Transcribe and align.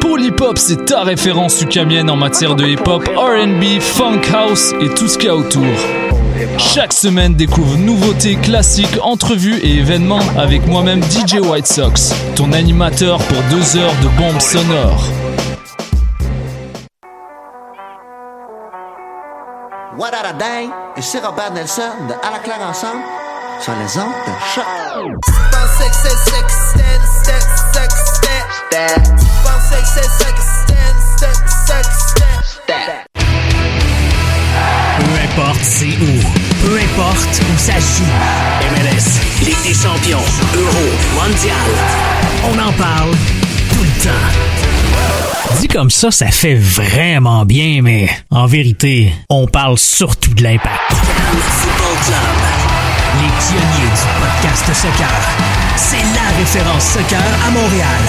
Polypop, 0.00 0.58
c'est 0.58 0.84
ta 0.86 1.02
référence 1.02 1.60
ukamienne 1.62 2.10
en 2.10 2.16
matière 2.16 2.54
de 2.54 2.64
hip-hop, 2.64 3.08
RB, 3.16 3.80
funk 3.80 4.22
house 4.32 4.72
et 4.80 4.88
tout 4.94 5.08
ce 5.08 5.18
qu'il 5.18 5.26
y 5.26 5.30
a 5.30 5.36
autour. 5.36 5.62
Chaque 6.58 6.92
semaine, 6.92 7.34
découvre 7.34 7.76
nouveautés, 7.76 8.36
classiques, 8.36 8.98
entrevues 9.02 9.58
et 9.62 9.76
événements 9.76 10.20
avec 10.38 10.66
moi-même 10.66 11.02
DJ 11.02 11.40
White 11.40 11.66
Sox, 11.66 12.14
ton 12.34 12.52
animateur 12.52 13.18
pour 13.18 13.38
deux 13.50 13.76
heures 13.76 13.94
de 14.02 14.08
bombes 14.18 14.40
sonores. 14.40 15.04
Ici 20.96 21.18
Robert 21.18 21.52
Nelson 21.52 21.82
À 22.22 22.30
la 22.30 22.38
sur 23.60 23.72
les 23.74 23.98
ondes 23.98 24.12
de 24.26 24.32
choc. 24.54 24.64
Peu 34.98 35.22
importe 35.22 35.60
c'est 35.62 35.86
où, 35.86 36.20
peu 36.62 36.78
importe 36.78 37.40
où 37.40 37.58
ça 37.58 37.78
joue. 37.78 38.04
MLS, 38.72 39.44
Ligue 39.44 39.62
des 39.64 39.74
champions, 39.74 40.24
Euro, 40.54 40.86
Mondial. 41.14 41.56
On 42.44 42.58
en 42.58 42.72
parle 42.72 43.10
tout 43.70 43.82
le 43.82 44.02
temps. 44.02 45.60
Dit 45.60 45.68
comme 45.68 45.90
ça, 45.90 46.10
ça 46.10 46.28
fait 46.28 46.54
vraiment 46.56 47.44
bien, 47.44 47.80
mais 47.82 48.08
en 48.30 48.46
vérité, 48.46 49.12
on 49.30 49.46
parle 49.46 49.78
surtout 49.78 50.34
de 50.34 50.42
l'impact. 50.42 50.92
Football 50.92 51.96
Club. 52.06 52.65
Les 53.18 53.28
pionniers 53.28 53.90
du 53.94 54.06
podcast 54.20 54.74
soccer. 54.74 55.08
C'est 55.76 56.02
la 56.14 56.36
référence 56.38 56.84
soccer 56.84 57.22
à 57.46 57.50
Montréal. 57.50 58.02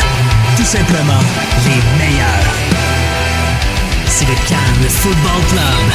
Tout 0.57 0.63
simplement 0.63 1.21
les 1.65 1.81
meilleurs. 1.97 2.53
C'est 4.05 4.25
le 4.25 4.35
Cannes 4.49 4.89
Football 4.89 5.41
Club. 5.49 5.85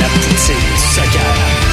La 0.00 0.06
poutine 0.08 0.54
du 0.56 0.80
soccer. 0.94 1.70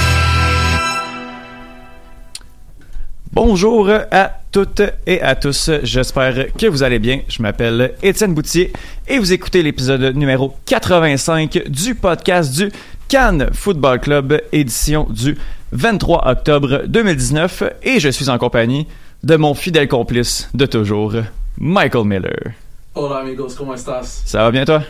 Bonjour 3.34 3.90
à 3.90 4.32
toutes 4.52 4.82
et 5.06 5.22
à 5.22 5.36
tous, 5.36 5.70
j'espère 5.84 6.54
que 6.58 6.66
vous 6.68 6.82
allez 6.82 6.98
bien. 6.98 7.20
Je 7.28 7.42
m'appelle 7.42 7.94
Étienne 8.02 8.34
Boutier 8.34 8.74
et 9.08 9.20
vous 9.20 9.32
écoutez 9.32 9.62
l'épisode 9.62 10.16
numéro 10.16 10.56
85 10.66 11.64
du 11.68 11.94
podcast 11.94 12.52
du 12.54 12.72
Cannes 13.08 13.50
Football 13.54 14.00
Club, 14.00 14.42
édition 14.52 15.08
du 15.10 15.38
23 15.72 16.28
octobre 16.28 16.82
2019 16.88 17.64
et 17.84 18.00
je 18.00 18.10
suis 18.10 18.30
en 18.30 18.38
compagnie 18.38 18.88
de 19.24 19.36
mon 19.38 19.54
fidèle 19.54 19.88
complice 19.88 20.50
de 20.54 20.66
toujours, 20.66 21.14
Michael 21.58 22.06
Miller. 22.06 22.54
Hola 22.96 23.20
amigos, 23.20 23.56
¿cómo 23.56 23.74
estás? 23.74 24.24
Ça 24.26 24.40
va 24.44 24.52
bien 24.52 24.66
toi? 24.66 24.82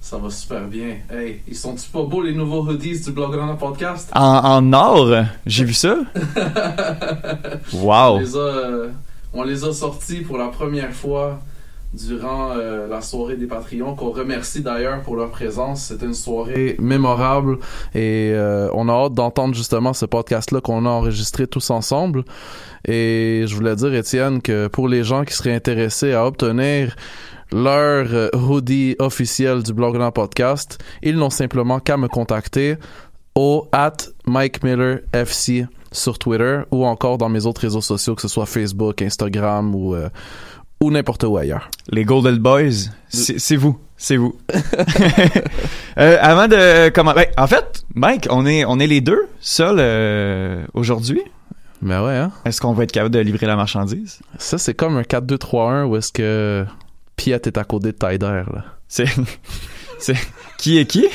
Ça 0.00 0.16
va 0.16 0.30
super 0.30 0.62
bien. 0.62 0.96
Hey, 1.12 1.40
ils 1.48 1.56
sont-tu 1.56 1.90
pas 1.90 2.02
beaux 2.04 2.22
les 2.22 2.32
nouveaux 2.34 2.62
hoodies 2.62 3.00
du 3.00 3.10
Blog 3.10 3.34
Runner 3.34 3.56
Podcast? 3.58 4.10
En, 4.14 4.22
en 4.44 4.72
or, 4.72 5.24
j'ai 5.44 5.64
vu 5.64 5.74
ça? 5.74 5.96
On 7.74 7.84
Wow. 7.84 8.20
les 8.20 8.36
a, 8.36 8.38
euh, 8.38 8.88
on 9.34 9.42
les 9.42 9.64
a 9.64 9.72
sortis 9.72 10.20
pour 10.20 10.38
la 10.38 10.46
première 10.48 10.92
fois 10.92 11.40
durant 11.94 12.52
euh, 12.52 12.86
la 12.86 13.00
soirée 13.00 13.36
des 13.36 13.46
Patreons, 13.46 13.94
qu'on 13.94 14.10
remercie 14.10 14.62
d'ailleurs 14.62 15.02
pour 15.02 15.16
leur 15.16 15.30
présence. 15.30 15.84
C'était 15.84 16.06
une 16.06 16.14
soirée 16.14 16.76
mémorable 16.78 17.58
et 17.94 18.30
euh, 18.34 18.68
on 18.74 18.88
a 18.88 18.92
hâte 18.92 19.14
d'entendre 19.14 19.54
justement 19.54 19.92
ce 19.92 20.04
podcast-là 20.04 20.60
qu'on 20.60 20.84
a 20.84 20.90
enregistré 20.90 21.46
tous 21.46 21.70
ensemble. 21.70 22.24
Et 22.86 23.44
je 23.46 23.54
voulais 23.54 23.74
dire, 23.74 23.94
Étienne, 23.94 24.42
que 24.42 24.66
pour 24.68 24.88
les 24.88 25.02
gens 25.02 25.24
qui 25.24 25.34
seraient 25.34 25.54
intéressés 25.54 26.12
à 26.12 26.26
obtenir 26.26 26.94
leur 27.50 28.06
euh, 28.12 28.28
hoodie 28.34 28.94
officiel 28.98 29.62
du 29.62 29.72
Blog 29.72 29.98
Podcast, 30.12 30.78
ils 31.02 31.16
n'ont 31.16 31.30
simplement 31.30 31.80
qu'à 31.80 31.96
me 31.96 32.08
contacter 32.08 32.76
au 33.34 33.66
at 33.72 33.96
Mike 34.26 34.62
Miller 34.62 35.00
FC 35.12 35.66
sur 35.90 36.18
Twitter 36.18 36.60
ou 36.70 36.84
encore 36.84 37.16
dans 37.16 37.30
mes 37.30 37.46
autres 37.46 37.62
réseaux 37.62 37.80
sociaux, 37.80 38.14
que 38.14 38.20
ce 38.20 38.28
soit 38.28 38.44
Facebook, 38.44 39.00
Instagram 39.00 39.74
ou, 39.74 39.96
ou 40.80 40.90
n'importe 40.90 41.24
où 41.24 41.36
ailleurs. 41.36 41.70
Les 41.90 42.04
Golden 42.04 42.38
Boys, 42.38 42.90
c'est 43.08 43.56
vous. 43.56 43.78
C'est 43.96 44.16
vous. 44.16 44.38
Euh, 45.98 46.16
avant 46.20 46.46
de 46.46 46.90
comment 46.90 47.12
ben, 47.12 47.26
en 47.36 47.48
fait, 47.48 47.82
Mike, 47.96 48.28
on 48.30 48.46
est 48.46 48.64
on 48.64 48.78
est 48.78 48.86
les 48.86 49.00
deux 49.00 49.26
seuls 49.40 49.78
euh, 49.80 50.64
aujourd'hui. 50.72 51.20
Mais 51.82 51.98
ouais, 51.98 52.16
hein? 52.16 52.30
Est-ce 52.44 52.60
qu'on 52.60 52.72
va 52.72 52.84
être 52.84 52.92
capable 52.92 53.12
de 53.12 53.18
livrer 53.18 53.46
la 53.46 53.56
marchandise? 53.56 54.20
Ça, 54.38 54.58
c'est 54.58 54.74
comme 54.74 54.96
un 54.96 55.02
4-2-3-1 55.02 55.86
où 55.86 55.96
est-ce 55.96 56.12
que 56.12 56.64
Piet 57.16 57.34
est 57.34 57.58
à 57.58 57.64
côté 57.64 57.86
de 57.86 57.98
Tyder, 57.98 58.44
là. 58.52 58.64
C'est 58.86 59.08
c'est 59.98 60.16
qui 60.56 60.78
est 60.78 60.86
qui? 60.86 61.06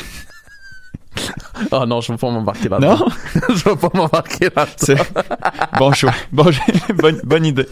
Oh 1.72 1.86
non, 1.86 2.02
je 2.02 2.12
veux 2.12 2.18
pas 2.18 2.30
m'embarquer 2.31 2.69
là-dedans. 2.69 2.97
Non, 3.00 3.06
je 3.56 3.69
veux 3.69 3.75
pas 3.75 3.90
m'embarquer 3.94 4.50
là-dedans. 4.56 5.03
bon 5.78 5.91
choix. 5.94 6.14
Bon, 6.31 6.46
bonne 6.96 7.19
bonne 7.24 7.46
idée. 7.46 7.68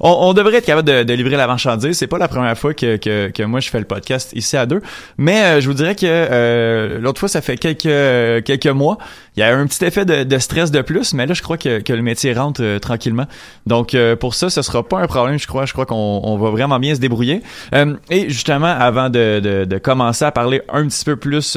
on, 0.00 0.10
on 0.10 0.32
devrait 0.34 0.56
être 0.56 0.66
capable 0.66 0.88
de, 0.88 1.02
de 1.04 1.14
livrer 1.14 1.36
la 1.36 1.46
marchandise. 1.46 1.96
C'est 1.96 2.06
pas 2.06 2.18
la 2.18 2.28
première 2.28 2.56
fois 2.58 2.74
que, 2.74 2.96
que, 2.96 3.28
que 3.28 3.42
moi 3.42 3.60
je 3.60 3.70
fais 3.70 3.78
le 3.78 3.84
podcast 3.84 4.32
ici 4.34 4.56
à 4.56 4.66
deux, 4.66 4.82
mais 5.16 5.42
euh, 5.42 5.60
je 5.60 5.68
vous 5.68 5.74
dirais 5.74 5.94
que 5.94 6.06
euh, 6.06 6.98
l'autre 6.98 7.20
fois 7.20 7.28
ça 7.28 7.40
fait 7.40 7.56
quelques 7.56 8.44
quelques 8.44 8.66
mois. 8.66 8.98
Il 9.36 9.40
y 9.40 9.42
a 9.42 9.56
un 9.56 9.66
petit 9.66 9.84
effet 9.84 10.04
de, 10.04 10.24
de 10.24 10.38
stress 10.38 10.70
de 10.70 10.82
plus, 10.82 11.14
mais 11.14 11.26
là 11.26 11.32
je 11.34 11.42
crois 11.42 11.56
que, 11.56 11.80
que 11.80 11.92
le 11.92 12.02
métier 12.02 12.34
rentre 12.34 12.62
euh, 12.62 12.78
tranquillement. 12.78 13.26
Donc 13.66 13.94
euh, 13.94 14.14
pour 14.14 14.34
ça, 14.34 14.50
ce 14.50 14.60
sera 14.60 14.86
pas 14.86 15.00
un 15.00 15.06
problème. 15.06 15.38
Je 15.38 15.46
crois. 15.46 15.64
Je 15.64 15.72
crois 15.72 15.86
qu'on 15.86 16.20
on 16.22 16.36
va 16.36 16.50
vraiment 16.50 16.78
bien 16.78 16.94
se 16.94 17.00
débrouiller. 17.00 17.42
Euh, 17.74 17.96
et 18.10 18.28
justement, 18.28 18.66
avant 18.66 19.08
de, 19.08 19.40
de, 19.40 19.64
de 19.64 19.78
commencer 19.78 20.24
à 20.24 20.32
parler 20.32 20.60
un 20.70 20.86
petit 20.86 21.04
peu 21.04 21.16
plus. 21.16 21.56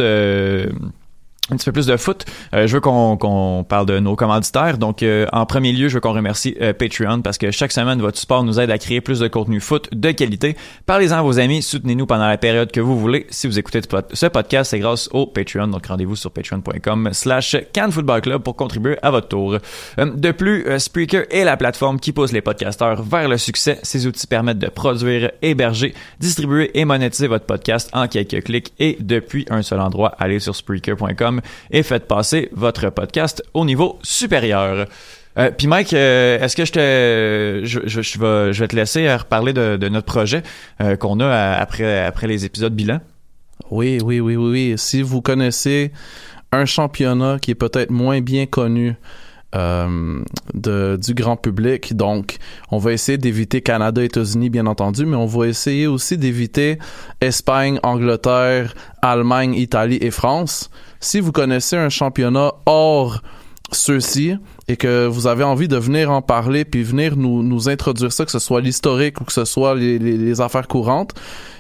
Un 1.52 1.58
petit 1.58 1.66
peu 1.66 1.74
plus 1.74 1.86
de 1.86 1.96
foot. 1.96 2.26
Euh, 2.56 2.66
je 2.66 2.74
veux 2.74 2.80
qu'on 2.82 3.64
parle 3.70 3.86
de 3.86 4.00
nos 4.00 4.16
commanditaires. 4.16 4.80
Donc, 4.80 5.04
euh, 5.04 5.28
en 5.32 5.46
premier 5.46 5.72
lieu, 5.74 5.90
je 5.90 5.94
veux 5.96 6.00
qu'on 6.00 6.14
remercie 6.14 6.56
euh, 6.60 6.74
Patreon 6.74 7.22
parce 7.22 7.38
que 7.38 7.52
chaque 7.52 7.72
semaine, 7.72 8.02
votre 8.02 8.18
support 8.18 8.44
nous 8.44 8.60
aide 8.60 8.72
à 8.72 8.78
créer 8.80 9.00
plus 9.00 9.20
de 9.20 9.28
contenu 9.28 9.60
foot 9.60 9.88
de 9.94 10.10
qualité. 10.12 10.56
Parlez-en 10.88 11.18
à 11.18 11.22
vos 11.22 11.38
amis, 11.40 11.62
soutenez-nous 11.62 12.08
pendant 12.08 12.28
la 12.28 12.38
période 12.40 12.72
que 12.72 12.80
vous 12.82 12.98
voulez. 12.98 13.28
Si 13.30 13.46
vous 13.46 13.60
écoutez 13.60 13.82
ce 13.84 13.88
pod- 13.88 14.08
ce 14.12 14.26
podcast, 14.26 14.72
c'est 14.72 14.80
grâce 14.80 15.08
au 15.14 15.28
Patreon. 15.28 15.68
Donc, 15.68 15.86
rendez-vous 15.86 16.16
sur 16.16 16.32
patreon.com 16.32 17.10
slash 17.14 17.56
Club 18.24 18.42
pour 18.42 18.56
contribuer 18.56 18.98
à 19.04 19.12
votre 19.12 19.28
tour. 19.28 19.58
Euh, 20.00 20.06
de 20.16 20.32
plus, 20.32 20.66
euh, 20.68 20.80
Spreaker 20.80 21.26
est 21.30 21.44
la 21.44 21.58
plateforme 21.58 22.00
qui 22.00 22.12
pousse 22.12 22.32
les 22.32 22.42
podcasteurs 22.42 23.04
vers 23.04 23.28
le 23.30 23.38
succès. 23.38 23.78
Ces 23.84 24.08
outils 24.08 24.26
permettent 24.26 24.58
de 24.60 24.68
produire, 24.70 25.32
héberger, 25.44 25.94
distribuer 26.20 26.72
et 26.74 26.86
monétiser 26.86 27.28
votre 27.28 27.46
podcast 27.46 27.90
en 27.94 28.08
quelques 28.08 28.44
clics 28.46 28.74
et 28.80 28.98
depuis 29.00 29.46
un 29.52 29.62
seul 29.62 29.80
endroit. 29.80 30.16
Allez 30.18 30.40
sur 30.40 30.56
Spreaker.com 30.56 31.35
et 31.72 31.84
faites 31.84 32.08
passer 32.08 32.50
votre 32.52 32.90
podcast 32.90 33.44
au 33.54 33.66
niveau 33.66 34.00
supérieur. 34.04 34.88
Euh, 35.38 35.52
Puis 35.56 35.68
Mike, 35.68 35.94
euh, 35.94 36.40
est-ce 36.40 36.56
que 36.56 36.66
je 36.66 36.72
te, 36.72 37.62
je, 37.66 38.60
vais, 38.60 38.68
te 38.68 38.76
laisser 38.76 39.14
reparler 39.14 39.54
de, 39.54 39.90
notre 39.90 40.06
projet 40.06 40.44
euh, 40.82 40.96
qu'on 40.96 41.20
a 41.20 41.54
après 41.54 42.06
après 42.06 42.28
les 42.28 42.46
épisodes 42.46 42.74
bilan? 42.74 43.00
Oui, 43.70 44.00
oui, 44.04 44.20
oui, 44.20 44.36
oui, 44.36 44.52
oui. 44.52 44.74
Si 44.78 45.02
vous 45.02 45.22
connaissez 45.22 45.92
un 46.52 46.66
championnat 46.66 47.38
qui 47.42 47.52
est 47.52 47.56
peut-être 47.56 47.92
moins 47.92 48.22
bien 48.22 48.46
connu 48.46 48.96
euh, 49.56 50.22
de, 50.54 51.00
du 51.02 51.14
grand 51.14 51.38
public. 51.38 51.96
Donc, 51.96 52.38
on 52.72 52.78
va 52.78 52.94
essayer 52.94 53.18
d'éviter 53.18 53.62
Canada, 53.62 54.04
États-Unis, 54.04 54.50
bien 54.50 54.68
entendu, 54.68 55.06
mais 55.06 55.16
on 55.16 55.26
va 55.26 55.48
essayer 55.48 55.88
aussi 55.88 56.18
d'éviter 56.18 56.78
Espagne, 57.22 57.80
Angleterre, 57.84 58.76
Allemagne, 59.02 59.54
Italie 59.54 59.98
et 60.02 60.12
France. 60.12 60.70
Si 61.00 61.20
vous 61.20 61.32
connaissez 61.32 61.78
un 61.78 61.90
championnat 61.90 62.54
hors 62.66 63.22
ceux-ci 63.72 64.36
et 64.68 64.78
que 64.78 65.08
vous 65.08 65.28
avez 65.28 65.44
envie 65.44 65.68
de 65.68 65.78
venir 65.78 66.12
en 66.12 66.22
parler 66.22 66.66
puis 66.66 66.84
venir 66.84 67.16
nous, 67.16 67.44
nous 67.44 67.70
introduire 67.70 68.12
ça, 68.12 68.26
que 68.26 68.32
ce 68.32 68.40
soit 68.40 68.62
l'historique 68.62 69.22
ou 69.22 69.24
que 69.24 69.34
ce 69.34 69.46
soit 69.46 69.76
les, 69.76 70.42
affaires 70.42 70.68
courantes, 70.68 71.14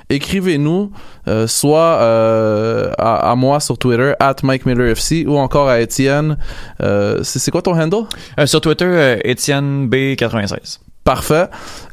écrivez-nous 0.09 0.91
euh, 1.27 1.47
soit 1.47 1.99
euh, 2.01 2.91
à, 2.97 3.31
à, 3.31 3.35
moi 3.35 3.59
sur 3.59 3.77
Twitter 3.77 4.13
at 4.19 4.35
Mike 4.43 4.65
Miller 4.65 4.87
FC 4.89 5.25
ou 5.27 5.37
encore 5.37 5.67
à 5.67 5.79
Étienne. 5.79 6.37
Euh, 6.81 7.21
c'est 7.23 7.51
quoi 7.51 7.61
ton 7.61 7.79
handle? 7.79 8.05
Euh, 8.39 8.45
sur 8.45 8.61
Twitter, 8.61 9.19
Étienne 9.23 9.87
B96. 9.89 10.79
Parfait. 11.05 11.47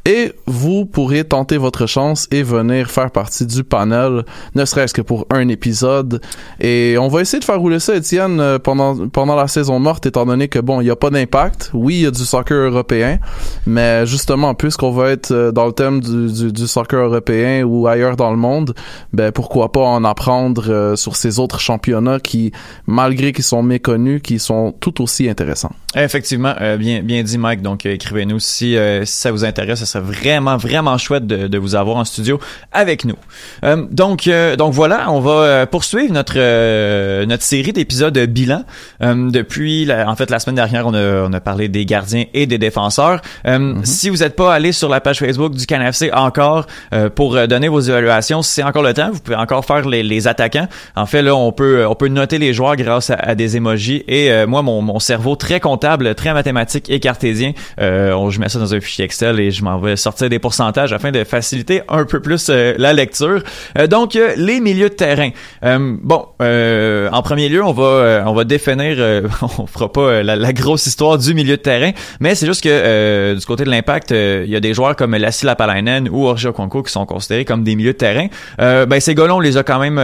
Et 0.05 0.33
vous 0.47 0.85
pourrez 0.85 1.23
tenter 1.23 1.55
votre 1.55 1.85
chance 1.85 2.27
et 2.29 2.43
venir 2.43 2.91
faire 2.91 3.09
partie 3.09 3.45
du 3.45 3.63
panel, 3.63 4.25
ne 4.53 4.65
serait-ce 4.65 4.93
que 4.93 5.01
pour 5.01 5.25
un 5.29 5.47
épisode. 5.47 6.19
Et 6.59 6.97
on 6.99 7.07
va 7.07 7.21
essayer 7.21 7.39
de 7.39 7.45
faire 7.45 7.59
rouler 7.59 7.79
ça, 7.79 7.95
Étienne, 7.95 8.41
euh, 8.41 8.59
pendant, 8.59 9.07
pendant 9.07 9.37
la 9.37 9.47
saison 9.47 9.79
morte, 9.79 10.05
étant 10.05 10.25
donné 10.25 10.49
que, 10.49 10.59
bon, 10.59 10.81
il 10.81 10.85
n'y 10.85 10.89
a 10.89 10.97
pas 10.97 11.09
d'impact. 11.09 11.71
Oui, 11.73 11.95
il 11.95 12.01
y 12.01 12.05
a 12.05 12.11
du 12.11 12.25
soccer 12.25 12.57
européen, 12.57 13.19
mais 13.65 14.05
justement, 14.05 14.55
puisqu'on 14.55 14.91
va 14.91 15.11
être 15.11 15.31
euh, 15.31 15.51
dans 15.53 15.67
le 15.67 15.71
thème 15.71 16.01
du, 16.01 16.51
du, 16.51 16.67
soccer 16.67 16.99
européen 16.99 17.63
ou 17.63 17.87
ailleurs 17.87 18.17
dans 18.17 18.31
le 18.31 18.37
monde, 18.37 18.73
ben, 19.13 19.31
pourquoi 19.31 19.71
pas 19.71 19.85
en 19.85 20.03
apprendre 20.03 20.65
euh, 20.69 20.95
sur 20.97 21.15
ces 21.15 21.39
autres 21.39 21.61
championnats 21.61 22.19
qui, 22.19 22.51
malgré 22.87 23.31
qu'ils 23.31 23.45
sont 23.45 23.63
méconnus, 23.63 24.21
qui 24.21 24.37
sont 24.37 24.73
tout 24.81 25.01
aussi 25.01 25.29
intéressants. 25.29 25.71
Effectivement, 25.95 26.55
bien, 26.79 27.03
bien 27.03 27.23
dit, 27.23 27.37
Mike. 27.37 27.61
Donc, 27.61 27.85
écrivez-nous 27.85 28.39
si, 28.39 28.75
si 29.05 29.17
ça 29.17 29.31
vous 29.31 29.45
intéresse. 29.45 29.79
Ça 29.79 29.85
serait 29.85 30.03
vraiment, 30.03 30.57
vraiment 30.57 30.97
chouette 30.97 31.27
de, 31.27 31.47
de 31.47 31.57
vous 31.57 31.75
avoir 31.75 31.97
en 31.97 32.05
studio 32.05 32.39
avec 32.71 33.05
nous. 33.05 33.15
Euh, 33.63 33.85
donc, 33.91 34.27
euh, 34.27 34.55
donc 34.55 34.73
voilà, 34.73 35.11
on 35.11 35.19
va 35.19 35.65
poursuivre 35.67 36.13
notre 36.13 36.33
euh, 36.37 37.25
notre 37.25 37.43
série 37.43 37.73
d'épisodes 37.73 38.17
bilan. 38.17 38.63
depuis, 39.01 39.85
la, 39.85 40.09
en 40.09 40.15
fait, 40.15 40.29
la 40.29 40.39
semaine 40.39 40.55
dernière, 40.55 40.87
on 40.87 40.93
a, 40.93 41.23
on 41.27 41.33
a 41.33 41.39
parlé 41.39 41.67
des 41.67 41.85
gardiens 41.85 42.25
et 42.33 42.45
des 42.45 42.57
défenseurs. 42.57 43.21
Mm-hmm. 43.45 43.85
Si 43.85 44.09
vous 44.09 44.17
n'êtes 44.17 44.35
pas 44.35 44.53
allé 44.53 44.71
sur 44.71 44.89
la 44.89 45.01
page 45.01 45.19
Facebook 45.19 45.53
du 45.53 45.65
CanFC 45.65 46.11
encore 46.13 46.67
pour 47.15 47.47
donner 47.47 47.67
vos 47.67 47.79
évaluations, 47.79 48.41
c'est 48.41 48.63
encore 48.63 48.83
le 48.83 48.93
temps. 48.93 49.09
Vous 49.11 49.19
pouvez 49.19 49.37
encore 49.37 49.65
faire 49.65 49.87
les, 49.87 50.03
les, 50.03 50.27
attaquants. 50.27 50.67
En 50.95 51.05
fait, 51.05 51.21
là, 51.21 51.35
on 51.35 51.51
peut 51.51 51.85
on 51.87 51.95
peut 51.95 52.07
noter 52.07 52.37
les 52.37 52.53
joueurs 52.53 52.75
grâce 52.75 53.09
à, 53.09 53.15
à 53.15 53.35
des 53.35 53.57
emojis. 53.57 54.03
Et 54.07 54.45
moi, 54.45 54.61
mon, 54.61 54.81
mon 54.81 54.99
cerveau 54.99 55.35
très 55.35 55.59
comptable, 55.59 56.15
très 56.15 56.33
mathématique 56.33 56.89
et 56.89 56.99
cartésien, 56.99 57.53
on, 57.79 58.29
je 58.29 58.39
mets 58.39 58.49
ça 58.49 58.59
dans 58.59 58.73
un 58.73 58.79
fichier 58.79 58.92
Excel 59.01 59.39
et 59.39 59.51
je 59.51 59.63
m'en 59.63 59.79
vais 59.79 59.95
sortir 59.95 60.29
des 60.29 60.39
pourcentages 60.39 60.93
afin 60.93 61.11
de 61.11 61.23
faciliter 61.23 61.81
un 61.89 62.05
peu 62.05 62.19
plus 62.19 62.47
euh, 62.49 62.73
la 62.77 62.93
lecture. 62.93 63.41
Euh, 63.77 63.87
donc 63.87 64.15
euh, 64.15 64.33
les 64.37 64.59
milieux 64.59 64.89
de 64.89 64.93
terrain. 64.93 65.29
bon, 65.61 66.25
en 66.39 67.21
premier 67.21 67.49
lieu, 67.49 67.63
on 67.63 67.71
va 67.71 68.23
on 68.25 68.33
va 68.33 68.43
définir, 68.43 68.97
on 69.59 69.67
fera 69.67 69.91
pas 69.91 70.23
la, 70.23 70.35
la, 70.35 70.53
grosse 70.53 70.85
histoire 70.85 71.17
du 71.17 71.33
milieu 71.33 71.57
de 71.57 71.61
terrain, 71.61 71.91
mais 72.19 72.35
c'est 72.35 72.45
juste 72.45 72.63
que 72.63 73.33
du 73.33 73.45
côté 73.45 73.63
de 73.63 73.69
l'impact, 73.69 74.11
il 74.11 74.49
y 74.49 74.55
a 74.55 74.59
des 74.59 74.73
joueurs 74.73 74.95
comme 74.95 75.15
Lassie 75.15 75.45
Lapalainen 75.45 76.09
ou 76.09 76.27
Orgia 76.27 76.51
Conco 76.51 76.83
qui 76.83 76.91
sont 76.91 77.05
considérés 77.05 77.45
comme 77.45 77.63
des 77.63 77.75
milieux 77.75 77.93
de 77.93 77.97
terrain. 77.97 78.27
ben 78.57 78.99
ces 78.99 79.15
gars-là, 79.15 79.35
on 79.35 79.39
les 79.39 79.57
a 79.57 79.63
quand 79.63 79.79
même, 79.79 79.99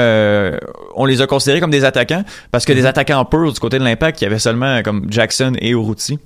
on 0.95 1.05
les 1.05 1.21
a 1.21 1.27
considérés 1.27 1.59
comme 1.59 1.71
des 1.71 1.85
attaquants 1.85 2.23
parce 2.51 2.65
que 2.65 2.73
des 2.73 2.83
mm-hmm. 2.83 2.87
attaquants 2.87 3.25
purs 3.25 3.53
du 3.53 3.59
côté 3.59 3.79
de 3.79 3.83
l'impact, 3.83 4.21
il 4.21 4.25
y 4.25 4.27
avait 4.27 4.39
seulement 4.39 4.81
comme 4.83 5.05
Jackson 5.09 5.53
et 5.59 5.69
Urruti. 5.69 6.19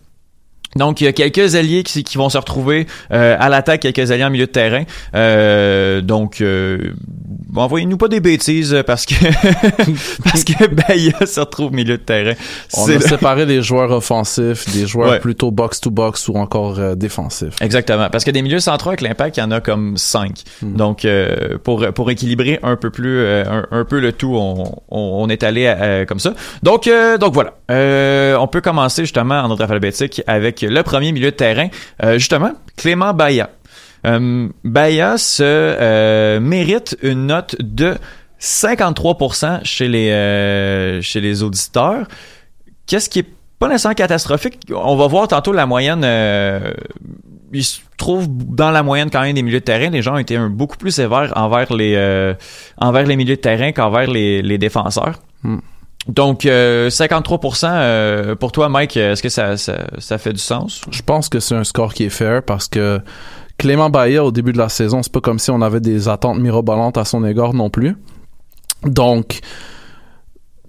Donc 0.76 1.02
il 1.02 1.06
y 1.06 1.08
a 1.08 1.14
quelques 1.14 1.56
alliés 1.56 1.84
qui, 1.84 2.04
qui 2.04 2.18
vont 2.18 2.30
se 2.30 2.38
retrouver 2.38 2.88
euh, 3.12 3.36
à 3.40 3.50
l'attaque, 3.50 3.82
quelques 3.82 4.12
alliés 4.12 4.24
en 4.24 4.30
milieu 4.30 4.48
de 4.48 4.52
terrain. 4.52 4.84
Euh, 5.16 6.02
donc 6.02 6.42
euh, 6.42 6.94
envoyez-nous 7.56 7.98
pas 7.98 8.08
des 8.08 8.20
bêtises 8.20 8.84
parce 8.86 9.06
que 9.06 9.16
parce 10.24 10.44
que 10.44 10.68
Bahia 10.68 11.26
se 11.26 11.40
retrouve 11.40 11.74
milieu 11.74 11.98
de 11.98 12.04
terrain. 12.04 12.34
On 12.78 12.90
a 12.90 13.00
séparé 13.00 13.46
les 13.46 13.62
joueurs 13.62 13.92
offensifs 13.92 14.70
des 14.74 14.88
joueurs 14.88 15.12
ouais. 15.12 15.20
plutôt 15.20 15.52
box 15.52 15.82
to 15.82 15.92
box 15.92 16.28
ou 16.28 16.36
encore 16.36 16.80
euh, 16.80 16.96
défensifs. 16.96 17.56
Exactement, 17.62 18.10
parce 18.10 18.24
que 18.24 18.32
des 18.32 18.42
milieux 18.42 18.60
centraux 18.60 18.90
avec 18.90 19.02
l'impact, 19.02 19.38
il 19.38 19.42
y 19.42 19.44
en 19.44 19.52
a 19.52 19.62
comme 19.62 19.98
cinq. 19.98 20.44
Hmm. 20.62 20.76
Donc 20.76 21.06
euh, 21.06 21.58
pour 21.64 21.86
pour 21.94 22.12
équilibrer 22.12 22.60
un 22.64 22.76
peu 22.76 22.90
plus 22.90 23.20
euh, 23.20 23.44
un, 23.48 23.68
un, 23.72 23.86
peu 23.86 24.00
le 24.00 24.12
tout, 24.12 24.36
on, 24.36 24.64
on, 24.90 25.24
on 25.24 25.30
est 25.30 25.44
allé 25.44 26.06
comme 26.08 26.20
ça. 26.20 26.34
Donc 26.62 26.90
donc 27.20 27.34
voilà, 27.34 27.54
on 28.40 28.48
peut 28.48 28.62
commencer 28.62 29.04
justement 29.04 29.40
en 29.42 29.50
ordre 29.50 29.64
alphabétique 29.64 30.22
avec 30.28 30.63
le 30.68 30.84
premier 30.84 31.12
milieu 31.12 31.32
de 31.32 31.36
terrain, 31.36 31.68
justement 32.18 32.52
Clément 32.78 33.14
Bahia. 33.14 33.50
Euh, 34.06 34.50
Baya 34.64 35.18
se 35.18 35.44
euh, 35.44 36.40
mérite 36.40 36.98
une 37.02 37.28
note 37.28 37.56
de 37.60 37.96
53% 38.40 39.64
chez 39.64 39.88
les 39.88 40.12
euh, 40.12 41.02
chez 41.02 41.22
les 41.22 41.44
auditeurs. 41.44 42.06
Qu'est-ce 42.86 43.10
qui 43.10 43.20
est 43.20 43.28
pas 43.60 43.70
nécessairement 43.70 43.96
catastrophique? 43.96 44.60
On 44.74 44.98
va 44.98 45.08
voir 45.08 45.30
tantôt 45.30 45.54
la 45.54 45.66
moyenne. 45.66 46.02
Euh, 46.04 46.74
il 47.54 47.64
se 47.64 47.80
trouve 47.98 48.28
dans 48.30 48.72
la 48.72 48.84
moyenne 48.84 49.10
quand 49.10 49.22
même 49.22 49.36
des 49.36 49.44
milieux 49.44 49.60
de 49.60 49.66
terrain. 49.66 49.90
Les 49.90 50.02
gens 50.02 50.16
ont 50.16 50.20
été 50.20 50.38
beaucoup 50.50 50.76
plus 50.76 50.92
sévères 50.92 51.32
envers 51.38 51.72
les 51.74 51.94
euh, 51.96 52.34
envers 52.78 53.06
les 53.06 53.16
milieux 53.16 53.38
de 53.38 53.42
terrain 53.42 53.72
qu'envers 53.72 54.10
les, 54.10 54.42
les 54.42 54.58
défenseurs. 54.58 55.20
Hmm. 55.44 55.60
Donc, 56.08 56.46
euh, 56.46 56.90
53% 56.90 57.68
euh, 57.70 58.36
pour 58.36 58.52
toi, 58.52 58.68
Mike, 58.70 58.98
est-ce 58.98 59.24
que 59.24 59.30
ça, 59.30 59.56
ça, 59.58 59.86
ça, 60.00 60.18
fait 60.18 60.34
du 60.34 60.40
sens? 60.40 60.82
Je 60.92 61.02
pense 61.02 61.30
que 61.30 61.40
c'est 61.40 61.56
un 61.56 61.64
score 61.64 61.94
qui 61.94 62.04
est 62.04 62.10
fair 62.10 62.44
parce 62.44 62.68
que 62.68 63.00
Clément 63.58 63.90
Bahia, 63.90 64.24
au 64.24 64.32
début 64.32 64.52
de 64.52 64.58
la 64.58 64.70
saison, 64.70 65.02
c'est 65.02 65.12
pas 65.12 65.22
comme 65.22 65.40
si 65.40 65.50
on 65.52 65.62
avait 65.62 65.80
des 65.80 66.10
attentes 66.10 66.40
mirobolantes 66.40 66.98
à 66.98 67.06
son 67.06 67.24
égard 67.24 67.54
non 67.54 67.70
plus. 67.70 67.96
Donc, 68.84 69.40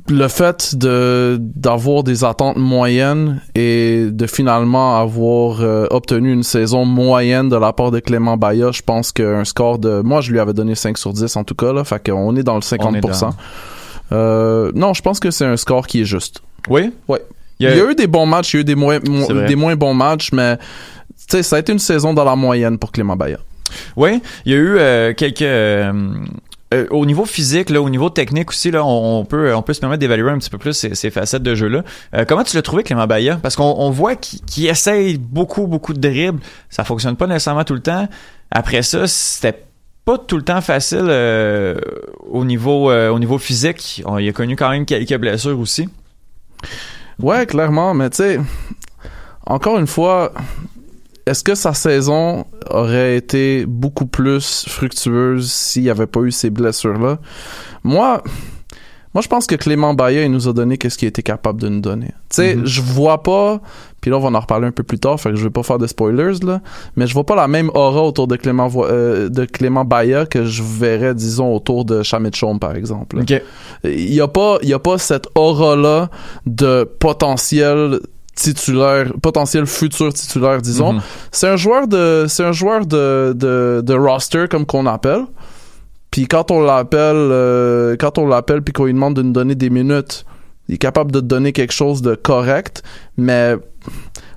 le 0.08 0.28
fait 0.28 0.76
de 0.76 1.38
d'avoir 1.40 2.04
des 2.04 2.25
attentes 2.25 2.56
moyennes 2.56 3.40
et 3.54 4.08
de 4.10 4.26
finalement 4.26 4.98
avoir 4.98 5.62
euh, 5.62 5.86
obtenu 5.90 6.32
une 6.32 6.42
saison 6.42 6.84
moyenne 6.84 7.48
de 7.48 7.56
la 7.56 7.72
part 7.72 7.90
de 7.90 8.00
Clément 8.00 8.36
Bahia, 8.36 8.70
je 8.70 8.82
pense 8.82 9.12
qu'un 9.12 9.44
score 9.44 9.78
de 9.78 10.02
moi 10.02 10.20
je 10.20 10.31
lui 10.31 10.40
avais 10.40 10.52
donné 10.52 10.75
5 10.75 10.98
sur 10.98 11.12
10 11.12 11.36
en 11.36 11.44
tout 11.44 11.55
cas 11.55 11.72
là, 11.72 11.84
fait 11.84 12.05
qu'on 12.10 12.36
est 12.36 12.43
dans 12.43 12.55
le 12.55 12.60
50%. 12.60 13.31
Euh, 14.13 14.70
non, 14.75 14.94
je 14.94 15.03
pense 15.03 15.20
que 15.20 15.31
c'est 15.31 15.44
un 15.44 15.56
score 15.56 15.87
qui 15.87 16.03
est 16.03 16.05
juste. 16.05 16.43
Oui? 16.69 16.93
Ouais. 17.08 17.23
Il 17.61 17.65
y, 17.65 17.69
a... 17.69 17.73
il 17.75 17.79
y 17.79 17.81
a 17.81 17.91
eu 17.91 17.94
des 17.94 18.06
bons 18.06 18.27
matchs, 18.27 18.55
il 18.55 18.56
y 18.56 18.58
a 18.58 18.61
eu 18.63 18.65
des 18.65 18.75
moins 18.75 18.99
des 18.99 19.56
moins 19.56 19.77
bons 19.77 19.94
matchs 19.94 20.32
mais 20.32 20.58
ça 21.17 21.56
a 21.56 21.58
été 21.58 21.73
une 21.73 21.79
saison 21.79 22.13
dans 22.13 22.25
la 22.25 22.37
moyenne 22.37 22.79
pour 22.79 22.91
Clément 22.93 23.17
Bayer. 23.17 23.37
Oui, 23.96 24.20
il 24.44 24.53
y 24.53 24.55
a 24.55 24.58
eu 24.58 24.77
euh, 24.79 25.15
quelques 25.15 25.43
euh, 25.43 25.93
euh, 26.73 26.87
au 26.91 27.06
niveau 27.06 27.25
physique, 27.25 27.70
là, 27.70 27.81
au 27.81 27.89
niveau 27.89 28.11
technique 28.11 28.51
aussi, 28.51 28.70
là, 28.70 28.84
on, 28.84 29.20
on 29.20 29.25
peut 29.25 29.55
on 29.55 29.63
peut 29.63 29.73
se 29.73 29.81
permettre 29.81 30.01
d'évaluer 30.01 30.31
un 30.31 30.39
petit 30.39 30.51
peu 30.51 30.58
plus 30.58 30.73
ces, 30.75 30.94
ces 30.94 31.11
facettes 31.11 31.43
de 31.43 31.55
jeu 31.55 31.69
là. 31.69 31.82
Euh, 32.15 32.25
comment 32.27 32.43
tu 32.43 32.56
l'as 32.56 32.63
trouvé 32.63 32.82
Clément 32.82 33.06
Bayer 33.06 33.34
Parce 33.41 33.56
qu'on 33.56 33.75
on 33.79 33.91
voit 33.91 34.17
qu'il 34.17 34.41
qu 34.41 34.67
essaye 34.69 35.19
beaucoup 35.19 35.67
beaucoup 35.67 35.93
de 35.94 36.01
dribbles, 36.01 36.41
ça 36.70 36.84
fonctionne 36.84 37.17
pas 37.17 37.27
nécessairement 37.27 37.65
tout 37.65 37.75
le 37.75 37.82
temps. 37.82 38.08
Après 38.51 38.82
ça, 38.82 39.06
c'était 39.06 39.65
pas 40.05 40.19
tout 40.19 40.37
le 40.37 40.43
temps 40.43 40.61
facile 40.61 41.06
euh, 41.08 41.77
au 42.29 42.44
niveau 42.44 42.93
au 42.93 43.19
niveau 43.19 43.39
physique. 43.39 44.03
Il 44.19 44.29
a 44.29 44.32
connu 44.32 44.56
quand 44.56 44.70
même 44.70 44.84
quelques 44.87 45.17
blessures 45.19 45.58
aussi. 45.58 45.89
Ouais, 47.20 47.46
clairement, 47.46 47.94
mais 47.94 48.11
tu 48.11 48.17
sais, 48.17 48.41
encore 49.46 49.79
une 49.79 49.87
fois, 49.87 50.32
est-ce 51.27 51.44
que 51.44 51.55
sa 51.55 51.73
saison 51.73 52.44
aurait 52.69 53.17
été 53.17 53.65
beaucoup 53.67 54.06
plus 54.06 54.67
fructueuse 54.69 55.51
s'il 55.51 55.84
n'y 55.84 55.91
avait 55.91 56.06
pas 56.06 56.20
eu 56.20 56.31
ces 56.32 56.51
blessures-là? 56.51 57.19
Moi, 57.82 58.23
moi, 59.15 59.23
je 59.23 59.29
pense 59.29 59.47
que 59.47 59.55
Clément 59.55 59.94
Baillet, 59.94 60.25
il 60.25 60.31
nous 60.33 60.49
a 60.49 60.53
donné 60.53 60.77
qu'est-ce 60.77 60.99
qu'il 60.99 61.06
était 61.06 61.23
capable 61.23 61.61
de 61.61 61.69
nous 61.69 61.81
donner. 61.81 62.09
Tu 62.09 62.37
sais, 62.37 62.56
mm-hmm. 62.56 62.67
je 62.67 62.83
vois 62.83 63.23
pas, 63.23 63.61
puis 64.01 64.11
là, 64.11 64.17
on 64.19 64.21
va 64.21 64.37
en 64.37 64.41
reparler 64.41 64.67
un 64.67 64.73
peu 64.73 64.83
plus 64.83 64.99
tard, 64.99 65.21
fait 65.21 65.31
que 65.31 65.37
je 65.37 65.44
vais 65.44 65.51
pas 65.51 65.63
faire 65.63 65.79
de 65.79 65.87
spoilers, 65.87 66.41
là, 66.43 66.61
mais 66.97 67.06
je 67.06 67.15
vois 67.15 67.25
pas 67.25 67.37
la 67.37 67.47
même 67.47 67.71
aura 67.75 68.03
autour 68.03 68.27
de 68.27 68.35
Clément, 68.35 68.69
euh, 68.77 69.29
de 69.29 69.44
Clément 69.44 69.85
Baillet 69.85 70.27
que 70.29 70.44
je 70.44 70.65
verrais, 70.65 71.15
disons, 71.15 71.55
autour 71.55 71.85
de 71.85 72.03
Chamit 72.03 72.35
Chaume, 72.35 72.59
par 72.59 72.75
exemple. 72.75 73.21
Okay. 73.21 73.43
Il 73.85 74.13
y 74.13 74.21
a 74.21 74.27
pas, 74.29 74.59
il 74.63 74.69
y 74.69 74.75
a 74.75 74.81
pas 74.81 74.99
cette 74.99 75.29
aura-là 75.37 76.11
de 76.47 76.83
potentiel 76.99 78.01
titulaire, 78.35 79.13
potentiel 79.23 79.67
futur 79.67 80.13
titulaire, 80.13 80.61
disons. 80.61 80.94
Mm 80.94 80.99
-hmm. 80.99 81.03
C'est 81.31 81.49
un 81.49 81.56
joueur 81.56 81.87
de, 81.87 82.27
c'est 82.29 82.44
un 82.44 82.53
joueur 82.53 82.85
de, 82.85 83.33
de, 83.37 83.81
de 83.85 83.94
roster 83.94 84.47
comme 84.51 84.67
qu'on 84.67 84.87
appelle. 84.87 85.25
Puis 86.15 86.29
quand 86.29 86.53
on 86.53 86.61
l'appelle, 86.63 87.17
euh, 87.17 87.97
quand 87.99 88.19
on 88.19 88.27
l'appelle 88.29 88.63
puis 88.63 88.73
qu'on 88.73 88.85
lui 88.85 88.93
demande 88.93 89.15
de 89.15 89.23
nous 89.23 89.33
donner 89.33 89.56
des 89.56 89.69
minutes, 89.69 90.25
il 90.69 90.77
est 90.77 90.79
capable 90.79 91.11
de 91.11 91.19
te 91.19 91.25
donner 91.25 91.51
quelque 91.51 91.73
chose 91.73 92.03
de 92.03 92.15
correct, 92.15 92.85
mais 93.17 93.56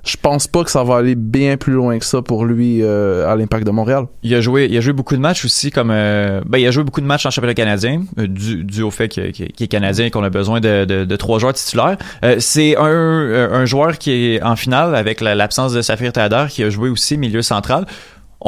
je 0.04 0.16
pense 0.20 0.48
pas 0.48 0.64
que 0.64 0.72
ça 0.72 0.82
va 0.82 0.96
aller 0.96 1.14
bien 1.14 1.56
plus 1.56 1.74
loin 1.74 1.96
que 2.00 2.04
ça 2.04 2.20
pour 2.20 2.44
lui 2.44 2.82
euh, 2.82 3.30
à 3.30 3.36
l'Impact 3.36 3.64
de 3.64 3.70
Montréal. 3.70 4.06
Il 4.24 4.34
a 4.34 4.40
joué, 4.40 4.66
il 4.68 4.76
a 4.76 4.80
joué 4.80 4.92
beaucoup 4.92 5.14
de 5.14 5.20
matchs 5.20 5.44
aussi 5.44 5.70
comme, 5.70 5.90
euh, 5.92 6.40
ben 6.46 6.58
il 6.58 6.66
a 6.66 6.72
joué 6.72 6.82
beaucoup 6.82 7.00
de 7.00 7.06
matchs 7.06 7.26
en 7.26 7.30
championnat 7.30 7.54
canadien, 7.54 8.02
euh, 8.18 8.26
dû, 8.26 8.82
au 8.82 8.90
fait 8.90 9.08
qu'il 9.08 9.22
est 9.24 9.68
canadien 9.68 10.06
et 10.06 10.10
qu'on 10.10 10.24
a 10.24 10.30
besoin 10.30 10.58
de, 10.58 10.84
de, 10.84 11.04
de 11.04 11.16
trois 11.16 11.38
joueurs 11.38 11.54
titulaires. 11.54 11.96
Euh, 12.24 12.36
c'est 12.40 12.76
un, 12.76 12.82
un 12.82 13.64
joueur 13.66 13.98
qui 13.98 14.10
est 14.34 14.42
en 14.42 14.56
finale 14.56 14.96
avec 14.96 15.20
la- 15.20 15.36
l'absence 15.36 15.72
de 15.74 15.80
Safir 15.80 16.12
Tader 16.12 16.46
qui 16.50 16.64
a 16.64 16.70
joué 16.70 16.88
aussi 16.88 17.16
milieu 17.16 17.40
central. 17.42 17.86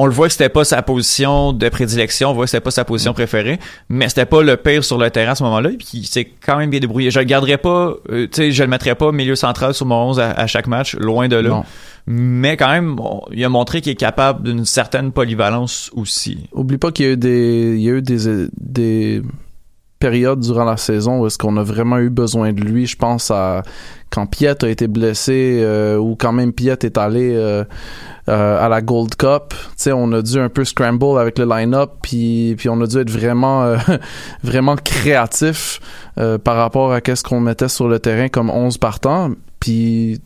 On 0.03 0.07
le 0.07 0.13
voit 0.13 0.29
que 0.29 0.33
c'était 0.33 0.49
pas 0.49 0.65
sa 0.65 0.81
position 0.81 1.53
de 1.53 1.69
prédilection, 1.69 2.31
on 2.31 2.33
voit 2.33 2.47
que 2.47 2.51
c'était 2.51 2.63
pas 2.63 2.71
sa 2.71 2.87
position 2.87 3.13
préférée, 3.13 3.59
mais 3.91 4.09
c'était 4.09 4.25
pas 4.25 4.41
le 4.41 4.57
pire 4.57 4.83
sur 4.83 4.97
le 4.97 5.11
terrain 5.11 5.33
à 5.33 5.35
ce 5.35 5.43
moment-là, 5.43 5.69
puis 5.79 5.89
il 5.93 6.07
s'est 6.07 6.25
quand 6.25 6.57
même 6.57 6.71
bien 6.71 6.81
débrouillé. 6.81 7.11
Je 7.11 7.19
le 7.19 7.27
garderais 7.27 7.59
pas, 7.59 7.93
euh, 8.11 8.27
tu 8.27 8.29
sais, 8.33 8.51
je 8.51 8.63
le 8.63 8.71
mettrais 8.71 8.95
pas 8.95 9.13
milieu 9.13 9.37
central 9.37 9.75
sur 9.75 9.85
mon 9.85 10.09
11 10.09 10.21
à, 10.21 10.31
à 10.31 10.47
chaque 10.47 10.69
match, 10.69 10.97
loin 10.97 11.29
de 11.29 11.37
là. 11.37 11.51
Non. 11.51 11.65
Mais 12.07 12.57
quand 12.57 12.71
même, 12.71 12.97
il 13.31 13.45
a 13.45 13.51
montré 13.51 13.83
qu'il 13.83 13.93
est 13.93 13.97
capable 13.97 14.43
d'une 14.43 14.65
certaine 14.65 15.13
polyvalence 15.13 15.91
aussi. 15.95 16.49
Oublie 16.55 16.79
pas 16.79 16.93
qu'il 16.93 17.05
y 17.05 17.09
a 17.11 17.13
eu 17.13 17.17
des, 17.19 17.75
il 17.77 17.83
y 17.83 17.91
a 17.91 17.93
eu 17.93 18.01
des, 18.01 18.49
des 18.59 19.23
périodes 20.01 20.41
durant 20.41 20.65
la 20.65 20.79
saison 20.79 21.21
où 21.21 21.27
est-ce 21.27 21.39
qu'on 21.39 21.57
a 21.59 21.63
vraiment 21.63 21.99
eu 21.99 22.11
besoin 22.11 22.53
de 22.53 22.61
lui. 22.61 22.87
Je 22.87 22.97
pense 22.97 23.31
à 23.31 23.63
quand 24.09 24.27
Piet 24.27 24.65
a 24.65 24.69
été 24.69 24.89
blessé 24.89 25.61
euh, 25.63 25.97
ou 25.97 26.17
quand 26.17 26.33
même 26.33 26.53
Piet 26.53 26.79
est 26.83 26.99
allé 26.99 27.35
euh, 27.35 27.63
euh, 28.29 28.65
à 28.65 28.69
la 28.69 28.81
Gold 28.81 29.15
Cup. 29.17 29.51
Tu 29.51 29.57
sais, 29.77 29.93
on 29.93 30.11
a 30.13 30.23
dû 30.23 30.39
un 30.39 30.49
peu 30.49 30.65
scramble 30.65 31.19
avec 31.19 31.39
le 31.39 31.45
line-up, 31.45 31.93
puis 32.03 32.57
on 32.69 32.81
a 32.81 32.87
dû 32.87 32.99
être 32.99 33.11
vraiment 33.11 33.63
euh, 33.63 33.77
vraiment 34.43 34.77
créatif 34.77 35.81
euh, 36.19 36.39
par 36.39 36.57
rapport 36.57 36.93
à 36.93 37.01
qu'est-ce 37.01 37.23
qu'on 37.23 37.41
mettait 37.41 37.69
sur 37.69 37.89
le 37.89 37.99
terrain 37.99 38.29
comme 38.29 38.49
11 38.49 38.79
partants. 38.79 39.31
Puis 39.61 40.21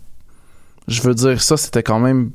je 0.87 1.03
veux 1.03 1.15
dire 1.15 1.41
ça, 1.41 1.57
c'était 1.57 1.83
quand 1.83 1.99
même 1.99 2.31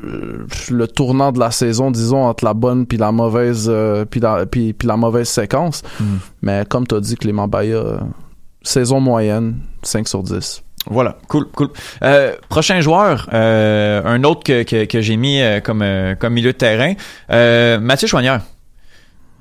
le 0.00 0.86
tournant 0.86 1.32
de 1.32 1.38
la 1.38 1.50
saison, 1.50 1.90
disons, 1.90 2.24
entre 2.24 2.44
la 2.44 2.54
bonne 2.54 2.86
puis 2.86 2.98
la 2.98 3.12
mauvaise 3.12 3.66
euh, 3.68 4.04
puis 4.04 4.20
la 4.20 4.46
puis, 4.46 4.72
puis 4.72 4.86
la 4.88 4.96
mauvaise 4.96 5.28
séquence. 5.28 5.82
Mm. 6.00 6.04
Mais 6.42 6.64
comme 6.68 6.86
tu 6.86 6.94
as 6.94 7.00
dit, 7.00 7.16
Clément 7.16 7.48
Baya, 7.48 7.76
euh, 7.76 7.98
saison 8.62 9.00
moyenne, 9.00 9.56
5 9.82 10.08
sur 10.08 10.22
10. 10.22 10.62
Voilà, 10.90 11.16
cool, 11.28 11.46
cool. 11.54 11.68
Euh, 12.02 12.34
prochain 12.48 12.80
joueur, 12.80 13.28
euh, 13.32 14.02
un 14.04 14.24
autre 14.24 14.42
que, 14.42 14.62
que, 14.62 14.84
que 14.84 15.00
j'ai 15.00 15.16
mis 15.16 15.40
euh, 15.40 15.60
comme, 15.60 15.82
euh, 15.82 16.14
comme 16.14 16.32
milieu 16.32 16.52
de 16.52 16.56
terrain, 16.56 16.94
euh, 17.30 17.78
Mathieu 17.78 18.08
Choignard. 18.08 18.40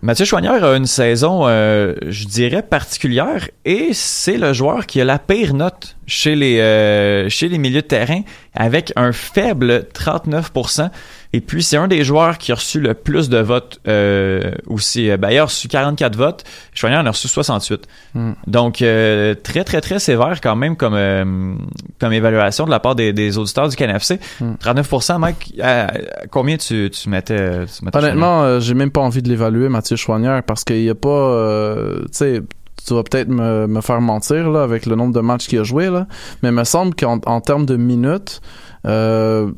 Mathieu 0.03 0.25
Choignard 0.25 0.63
a 0.63 0.77
une 0.77 0.85
saison, 0.85 1.47
euh, 1.47 1.95
je 2.05 2.25
dirais, 2.25 2.61
particulière 2.61 3.49
et 3.65 3.93
c'est 3.93 4.37
le 4.37 4.53
joueur 4.53 4.85
qui 4.85 5.01
a 5.01 5.05
la 5.05 5.17
pire 5.17 5.55
note 5.55 5.97
chez 6.05 6.35
les, 6.35 6.59
euh, 6.59 7.29
chez 7.29 7.49
les 7.49 7.57
milieux 7.57 7.81
de 7.81 7.87
terrain 7.87 8.21
avec 8.53 8.93
un 8.95 9.11
faible 9.11 9.87
39%. 9.95 10.91
Et 11.33 11.41
puis, 11.41 11.61
c'est 11.61 11.77
un 11.77 11.87
des 11.87 12.03
joueurs 12.03 12.37
qui 12.37 12.51
a 12.51 12.55
reçu 12.55 12.79
le 12.79 12.93
plus 12.93 13.29
de 13.29 13.37
votes 13.37 13.79
euh, 13.87 14.51
aussi. 14.67 15.09
Ben, 15.17 15.29
il 15.29 15.37
a 15.37 15.45
reçu 15.45 15.67
44 15.67 16.15
votes. 16.15 16.43
Choignard 16.73 17.03
en 17.03 17.05
a 17.07 17.11
reçu 17.11 17.27
68. 17.27 17.85
Hmm. 18.15 18.31
Donc, 18.47 18.81
euh, 18.81 19.35
très, 19.35 19.63
très, 19.63 19.81
très 19.81 19.99
sévère 19.99 20.39
quand 20.41 20.55
même 20.55 20.75
comme, 20.77 20.93
euh, 20.95 21.53
comme 21.99 22.13
évaluation 22.13 22.65
de 22.65 22.71
la 22.71 22.79
part 22.79 22.95
des, 22.95 23.13
des 23.13 23.37
auditeurs 23.37 23.69
du. 23.69 23.75
Hmm. 23.77 24.53
39%, 24.61 25.19
Mike, 25.19 25.53
à- 25.61 25.87
à 25.87 26.27
combien 26.31 26.57
tu, 26.57 26.89
tu 26.89 27.09
mettais, 27.09 27.65
tu 27.65 27.85
mettais 27.85 27.97
Honnêtement, 27.97 28.43
euh, 28.43 28.59
j'ai 28.59 28.73
même 28.73 28.91
pas 28.91 29.01
envie 29.01 29.21
de 29.21 29.29
l'évaluer, 29.29 29.69
Mathieu 29.69 29.95
Chouanière, 29.95 30.43
parce 30.43 30.63
qu'il 30.63 30.81
y 30.83 30.89
a 30.89 30.95
pas, 30.95 31.09
euh, 31.09 32.01
tu 32.03 32.07
sais, 32.13 32.41
tu 32.87 32.93
vas 32.93 33.03
peut-être 33.03 33.27
me, 33.27 33.67
me 33.67 33.81
faire 33.81 33.99
mentir 34.01 34.49
là 34.49 34.63
avec 34.63 34.85
le 34.85 34.95
nombre 34.95 35.13
de 35.13 35.19
matchs 35.19 35.47
qu'il 35.47 35.59
a 35.59 35.63
joué 35.63 35.89
là, 35.89 36.07
mais 36.41 36.49
il 36.49 36.55
me 36.55 36.63
semble 36.63 36.95
qu'en 36.95 37.19
en 37.25 37.41
termes 37.41 37.65
de 37.65 37.75
minutes, 37.75 38.41
euh, 38.85 39.51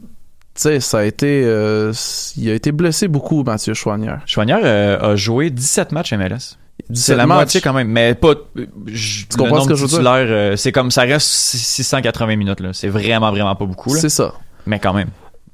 sais, 0.62 0.80
ça 0.80 1.00
a 1.00 1.04
été, 1.04 1.44
euh, 1.46 1.94
il 2.38 2.50
a 2.50 2.54
été 2.54 2.72
blessé 2.72 3.08
beaucoup, 3.08 3.44
Mathieu 3.44 3.74
Chouanière. 3.74 4.22
Choignard 4.26 4.62
euh, 4.64 5.00
a 5.14 5.16
joué 5.16 5.50
17 5.50 5.92
matchs 5.92 6.14
MLS. 6.14 6.58
C'est 6.88 6.94
17 6.94 7.18
la 7.18 7.28
matchs. 7.28 7.36
moitié 7.36 7.62
quand 7.62 7.74
même, 7.74 7.88
mais 7.90 8.16
pas. 8.16 8.34
je- 8.88 9.26
Tu 9.26 9.38
le 9.38 9.44
comprends 9.44 9.62
ce 9.62 9.68
que 9.68 9.76
je 9.76 9.82
veux 9.82 9.88
dire? 9.88 9.98
titulaire, 10.00 10.28
euh, 10.30 10.56
c'est 10.56 10.72
comme 10.72 10.92
ça 10.92 11.02
reste 11.04 11.28
680 11.28 12.36
minutes 12.38 12.60
là. 12.62 12.70
C'est 12.74 12.88
vraiment 12.90 13.32
vraiment 13.32 13.56
pas 13.56 13.66
beaucoup 13.66 13.94
là. 13.94 14.00
C'est 14.00 14.10
ça. 14.10 14.34
Mais 14.66 14.80
quand 14.80 14.94
même. 14.94 15.10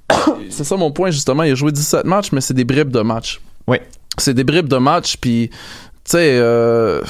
C'est 0.50 0.64
ça 0.64 0.78
mon 0.78 0.92
point 0.92 1.10
justement. 1.12 1.44
Il 1.44 1.52
a 1.52 1.56
joué 1.56 1.72
17 1.72 2.06
matchs, 2.06 2.32
mais 2.32 2.40
c'est 2.42 2.54
des 2.54 2.64
bribes 2.64 2.92
de 2.92 3.02
matchs. 3.02 3.42
Oui. 3.68 3.78
C'est 4.18 4.34
des 4.36 4.44
bribes 4.44 4.68
de 4.70 4.78
matchs, 4.78 5.18
puis 5.18 5.50
tu 5.50 5.56
sais, 6.06 6.38
euh, 6.40 7.02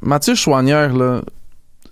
Mathieu 0.00 0.34
Chouanière 0.36 0.94
là, 0.94 1.22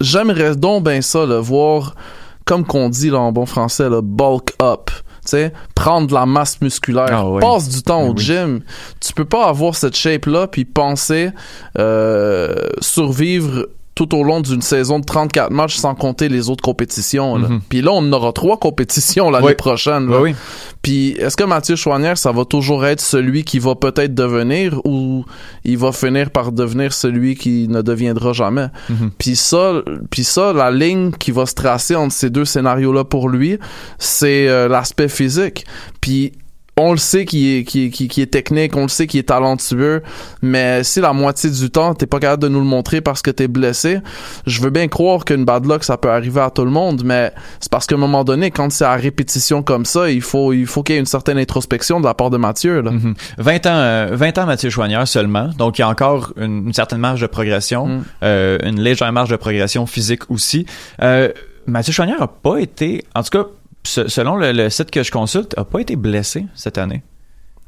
j'aimerais 0.00 0.54
donc 0.54 0.84
bien 0.84 1.02
ça 1.02 1.26
le 1.26 1.36
voir, 1.36 1.96
comme 2.44 2.64
qu'on 2.64 2.88
dit 2.88 3.10
là 3.10 3.18
en 3.18 3.32
bon 3.32 3.44
français, 3.46 3.88
là, 3.90 4.00
bulk 4.02 4.52
up. 4.62 4.90
Sais, 5.24 5.52
prendre 5.76 6.08
de 6.08 6.14
la 6.14 6.26
masse 6.26 6.60
musculaire, 6.60 7.06
Ah 7.12 7.40
passe 7.40 7.68
du 7.68 7.82
temps 7.82 8.02
au 8.08 8.12
oui. 8.12 8.22
gym. 8.22 8.60
Tu 9.00 9.12
peux 9.12 9.24
pas 9.24 9.46
avoir 9.46 9.76
cette 9.76 9.94
shape 9.96 10.26
là 10.26 10.48
puis 10.48 10.64
penser 10.64 11.30
euh, 11.78 12.68
survivre 12.80 13.68
tout 13.94 14.14
au 14.14 14.24
long 14.24 14.40
d'une 14.40 14.62
saison 14.62 14.98
de 15.00 15.04
34 15.04 15.50
matchs 15.50 15.76
sans 15.76 15.94
compter 15.94 16.28
les 16.30 16.48
autres 16.48 16.62
compétitions. 16.62 17.36
là. 17.36 17.48
Mhm. 17.48 17.60
Puis 17.68 17.82
là, 17.82 17.90
on 17.92 18.10
aura 18.12 18.32
trois 18.32 18.56
compétitions 18.56 19.30
l'année 19.30 19.48
Oui. 19.48 19.54
prochaine. 19.54 20.08
là. 20.08 20.20
Oui, 20.20 20.30
oui. 20.30 20.36
Puis 20.80 21.10
est-ce 21.18 21.36
que 21.36 21.44
Mathieu 21.44 21.76
Chouanière, 21.76 22.16
ça 22.16 22.32
va 22.32 22.44
toujours 22.46 22.86
être 22.86 23.00
celui 23.02 23.44
qui 23.44 23.58
va 23.58 23.74
peut-être 23.74 24.14
devenir 24.14 24.80
ou 24.84 25.24
il 25.64 25.76
va 25.76 25.92
finir 25.92 26.30
par 26.30 26.52
devenir 26.52 26.92
celui 26.92 27.34
qui 27.36 27.68
ne 27.68 27.82
deviendra 27.82 28.32
jamais? 28.32 28.68
Mhm. 28.88 29.10
Puis 29.18 29.36
ça, 29.36 29.82
puis 30.10 30.24
ça, 30.24 30.52
la 30.54 30.70
ligne 30.70 31.10
qui 31.12 31.30
va 31.30 31.44
se 31.46 31.54
tracer 31.54 31.94
entre 31.94 32.14
ces 32.14 32.30
deux 32.30 32.44
scénarios-là 32.46 33.04
pour 33.04 33.28
lui, 33.28 33.58
c'est 33.98 34.48
euh, 34.48 34.68
l'aspect 34.68 35.08
physique. 35.08 35.66
Puis 36.00 36.32
on 36.78 36.92
le 36.92 36.98
sait 36.98 37.26
qu'il 37.26 37.46
est, 37.48 38.30
technique, 38.30 38.74
on 38.76 38.82
le 38.82 38.88
sait 38.88 39.06
qu'il 39.06 39.20
est 39.20 39.24
talentueux, 39.24 40.02
mais 40.40 40.82
si 40.84 41.00
la 41.00 41.12
moitié 41.12 41.50
du 41.50 41.70
temps, 41.70 41.94
t'es 41.94 42.06
pas 42.06 42.18
capable 42.18 42.42
de 42.42 42.48
nous 42.48 42.60
le 42.60 42.64
montrer 42.64 43.02
parce 43.02 43.20
que 43.20 43.30
t'es 43.30 43.46
blessé, 43.46 43.98
je 44.46 44.60
veux 44.62 44.70
bien 44.70 44.88
croire 44.88 45.26
qu'une 45.26 45.44
bad 45.44 45.66
luck, 45.66 45.84
ça 45.84 45.98
peut 45.98 46.10
arriver 46.10 46.40
à 46.40 46.48
tout 46.50 46.64
le 46.64 46.70
monde, 46.70 47.02
mais 47.04 47.32
c'est 47.60 47.70
parce 47.70 47.86
qu'à 47.86 47.96
un 47.96 47.98
moment 47.98 48.24
donné, 48.24 48.50
quand 48.50 48.72
c'est 48.72 48.86
à 48.86 48.94
répétition 48.94 49.62
comme 49.62 49.84
ça, 49.84 50.10
il 50.10 50.22
faut, 50.22 50.54
il 50.54 50.66
faut 50.66 50.82
qu'il 50.82 50.94
y 50.94 50.96
ait 50.96 51.00
une 51.00 51.06
certaine 51.06 51.36
introspection 51.38 52.00
de 52.00 52.06
la 52.06 52.14
part 52.14 52.30
de 52.30 52.38
Mathieu, 52.38 52.80
là. 52.80 52.90
Mhm. 52.90 53.14
20 53.36 53.66
ans, 53.66 53.70
euh, 53.74 54.08
20 54.12 54.38
ans 54.38 54.46
Mathieu 54.46 54.70
Choignard 54.70 55.06
seulement, 55.06 55.50
donc 55.58 55.78
il 55.78 55.82
y 55.82 55.84
a 55.84 55.88
encore 55.88 56.32
une, 56.38 56.68
une 56.68 56.72
certaine 56.72 56.98
marge 57.00 57.20
de 57.20 57.26
progression, 57.26 57.86
Mm. 57.86 58.02
euh, 58.22 58.58
une 58.64 58.80
légère 58.80 59.12
marge 59.12 59.28
de 59.28 59.36
progression 59.36 59.84
physique 59.86 60.30
aussi. 60.30 60.64
Euh, 61.02 61.28
Mathieu 61.66 61.92
Choignard 61.92 62.22
a 62.22 62.28
pas 62.28 62.56
été, 62.58 63.04
en 63.14 63.22
tout 63.22 63.30
cas, 63.30 63.46
selon 63.84 64.36
le, 64.36 64.52
le 64.52 64.70
site 64.70 64.90
que 64.90 65.02
je 65.02 65.10
consulte, 65.10 65.54
a 65.58 65.64
pas 65.64 65.80
été 65.80 65.96
blessé 65.96 66.46
cette 66.54 66.78
année. 66.78 67.02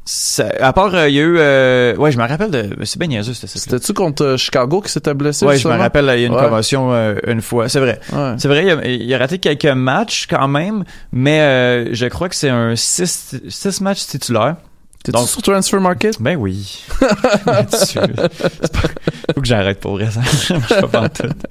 Ça- 0.07 0.53
à 0.61 0.75
part, 0.75 0.95
euh, 0.95 1.09
il 1.09 1.15
y 1.15 1.19
a 1.19 1.23
eu, 1.23 1.37
euh, 1.39 1.97
ouais, 1.97 2.13
je 2.13 2.19
me 2.19 2.29
rappelle 2.29 2.51
de, 2.51 2.77
c'est 2.85 2.99
bien 2.99 3.09
niaiseux 3.09 3.33
C'était-tu 3.33 3.95
contre 3.95 4.23
euh, 4.23 4.37
Chicago 4.37 4.83
qui 4.83 4.93
s'était 4.93 5.15
blessé? 5.15 5.47
Ouais, 5.47 5.57
je 5.57 5.67
me 5.67 5.73
rappelle, 5.75 6.05
il 6.15 6.21
y 6.21 6.25
a 6.25 6.27
une 6.27 6.35
Ouais. 6.35 6.43
commotion 6.43 6.93
euh, 6.93 7.15
une 7.27 7.41
fois, 7.41 7.71
c'est 7.71 7.81
vrai. 7.81 7.99
Ouais. 8.13 8.35
C'est 8.37 8.49
vrai, 8.49 8.65
il 8.67 8.71
a, 8.71 8.87
il 8.87 9.15
a 9.15 9.19
raté 9.19 9.39
quelques 9.39 9.65
matchs 9.65 10.27
quand 10.29 10.47
même, 10.47 10.85
mais 11.11 11.41
euh, 11.41 11.95
je 11.95 12.05
crois 12.07 12.29
que 12.29 12.35
c'est 12.35 12.51
un 12.51 12.77
6 12.77 13.37
six 13.49 13.81
matchs 13.81 14.07
titulaires. 14.07 14.57
T'es-tu 15.05 15.27
sur 15.27 15.43
Transfer 15.43 15.79
Market? 15.81 16.17
Ben 16.21 16.37
oui. 16.37 16.83
Faut 19.35 19.41
que 19.41 19.47
j'arrête 19.47 19.81
pour 19.81 19.93
vrai, 19.93 20.09
ça 20.11 20.21
marche 20.55 20.81
pas 20.81 20.89
pantoute. 20.89 21.47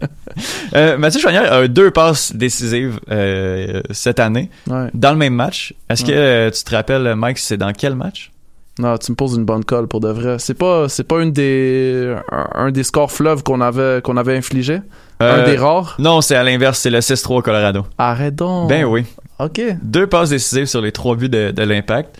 Euh, 0.75 0.97
Mathieu 0.97 1.19
Choignard 1.19 1.51
a 1.51 1.67
deux 1.67 1.91
passes 1.91 2.35
décisives 2.35 2.99
euh, 3.11 3.81
cette 3.91 4.19
année 4.19 4.49
Ouais. 4.67 4.87
dans 4.93 5.11
le 5.11 5.17
même 5.17 5.33
match. 5.35 5.73
Est-ce 5.89 6.03
que 6.03 6.11
euh, 6.11 6.49
tu 6.51 6.63
te 6.63 6.75
rappelles, 6.75 7.13
Mike, 7.15 7.37
c'est 7.37 7.57
dans 7.57 7.71
quel 7.73 7.95
match? 7.95 8.31
Non, 8.79 8.97
tu 8.97 9.11
me 9.11 9.15
poses 9.15 9.35
une 9.35 9.45
bonne 9.45 9.63
colle 9.63 9.87
pour 9.87 9.99
de 9.99 10.09
vrai. 10.09 10.37
C'est 10.39 10.55
pas, 10.55 10.89
c'est 10.89 11.03
pas 11.03 11.21
une 11.21 11.31
des, 11.31 12.15
un, 12.31 12.71
des 12.71 12.83
scores 12.83 13.11
fleuves 13.11 13.43
qu'on 13.43 13.61
avait, 13.61 14.01
qu'on 14.03 14.17
avait 14.17 14.35
infligé? 14.35 14.81
un 15.19 15.43
des 15.43 15.55
rares? 15.57 15.95
Non, 15.99 16.21
c'est 16.21 16.35
à 16.35 16.43
l'inverse, 16.43 16.79
c'est 16.79 16.89
le 16.89 16.99
6-3 16.99 17.37
au 17.37 17.41
Colorado. 17.43 17.85
Arrête 17.99 18.35
donc. 18.35 18.67
Ben 18.67 18.83
oui. 18.83 19.05
OK. 19.39 19.61
Deux 19.83 20.07
passes 20.07 20.31
décisives 20.31 20.65
sur 20.65 20.81
les 20.81 20.91
trois 20.91 21.15
buts 21.15 21.29
de, 21.29 21.51
de 21.51 21.63
l'impact. 21.63 22.17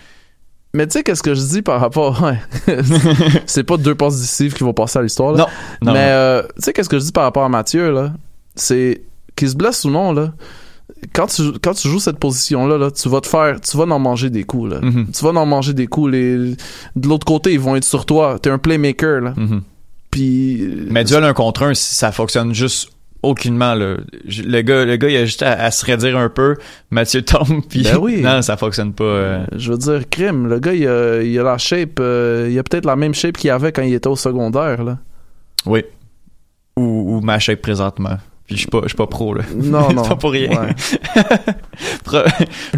Mais 0.75 0.88
tu 0.88 0.94
sais, 0.94 1.03
qu'est-ce 1.03 1.22
que 1.22 1.36
je 1.36 1.42
dis 1.42 1.62
par 1.62 1.80
rapport. 1.80 2.20
Ouais. 2.24 2.39
c'est 3.46 3.63
pas 3.63 3.77
deux 3.77 3.94
passes 3.94 4.20
décisives 4.20 4.53
qui 4.53 4.63
vont 4.63 4.74
passer 4.74 4.98
à 4.98 5.03
l'histoire, 5.03 5.34
là. 5.34 5.38
Non, 5.38 5.48
non. 5.88 5.94
Mais 5.94 6.10
euh, 6.10 6.42
tu 6.42 6.63
sais, 6.63 6.74
qu'est-ce 6.74 6.89
que 6.89 6.98
je 6.98 7.03
dis 7.06 7.12
par 7.12 7.25
rapport 7.25 7.44
à 7.44 7.50
Mathieu, 7.50 7.92
là? 7.92 8.12
C'est 8.56 9.01
qu'il 9.36 9.50
se 9.50 9.56
blesse 9.56 9.86
ou 9.86 9.92
non, 9.92 10.13
là. 10.13 10.34
Quand 11.13 11.27
tu, 11.27 11.51
quand 11.62 11.74
tu 11.74 11.89
joues 11.89 12.00
cette 12.00 12.18
position-là, 12.18 12.80
là, 12.80 12.89
tu 12.89 13.08
vas 13.08 13.22
te 13.22 13.27
faire. 13.27 13.62
Tu 13.62 13.77
vas 13.77 13.84
en 13.84 14.00
manger 14.00 14.32
des 14.32 14.46
coups, 14.46 14.72
là. 14.72 14.80
Mhm. 14.82 15.12
Tu 15.12 15.24
vas 15.24 15.39
en 15.39 15.46
manger 15.46 15.74
des 15.74 15.86
coups. 15.86 16.12
Les, 16.12 16.38
de 16.38 17.08
l'autre 17.08 17.25
côté, 17.25 17.53
ils 17.53 17.60
vont 17.60 17.75
être 17.75 17.84
sur 17.84 18.08
toi. 18.08 18.39
T'es 18.42 18.50
un 18.50 18.58
playmaker, 18.58 19.22
là. 19.22 19.34
Mhm. 19.38 19.62
Puis. 20.10 20.88
Mais 20.89 21.03
duel 21.03 21.24
un 21.24 21.34
contre 21.34 21.63
un, 21.63 21.75
ça 21.75 22.12
fonctionne 22.12 22.51
juste 22.56 22.93
aucunement 23.24 23.74
là. 23.74 23.96
Le 24.25 24.62
gars, 24.62 24.86
le 24.86 24.96
gars, 24.98 25.10
il 25.10 25.18
a 25.18 25.25
juste 25.25 25.42
à, 25.44 25.53
à 25.53 25.72
se 25.72 25.86
redire 25.89 26.18
un 26.18 26.30
peu. 26.30 26.56
Mathieu 26.92 27.22
tombe, 27.24 27.62
puis 27.70 27.84
Ben 27.84 27.98
oui. 27.98 28.22
non, 28.22 28.42
ça 28.42 28.58
fonctionne 28.58 28.94
pas. 28.94 29.03
euh. 29.03 29.46
Je 29.56 29.72
veux 29.72 29.77
dire, 29.77 30.01
crime, 30.10 30.48
le 30.48 30.60
gars, 30.60 30.74
il 30.74 30.88
a, 30.88 31.22
il 31.24 31.39
a 31.39 31.44
la 31.44 31.58
shape, 31.58 32.00
euh, 32.00 32.48
il 32.51 32.60
a 32.60 32.63
peut-être 32.63 32.86
la 32.86 32.96
même 32.96 33.13
shape 33.13 33.38
qu'il 33.38 33.50
avait 33.50 33.72
quand 33.72 33.82
il 33.82 33.94
était 33.94 34.08
au 34.10 34.15
secondaire, 34.15 34.84
là. 34.84 34.98
Oui. 35.65 35.84
Ou, 36.77 37.18
ou 37.18 37.22
ma 37.22 37.39
shape 37.39 37.62
présentement. 37.62 38.18
Puis 38.46 38.56
je 38.56 38.60
suis 38.62 38.68
pas, 38.70 38.80
je 38.84 38.90
suis 38.90 38.98
pas 38.98 39.08
pro, 39.08 39.34
là. 39.34 39.44
Non, 39.56 39.90
non. 39.94 40.04
pas 40.04 40.16
pour 40.18 40.32
rien. 40.32 40.50
Ouais. 40.50 40.74
Pro- 42.04 42.24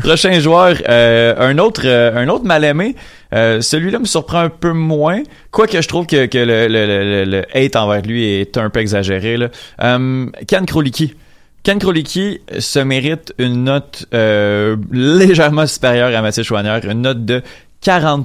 Prochain 0.01 0.39
joueur, 0.39 0.75
euh, 0.88 1.34
un 1.39 1.57
autre, 1.57 1.81
euh, 1.86 2.15
un 2.15 2.27
autre 2.29 2.45
mal 2.45 2.63
aimé. 2.63 2.95
Euh, 3.34 3.62
Celui-là 3.62 4.00
me 4.00 4.05
surprend 4.05 4.39
un 4.39 4.50
peu 4.50 4.72
moins, 4.74 5.24
quoique 5.51 5.81
je 5.81 5.88
trouve 5.88 6.05
que, 6.05 6.27
que 6.27 6.38
le, 6.38 6.67
le, 6.67 6.86
le, 6.86 7.25
le 7.25 7.45
hate 7.57 7.75
envers 7.75 8.01
lui 8.03 8.24
est 8.25 8.57
un 8.57 8.69
peu 8.69 8.79
exagéré. 8.79 9.38
Là. 9.38 9.48
Euh, 9.81 10.27
Ken 10.48 10.65
Kroliki. 10.65 11.15
Ken 11.63 11.79
Kroliki 11.79 12.41
se 12.60 12.77
mérite 12.79 13.34
une 13.39 13.63
note 13.63 14.05
euh, 14.13 14.77
légèrement 14.91 15.65
supérieure 15.65 16.15
à 16.15 16.22
Mathieu 16.22 16.43
Chouanière, 16.43 16.86
une 16.86 17.01
note 17.01 17.25
de 17.25 17.41
42%. 17.84 18.24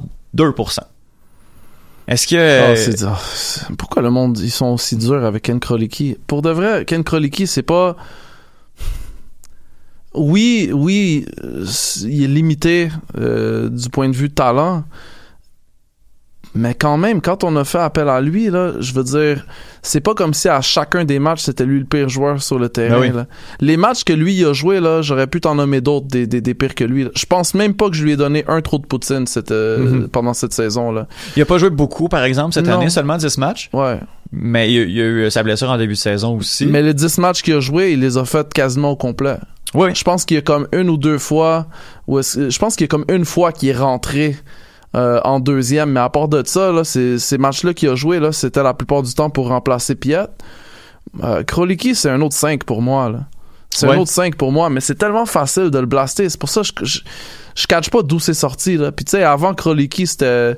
Est-ce 2.10 2.26
que... 2.26 2.72
Oh, 2.72 2.74
c'est 2.74 2.98
dur. 2.98 3.22
Pourquoi 3.78 4.02
le 4.02 4.10
monde, 4.10 4.36
ils 4.40 4.50
sont 4.50 4.66
aussi 4.66 4.96
durs 4.96 5.24
avec 5.24 5.44
Ken 5.44 5.60
Kroliki? 5.60 6.16
Pour 6.26 6.42
de 6.42 6.50
vrai, 6.50 6.84
Ken 6.84 7.04
Kroliki, 7.04 7.46
c'est 7.46 7.62
pas... 7.62 7.96
Oui, 10.12 10.70
oui, 10.74 11.24
euh, 11.44 11.64
il 12.02 12.24
est 12.24 12.26
limité 12.26 12.88
euh, 13.16 13.68
du 13.68 13.88
point 13.90 14.08
de 14.08 14.16
vue 14.16 14.28
talent, 14.28 14.82
mais 16.54 16.74
quand 16.74 16.96
même, 16.96 17.20
quand 17.20 17.44
on 17.44 17.54
a 17.56 17.64
fait 17.64 17.78
appel 17.78 18.08
à 18.08 18.20
lui, 18.20 18.50
là, 18.50 18.72
je 18.80 18.92
veux 18.92 19.04
dire, 19.04 19.46
c'est 19.82 20.00
pas 20.00 20.14
comme 20.14 20.34
si 20.34 20.48
à 20.48 20.60
chacun 20.60 21.04
des 21.04 21.18
matchs, 21.18 21.42
c'était 21.42 21.64
lui 21.64 21.78
le 21.78 21.84
pire 21.84 22.08
joueur 22.08 22.42
sur 22.42 22.58
le 22.58 22.68
terrain. 22.68 22.96
Ben 23.00 23.10
oui. 23.10 23.16
là. 23.16 23.26
Les 23.60 23.76
matchs 23.76 24.02
que 24.04 24.12
lui 24.12 24.34
il 24.34 24.44
a 24.44 24.52
joué, 24.52 24.80
là, 24.80 25.00
j'aurais 25.02 25.26
pu 25.28 25.40
t'en 25.40 25.54
nommer 25.54 25.80
d'autres 25.80 26.08
des, 26.08 26.26
des, 26.26 26.40
des 26.40 26.54
pires 26.54 26.74
que 26.74 26.84
lui. 26.84 27.04
là. 27.04 27.10
Je 27.14 27.24
pense 27.26 27.54
même 27.54 27.74
pas 27.74 27.88
que 27.88 27.94
je 27.96 28.02
lui 28.04 28.12
ai 28.12 28.16
donné 28.16 28.44
un 28.48 28.60
trou 28.62 28.78
de 28.78 28.86
poutine 28.86 29.26
cette, 29.26 29.52
euh, 29.52 29.78
Mhm. 29.78 30.08
pendant 30.08 30.34
cette 30.34 30.52
saison-là. 30.52 31.06
Il 31.36 31.42
a 31.42 31.46
pas 31.46 31.58
joué 31.58 31.70
beaucoup, 31.70 32.08
par 32.08 32.24
exemple, 32.24 32.52
cette 32.52 32.66
Non. 32.66 32.74
année, 32.80 32.90
seulement 32.90 33.16
10 33.16 33.38
matchs. 33.38 33.70
Ouais. 33.72 33.98
Mais 34.32 34.70
il 34.70 34.74
y 34.74 34.80
a, 34.80 34.84
il 34.84 35.00
a 35.00 35.04
eu 35.26 35.30
sa 35.30 35.42
blessure 35.42 35.70
en 35.70 35.78
début 35.78 35.94
de 35.94 35.98
saison 35.98 36.36
aussi. 36.36 36.66
Mais 36.66 36.82
les 36.82 36.94
10 36.94 37.18
matchs 37.18 37.42
qu'il 37.42 37.54
a 37.54 37.60
joué, 37.60 37.92
il 37.92 38.00
les 38.00 38.16
a 38.18 38.24
fait 38.24 38.52
quasiment 38.52 38.90
au 38.90 38.96
complet. 38.96 39.36
Oui. 39.74 39.90
Je 39.94 40.02
pense 40.02 40.24
qu'il 40.24 40.34
y 40.34 40.38
a 40.38 40.42
comme 40.42 40.66
une 40.72 40.90
ou 40.90 40.96
deux 40.96 41.18
fois, 41.18 41.68
où 42.08 42.20
je 42.20 42.58
pense 42.58 42.74
qu'il 42.74 42.84
y 42.84 42.86
a 42.86 42.88
comme 42.88 43.04
une 43.08 43.24
fois 43.24 43.52
qu'il 43.52 43.68
est 43.68 43.76
rentré 43.76 44.36
euh, 44.96 45.20
en 45.24 45.38
deuxième, 45.40 45.92
mais 45.92 46.00
à 46.00 46.08
part 46.08 46.28
de 46.28 46.42
ça, 46.44 46.72
là, 46.72 46.82
ces, 46.84 47.38
matchs-là 47.38 47.74
qu'il 47.74 47.88
a 47.88 47.94
joué, 47.94 48.18
là, 48.18 48.32
c'était 48.32 48.62
la 48.62 48.74
plupart 48.74 49.02
du 49.02 49.14
temps 49.14 49.30
pour 49.30 49.48
remplacer 49.48 49.94
Piet. 49.94 50.26
Euh, 51.22 51.42
Kroliki, 51.44 51.94
c'est 51.94 52.10
un 52.10 52.20
autre 52.20 52.34
5 52.34 52.64
pour 52.64 52.82
moi. 52.82 53.12
C'est 53.70 53.86
Ouais. 53.86 53.94
un 53.94 53.98
autre 53.98 54.10
5 54.10 54.34
pour 54.34 54.50
moi, 54.50 54.68
mais 54.68 54.80
c'est 54.80 54.96
tellement 54.96 55.26
facile 55.26 55.70
de 55.70 55.78
le 55.78 55.86
blaster. 55.86 56.28
C'est 56.28 56.40
pour 56.40 56.48
ça 56.48 56.62
que 56.62 56.84
je, 56.84 56.98
je, 56.98 57.00
je 57.54 57.66
catch 57.66 57.88
pas 57.90 58.02
d'où 58.02 58.18
c'est 58.18 58.34
sorti. 58.34 58.76
Là. 58.76 58.90
Puis 58.90 59.04
tu 59.04 59.12
sais, 59.12 59.22
avant 59.22 59.54
Kroliki, 59.54 60.06
c'était... 60.06 60.56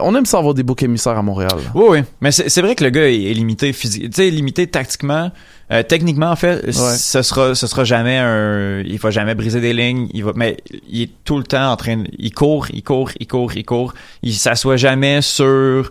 On 0.00 0.14
aime 0.16 0.26
ça 0.26 0.38
avoir 0.38 0.54
des 0.54 0.64
boucs 0.64 0.82
émissaires 0.82 1.16
à 1.16 1.22
Montréal. 1.22 1.52
là. 1.54 1.70
Oui, 1.74 1.84
oui. 1.88 1.98
Mais 2.20 2.32
c'est 2.32 2.60
vrai 2.60 2.74
que 2.74 2.82
le 2.84 2.90
gars 2.90 3.08
est, 3.08 3.32
limité 3.32 3.72
physique. 3.72 4.16
Limité 4.16 4.66
tactiquement. 4.66 5.30
Euh, 5.70 5.82
techniquement, 5.82 6.30
en 6.30 6.36
fait, 6.36 6.72
ce 6.72 7.20
sera, 7.22 7.54
ce 7.54 7.66
sera 7.66 7.84
jamais 7.84 8.16
un, 8.16 8.80
il 8.80 8.98
va 8.98 9.10
jamais 9.10 9.34
briser 9.34 9.60
des 9.60 9.72
lignes. 9.74 10.08
Il 10.14 10.24
va, 10.24 10.32
mais 10.34 10.56
il 10.88 11.02
est 11.02 11.10
tout 11.24 11.36
le 11.36 11.44
temps 11.44 11.70
en 11.70 11.76
train, 11.76 11.98
de- 11.98 12.08
il 12.18 12.32
court, 12.32 12.66
il 12.72 12.82
court, 12.82 13.10
il 13.20 13.26
court, 13.26 13.52
il 13.54 13.64
court. 13.66 13.92
Il 14.22 14.32
s'assoit 14.34 14.76
jamais 14.78 15.20
sur, 15.20 15.90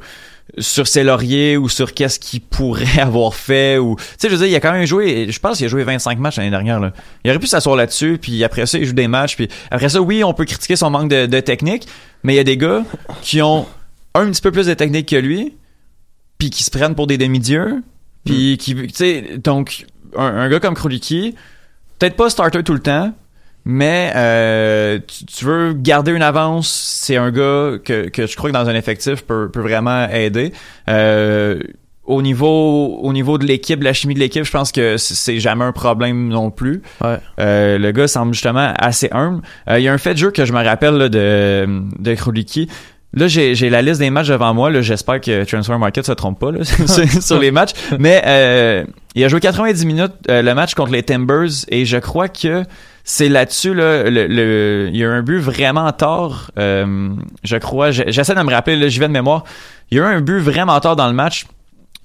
sur 0.58 0.88
ses 0.88 1.04
lauriers 1.04 1.58
ou 1.58 1.70
sur 1.70 1.94
qu'est-ce 1.94 2.20
qu'il 2.20 2.42
pourrait 2.42 2.86
avoir 3.00 3.36
fait 3.36 3.78
ou, 3.78 3.96
tu 3.98 4.04
sais, 4.18 4.30
je 4.30 4.34
veux 4.36 4.40
dire, 4.40 4.48
il 4.48 4.56
a 4.56 4.60
quand 4.60 4.72
même 4.72 4.88
joué, 4.88 5.28
je 5.30 5.40
pense 5.40 5.58
qu'il 5.58 5.68
a 5.68 5.70
joué 5.70 5.84
25 5.84 6.18
matchs 6.18 6.38
l'année 6.38 6.50
dernière, 6.50 6.80
là. 6.80 6.92
Il 7.24 7.30
aurait 7.30 7.40
pu 7.40 7.46
s'asseoir 7.48 7.76
là-dessus, 7.76 8.18
puis 8.20 8.44
après 8.44 8.66
ça, 8.66 8.80
il 8.80 8.86
joue 8.86 8.94
des 8.94 9.08
matchs, 9.08 9.36
puis 9.36 9.48
après 9.70 9.90
ça, 9.90 10.02
oui, 10.02 10.24
on 10.24 10.34
peut 10.34 10.46
critiquer 10.46 10.76
son 10.76 10.90
manque 10.90 11.10
de, 11.10 11.28
de 11.28 11.40
technique, 11.40 11.88
mais 12.24 12.34
il 12.34 12.38
y 12.38 12.40
a 12.40 12.44
des 12.44 12.58
gars 12.58 12.84
qui 13.22 13.44
ont 13.44 13.68
un 14.16 14.32
petit 14.32 14.42
peu 14.42 14.52
plus 14.52 14.66
de 14.66 14.74
technique 14.74 15.08
que 15.10 15.16
lui, 15.18 15.54
puis 16.40 16.50
qui 16.50 16.64
se 16.64 16.72
prennent 16.72 16.96
pour 16.96 17.06
des 17.06 17.20
demi-dieux, 17.20 17.84
puis 18.28 18.58
qui, 18.58 18.76
tu 18.76 18.90
sais, 18.94 19.38
donc, 19.44 19.86
un, 20.16 20.26
un 20.26 20.50
gars 20.50 20.60
comme 20.60 20.76
Kroliki, 20.76 21.36
peut-être 22.00 22.16
pas 22.16 22.30
starter 22.30 22.64
tout 22.64 22.74
le 22.74 22.80
temps, 22.80 23.14
mais 23.66 24.12
euh, 24.16 25.00
tu, 25.06 25.26
tu 25.26 25.46
veux 25.46 25.74
garder 25.74 26.12
une 26.12 26.22
avance, 26.22 26.70
c'est 26.70 27.18
un 27.18 27.32
gars 27.32 27.78
que, 27.84 28.08
que 28.10 28.26
je 28.26 28.36
crois 28.38 28.50
que 28.50 28.56
dans 28.56 28.70
un 28.70 28.76
effectif 28.76 29.24
peut, 29.24 29.50
peut 29.52 29.60
vraiment 29.62 30.08
aider. 30.10 30.54
Euh, 30.90 31.60
au 32.06 32.22
niveau 32.22 33.00
au 33.02 33.12
niveau 33.12 33.38
de 33.38 33.46
l'équipe, 33.46 33.80
de 33.80 33.84
la 33.84 33.92
chimie 33.92 34.14
de 34.14 34.20
l'équipe, 34.20 34.46
je 34.46 34.52
pense 34.52 34.72
que 34.72 34.96
c'est 34.96 35.42
jamais 35.42 35.66
un 35.66 35.74
problème 35.74 36.30
non 36.30 36.52
plus. 36.52 36.82
Ouais. 37.04 37.18
Euh, 37.42 37.78
le 37.78 37.92
gars 37.92 38.08
semble 38.08 38.34
justement 38.34 38.74
assez 38.78 39.10
humble. 39.12 39.42
Euh, 39.70 39.78
Il 39.80 39.84
y 39.84 39.90
a 39.90 39.94
un 39.94 39.98
fait 39.98 40.14
de 40.14 40.20
jeu 40.20 40.32
que 40.32 40.46
je 40.46 40.54
me 40.54 40.64
rappelle 40.64 40.94
là, 40.96 41.10
de 41.10 41.68
de 42.00 42.16
Kroliki. 42.16 42.70
Là, 43.14 43.28
j'ai 43.28 43.56
j'ai 43.56 43.70
la 43.70 43.82
liste 43.82 44.00
des 44.00 44.10
matchs 44.10 44.28
devant 44.28 44.54
moi. 44.54 44.70
Là, 44.70 44.82
j'espère 44.82 45.22
que 45.22 45.44
Transfer 45.46 45.78
Market 45.80 46.06
se 46.06 46.12
trompe 46.12 46.40
pas 46.40 46.52
là, 46.52 46.60
sur, 47.22 47.40
les 47.40 47.52
matchs. 47.52 47.72
Mais 48.00 48.22
euh, 48.26 48.84
il 49.16 49.24
a 49.24 49.28
joué 49.30 49.40
90 49.40 49.86
minutes 49.86 50.12
euh, 50.30 50.42
le 50.42 50.54
match 50.54 50.74
contre 50.76 50.92
les 50.92 51.04
Timbers 51.04 51.50
et 51.70 51.86
je 51.86 51.98
crois 51.98 52.28
que 52.28 52.64
c'est 53.06 53.30
là-dessus 53.30 53.74
là, 53.74 54.10
le, 54.10 54.28
le- 54.28 54.90
il 54.92 54.98
y 54.98 55.04
a 55.04 55.08
eu 55.08 55.10
un 55.10 55.22
but 55.24 55.40
vraiment 55.40 55.92
tard. 55.94 56.52
euh, 56.60 57.10
je 57.44 57.56
crois. 57.58 57.92
J'essaie 57.92 58.36
de 58.36 58.42
me 58.42 58.52
rappeler. 58.52 58.90
J'y 58.90 59.00
vais 59.00 59.08
de 59.08 59.14
mémoire. 59.14 59.46
Il 59.90 59.98
y 59.98 60.02
a 60.02 60.04
eu 60.04 60.16
un 60.16 60.22
but 60.22 60.40
vraiment 60.40 60.78
tard 60.82 60.98
dans 60.98 61.08
le 61.08 61.14
match. 61.14 61.46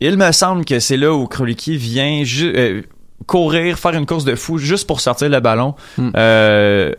Il 0.01 0.17
me 0.17 0.31
semble 0.33 0.65
que 0.65 0.79
c'est 0.79 0.97
là 0.97 1.13
où 1.13 1.27
Kroliki 1.27 1.77
vient 1.77 2.23
euh, 2.43 2.83
courir, 3.27 3.79
faire 3.79 3.93
une 3.95 4.07
course 4.07 4.25
de 4.25 4.35
fou 4.37 4.59
juste 4.59 4.87
pour 4.87 5.01
sortir 5.01 5.29
le 5.29 5.41
ballon. 5.41 5.75
Mm. 5.99 6.11
Euh, 6.17 6.93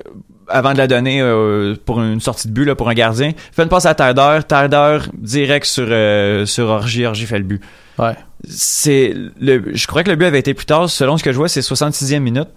avant 0.54 0.74
de 0.74 0.78
la 0.78 0.88
donner 0.88 1.22
euh, 1.22 1.76
pour 1.86 2.02
une 2.02 2.22
sortie 2.22 2.48
de 2.48 2.54
but 2.54 2.66
là, 2.66 2.76
pour 2.76 2.90
un 2.90 2.94
gardien. 2.94 3.32
Fait 3.52 3.64
une 3.64 3.70
passe 3.70 3.86
à 3.86 3.96
Tarder, 3.96 4.40
Tarder 4.48 5.00
direct 5.14 5.66
sur 5.66 5.88
euh, 5.90 6.46
sur 6.46 6.68
Orgy, 6.68 7.06
Orgy 7.06 7.26
fait 7.26 7.40
le 7.40 7.44
but. 7.44 7.62
Ouais. 7.98 8.16
C'est 8.48 9.14
le 9.40 9.76
je 9.76 9.88
crois 9.88 10.04
que 10.04 10.10
le 10.10 10.16
but 10.16 10.26
avait 10.26 10.40
été 10.40 10.54
plus 10.54 10.66
tard 10.66 10.90
selon 10.90 11.18
ce 11.18 11.24
que 11.24 11.32
je 11.32 11.38
vois, 11.38 11.50
c'est 11.50 11.62
66e 11.62 12.20
minute. 12.20 12.50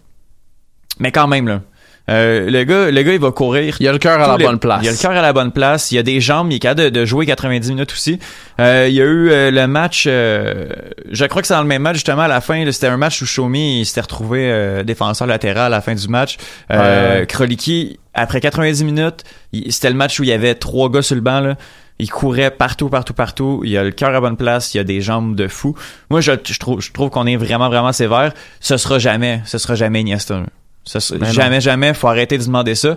Mais 0.99 1.11
quand 1.11 1.27
même 1.27 1.49
là. 1.49 1.63
Euh, 2.09 2.49
le 2.51 2.63
gars 2.63 2.91
le 2.93 3.03
gars 3.03 3.13
il 3.15 3.19
va 3.19 3.33
courir 3.33 3.77
Il 3.81 3.89
a 3.89 3.93
le 3.93 3.99
cœur 3.99 4.21
à 4.21 4.29
la 4.29 4.37
les- 4.37 4.45
bonne 4.45 4.59
place. 4.61 4.79
Il 4.83 4.89
a 4.89 4.93
le 4.93 4.97
cœur 4.97 5.11
à 5.11 5.23
la 5.23 5.33
bonne 5.33 5.51
place. 5.51 5.91
Il 5.91 5.99
a 5.99 6.03
des 6.05 6.21
jambes. 6.21 6.53
Il 6.53 6.57
est 6.57 6.59
capable 6.61 6.83
de, 6.83 6.89
de 7.01 7.05
jouer 7.05 7.27
90 7.27 7.69
minutes 7.71 7.93
aussi. 7.93 8.21
Euh, 8.61 8.87
il 8.89 8.95
y 8.95 9.01
a 9.01 9.05
eu 9.05 9.31
euh, 9.31 9.51
le 9.51 9.67
match. 9.67 10.05
euh, 10.07 10.67
je 11.11 11.25
crois 11.25 11.43
que 11.43 11.49
c'est 11.49 11.55
dans 11.55 11.63
le 11.63 11.67
même 11.69 11.83
match 11.83 11.97
justement 11.97 12.23
à 12.23 12.29
la 12.29 12.41
fin. 12.41 12.65
C'était 12.71 12.87
un 12.87 12.97
match 12.97 13.21
où 13.23 13.27
Shomi 13.27 13.85
s'était 13.85 14.03
retrouvé 14.03 14.49
euh, 14.51 14.83
défenseur 14.85 15.27
latéral 15.27 15.67
à 15.67 15.77
la 15.77 15.81
fin 15.81 15.95
du 15.95 16.07
match. 16.09 16.37
Euh. 16.71 17.25
Kroliki 17.27 17.99
après 18.15 18.41
90 18.41 18.85
minutes, 18.85 19.25
il- 19.53 19.73
c'était 19.73 19.91
le 19.91 19.97
match 19.97 20.21
où 20.21 20.23
il 20.23 20.29
y 20.29 20.33
avait 20.33 20.55
trois 20.55 20.89
gars 20.91 21.03
sur 21.03 21.17
le 21.17 21.21
banc 21.23 21.41
là. 21.41 21.57
Il 21.99 22.11
courait 22.11 22.51
partout, 22.51 22.91
partout, 22.91 23.15
partout. 23.15 23.63
Il 23.65 23.75
a 23.77 23.83
le 23.83 23.91
cœur 23.91 24.15
à 24.15 24.21
bonne 24.21 24.37
place. 24.37 24.75
Il 24.75 24.79
a 24.79 24.85
des 24.85 25.01
jambes 25.01 25.35
de 25.35 25.49
fou. 25.49 25.75
Moi, 26.11 26.21
je, 26.21 26.33
je 26.47 26.59
trouve, 26.59 26.83
je 26.83 26.93
trouve 26.93 27.09
qu'on 27.09 27.27
est 27.27 27.37
vraiment, 27.37 27.69
vraiment 27.71 27.91
sévère. 27.93 28.33
Ce 28.61 28.77
sera 28.77 28.99
jamais, 28.99 29.41
ce 29.47 29.57
sera 29.57 29.75
jamais 29.77 30.03
Iniesta. 30.03 30.43
Là. 30.87 31.01
Ce 31.01 31.01
sera- 31.01 31.19
Mais 31.21 31.27
non. 31.27 31.33
jamais, 31.33 31.61
jamais. 31.61 31.95
Faut 31.95 32.09
arrêter 32.09 32.39
de 32.39 32.45
demander 32.45 32.75
ça. 32.75 32.97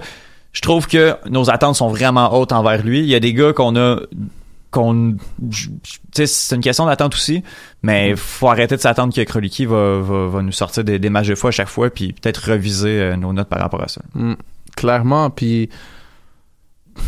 Je 0.52 0.62
trouve 0.62 0.88
que 0.88 1.16
nos 1.30 1.50
attentes 1.50 1.76
sont 1.76 1.90
vraiment 1.90 2.34
hautes 2.40 2.52
envers 2.52 2.84
lui. 2.84 3.00
Il 3.02 3.06
y 3.08 3.16
a 3.16 3.20
des 3.20 3.34
gars 3.34 3.54
qu'on 3.54 3.76
a 3.76 3.98
qu'on 4.72 5.16
tu 5.52 5.70
sais 6.14 6.28
c'est 6.28 6.56
une 6.56 6.62
question 6.62 6.86
d'attente 6.86 7.16
aussi 7.16 7.42
mais 7.82 8.16
faut 8.16 8.50
arrêter 8.50 8.76
de 8.76 8.82
s'attendre 8.82 9.12
que 9.12 9.22
Kroliki 9.22 9.66
va, 9.66 10.00
va, 10.00 10.28
va 10.28 10.42
nous 10.44 10.52
sortir 10.52 10.84
des, 10.84 11.00
des 11.00 11.10
matchs 11.10 11.30
de 11.30 11.34
fois 11.34 11.48
à 11.48 11.52
chaque 11.52 11.70
fois 11.70 11.90
puis 11.90 12.14
peut-être 12.14 12.52
reviser 12.52 13.02
euh, 13.02 13.16
nos 13.16 13.34
notes 13.34 13.50
par 13.50 13.58
rapport 13.60 13.82
à 13.82 13.88
ça 13.88 14.02
Mm, 14.14 14.34
clairement, 14.76 15.32
puis 15.32 15.70
tu 16.96 17.02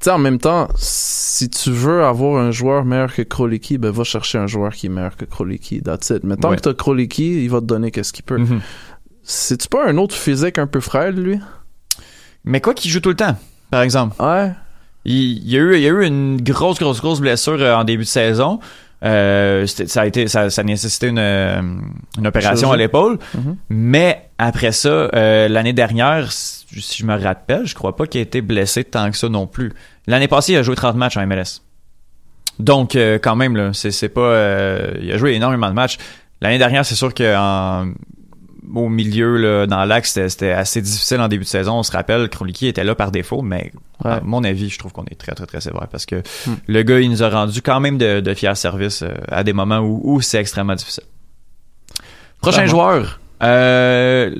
sais, 0.00 0.10
en 0.10 0.18
même 0.18 0.38
temps, 0.38 0.68
si 0.76 1.48
tu 1.48 1.70
veux 1.70 2.04
avoir 2.04 2.42
un 2.42 2.50
joueur 2.50 2.84
meilleur 2.84 3.12
que 3.14 3.22
Kroliki, 3.22 3.78
ben 3.78 3.90
va 3.90 4.04
chercher 4.04 4.38
un 4.38 4.46
joueur 4.46 4.72
qui 4.74 4.86
est 4.86 4.90
meilleur 4.90 5.16
que 5.16 5.24
Kroliki, 5.24 5.82
that's 5.82 6.10
it. 6.10 6.24
Mais 6.24 6.36
tant 6.36 6.50
Ouais. 6.50 6.56
que 6.56 6.60
t'as 6.62 6.74
Kroliki, 6.74 7.42
il 7.44 7.48
va 7.50 7.60
te 7.60 7.64
donner 7.66 7.90
qu'est-ce 7.90 8.12
qu'il 8.12 8.24
peut. 8.24 8.38
Mhm. 8.38 8.60
C'est-tu 9.24 9.68
pas 9.68 9.86
un 9.88 9.96
autre 9.96 10.14
physique 10.14 10.58
un 10.58 10.66
peu 10.66 10.80
frêle, 10.80 11.14
lui? 11.16 11.40
mais 12.44 12.60
quoi 12.60 12.74
qu'il 12.74 12.90
joue 12.90 13.00
tout 13.00 13.08
le 13.08 13.16
temps 13.16 13.36
par 13.70 13.80
exemple. 13.82 14.22
Ouais. 14.22 14.52
il, 15.06 15.48
y 15.50 15.56
a 15.56 15.60
eu 15.60 15.74
il 15.76 15.80
y 15.80 15.86
a 15.86 15.90
eu 15.90 16.04
une 16.04 16.40
grosse 16.42 16.78
grosse 16.78 17.00
grosse 17.00 17.20
blessure 17.20 17.60
euh, 17.60 17.74
en 17.74 17.84
début 17.84 18.04
de 18.04 18.08
saison. 18.08 18.60
Euh, 19.02 19.66
ça 19.66 20.02
a 20.02 20.06
été 20.06 20.28
ça, 20.28 20.48
ça 20.50 20.62
nécessitait 20.62 21.08
une, 21.08 21.18
euh, 21.18 21.60
une 22.18 22.26
opération 22.26 22.70
à 22.70 22.76
l'épaule. 22.76 23.18
Mhm. 23.34 23.56
mais 23.70 24.28
après 24.38 24.72
ça 24.72 24.88
euh, 24.88 25.48
l'année 25.48 25.72
dernière 25.72 26.30
si 26.32 26.64
je 26.98 27.04
me 27.04 27.18
rappelle 27.20 27.66
je 27.66 27.74
crois 27.74 27.96
pas 27.96 28.06
qu'il 28.06 28.18
a 28.20 28.22
été 28.22 28.40
blessé 28.42 28.84
tant 28.84 29.10
que 29.10 29.16
ça 29.16 29.28
non 29.28 29.46
plus. 29.46 29.72
L'année 30.06 30.28
passée 30.28 30.52
il 30.52 30.56
a 30.56 30.62
joué 30.62 30.74
30 30.76 30.96
matchs 30.96 31.16
en 31.16 31.26
MLS 31.26 31.62
donc 32.58 32.94
euh, 32.94 33.18
quand 33.20 33.36
même 33.36 33.56
là 33.56 33.70
c'est 33.72 34.08
pas 34.08 34.38
il 35.00 35.10
a 35.10 35.16
joué 35.18 35.32
énormément 35.32 35.68
de 35.68 35.74
matchs. 35.74 35.96
L'année 36.40 36.58
dernière 36.58 36.84
c'est 36.86 36.94
sûr 36.94 37.12
que 37.14 37.36
en- 37.36 37.92
au 38.74 38.88
milieu 38.88 39.36
là, 39.36 39.66
dans 39.66 39.84
l'axe 39.84 40.18
c'était- 40.28 40.50
assez 40.52 40.80
difficile 40.82 41.20
en 41.20 41.28
début 41.28 41.44
de 41.44 41.48
saison 41.48 41.74
on 41.78 41.82
se 41.82 41.92
rappelle 41.92 42.28
Kroliki 42.28 42.66
était 42.68 42.84
là 42.84 42.94
par 42.94 43.10
défaut 43.10 43.42
mais 43.42 43.72
Ouais. 44.04 44.10
à 44.10 44.20
mon 44.24 44.42
avis, 44.44 44.70
je 44.70 44.78
trouve 44.78 44.92
qu'on 44.92 45.04
est 45.04 45.14
très, 45.18 45.32
très, 45.32 45.46
très 45.46 45.60
sévère 45.60 45.86
parce 45.90 46.04
que 46.04 46.16
Hmm. 46.46 46.54
le 46.66 46.82
gars, 46.82 46.98
il 47.00 47.08
nous 47.10 47.22
a 47.22 47.28
rendu 47.30 47.62
quand 47.62 47.78
même 47.78 47.96
de, 47.96 48.20
de 48.20 48.34
fiers 48.34 48.54
services 48.56 49.02
euh, 49.02 49.14
à 49.28 49.44
des 49.44 49.52
moments 49.52 49.78
où, 49.78 50.00
où 50.02 50.20
c'est 50.20 50.38
extrêmement 50.38 50.74
difficile. 50.74 51.04
Prochain 52.40 52.66
joueur? 52.66 53.20
Euh, 53.42 54.34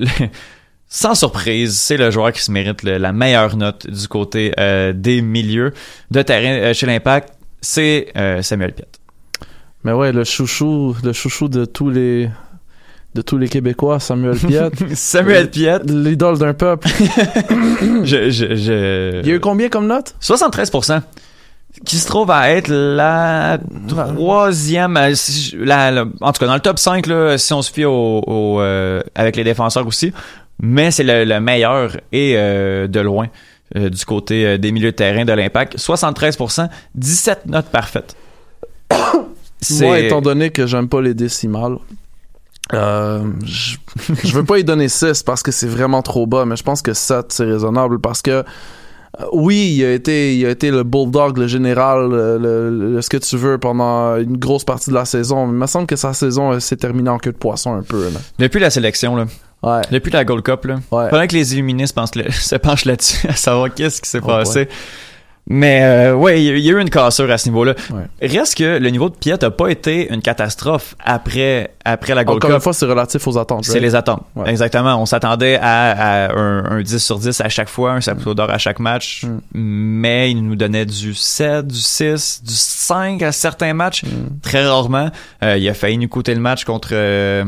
sans 0.89 1.15
surprise, 1.15 1.79
c'est 1.79 1.97
le 1.97 2.11
joueur 2.11 2.31
qui 2.33 2.41
se 2.41 2.51
mérite 2.51 2.83
le- 2.83 2.97
la 2.97 3.11
meilleure 3.13 3.55
note 3.55 3.87
du 3.89 4.07
côté 4.07 4.51
euh, 4.59 4.93
des 4.93 5.21
milieux 5.21 5.73
de 6.11 6.21
terrain 6.21 6.59
euh, 6.69 6.73
chez 6.73 6.85
l'Impact. 6.85 7.29
C'est 7.61 8.07
euh, 8.17 8.41
Samuel 8.41 8.73
Piet. 8.73 8.85
Mais 9.83 9.93
ouais, 9.93 10.11
le 10.11 10.23
chouchou, 10.23 10.95
le 11.03 11.13
chouchou 11.13 11.47
de 11.47 11.65
tous 11.65 11.89
les 11.89 12.29
de 13.15 13.21
tous 13.21 13.37
les 13.37 13.47
Québécois, 13.47 13.99
Samuel 13.99 14.37
Piette. 14.37 14.73
Samuel 14.93 15.49
Piette. 15.49 15.89
L'idole 15.89 16.37
d'un 16.37 16.53
peuple. 16.53 16.87
je, 18.03 18.29
je, 18.29 18.55
je... 18.55 19.21
Il 19.21 19.27
y 19.27 19.31
a 19.31 19.35
eu 19.35 19.39
combien 19.39 19.69
comme 19.69 19.87
note? 19.87 20.13
73%. 20.21 21.01
Qui 21.85 21.97
se 21.97 22.07
trouve 22.07 22.29
à 22.31 22.51
être 22.51 22.67
la 22.69 23.57
troisième, 23.87 24.95
euh, 24.97 25.13
la, 25.57 25.91
la- 25.91 26.05
en 26.21 26.31
tout 26.31 26.39
cas 26.39 26.45
dans 26.47 26.53
le 26.53 26.59
top 26.61 26.77
5 26.79 27.05
là, 27.07 27.37
si 27.37 27.51
on 27.53 27.61
se 27.61 27.71
fie 27.71 27.83
au, 27.85 28.21
au, 28.25 28.61
euh, 28.61 29.01
avec 29.13 29.35
les 29.35 29.43
défenseurs 29.43 29.85
aussi, 29.87 30.13
mais 30.61 30.91
c'est 30.91 31.03
le, 31.03 31.25
le 31.25 31.39
meilleur 31.41 31.97
et 32.13 32.35
euh, 32.37 32.87
de 32.87 32.99
loin 33.01 33.27
euh, 33.75 33.89
du 33.89 34.05
côté 34.05 34.57
des 34.57 34.71
milieux 34.71 34.91
de 34.91 34.95
terrain 34.95 35.25
de 35.25 35.33
l'impact. 35.33 35.77
73%, 35.77 36.69
17 36.95 37.45
notes 37.47 37.65
parfaites. 37.67 38.15
Moi, 39.81 39.99
étant 39.99 40.21
donné 40.21 40.49
que 40.51 40.67
j'aime 40.67 40.87
pas 40.87 41.01
les 41.01 41.13
décimales, 41.13 41.75
euh, 42.73 43.23
je, 43.43 43.77
je 44.23 44.33
veux 44.33 44.43
pas 44.43 44.57
y 44.59 44.63
donner 44.63 44.89
6 44.89 45.23
parce 45.23 45.43
que 45.43 45.51
c'est 45.51 45.67
vraiment 45.67 46.01
trop 46.01 46.25
bas, 46.25 46.45
mais 46.45 46.55
je 46.55 46.63
pense 46.63 46.81
que 46.81 46.93
7 46.93 47.25
c'est 47.29 47.45
raisonnable 47.45 47.99
parce 47.99 48.21
que 48.21 48.31
euh, 48.31 48.43
oui, 49.31 49.75
il 49.77 49.85
a 49.85 49.93
été, 49.93 50.35
il 50.35 50.45
a 50.45 50.49
été 50.49 50.71
le 50.71 50.83
bulldog, 50.83 51.37
le 51.37 51.47
général, 51.47 52.09
le, 52.09 52.37
le- 52.37 52.69
le- 52.95 53.01
ce 53.01 53.09
que 53.09 53.17
tu 53.17 53.37
veux 53.37 53.57
pendant 53.57 54.17
une 54.17 54.37
grosse 54.37 54.63
partie 54.65 54.89
de 54.89 54.95
la 54.95 55.05
saison. 55.05 55.45
Mais 55.47 55.53
il 55.53 55.59
me 55.59 55.67
semble 55.67 55.87
que 55.87 55.95
sa 55.95 56.13
saison 56.13 56.51
euh, 56.51 56.59
s'est 56.59 56.75
terminée 56.75 57.09
en 57.09 57.17
queue 57.17 57.31
de 57.31 57.37
poisson 57.37 57.75
un 57.75 57.81
peu. 57.83 58.03
Là. 58.05 58.19
Depuis 58.39 58.59
la 58.59 58.69
sélection, 58.69 59.15
là, 59.15 59.25
Ouais. 59.63 59.81
depuis 59.89 60.11
la 60.11 60.25
Gold 60.25 60.43
Cup, 60.43 60.65
là, 60.65 60.75
Ouais. 60.91 61.09
pendant 61.09 61.25
que 61.27 61.33
les 61.33 61.53
illuministes 61.53 61.95
pensent 61.95 62.13
le- 62.15 62.29
se 62.31 62.55
penchent 62.55 62.85
là-dessus, 62.85 63.27
à 63.27 63.35
savoir 63.35 63.73
qu'est-ce 63.73 64.01
qui 64.01 64.09
s'est 64.09 64.19
Oh, 64.21 64.27
passé. 64.27 64.67
Mais 65.47 65.81
euh, 65.83 66.15
ouais, 66.15 66.41
il 66.41 66.45
y, 66.45 66.49
a- 66.49 66.55
il 66.57 66.65
y 66.65 66.69
a 66.69 66.71
eu 66.73 66.81
une 66.81 66.89
cassure 66.89 67.29
à 67.29 67.37
ce 67.37 67.47
niveau-là. 67.49 67.75
Ouais. 67.91 68.27
Reste 68.27 68.55
que 68.57 68.79
le 68.79 68.89
niveau 68.89 69.09
de 69.09 69.15
Piet 69.15 69.43
a 69.43 69.51
pas 69.51 69.67
été 69.69 70.11
une 70.11 70.21
catastrophe 70.21 70.95
après 71.03 71.71
après 71.87 72.15
la 72.15 72.23
Gold 72.23 72.37
Encore 72.37 72.49
Cup. 72.49 72.55
une 72.55 72.61
fois, 72.63 72.73
c'est 72.73 72.87
relatif 72.87 73.27
aux 73.27 73.37
attentes. 73.37 73.63
C'est 73.65 73.73
right? 73.73 73.83
les 73.83 73.93
attentes. 73.93 74.23
Ouais. 74.35 74.49
Exactement. 74.49 74.99
On 74.99 75.05
s'attendait 75.05 75.59
à, 75.61 76.25
à 76.25 76.35
un, 76.35 76.65
un 76.79 76.81
10 76.81 76.97
sur 76.97 77.19
10 77.19 77.41
à 77.41 77.49
chaque 77.49 77.69
fois, 77.69 77.91
un 77.91 78.01
sapoteau 78.01 78.33
d'or 78.33 78.49
à 78.49 78.57
chaque 78.57 78.79
match. 78.79 79.23
Mm. 79.23 79.37
Mais 79.53 80.31
il 80.31 80.41
nous 80.43 80.55
donnait 80.55 80.87
du 80.87 81.13
7, 81.13 81.67
du 81.67 81.77
6, 81.77 82.41
du 82.43 82.51
5 82.53 83.21
à 83.21 83.31
certains 83.31 83.75
matchs. 83.75 84.03
Mm. 84.03 84.39
Très 84.41 84.65
rarement. 84.65 85.11
Euh, 85.43 85.57
il 85.57 85.69
a 85.69 85.75
failli 85.75 85.99
nous 85.99 86.07
coûter 86.07 86.33
le 86.33 86.41
match 86.41 86.63
contre 86.63 86.89
euh, 86.93 87.43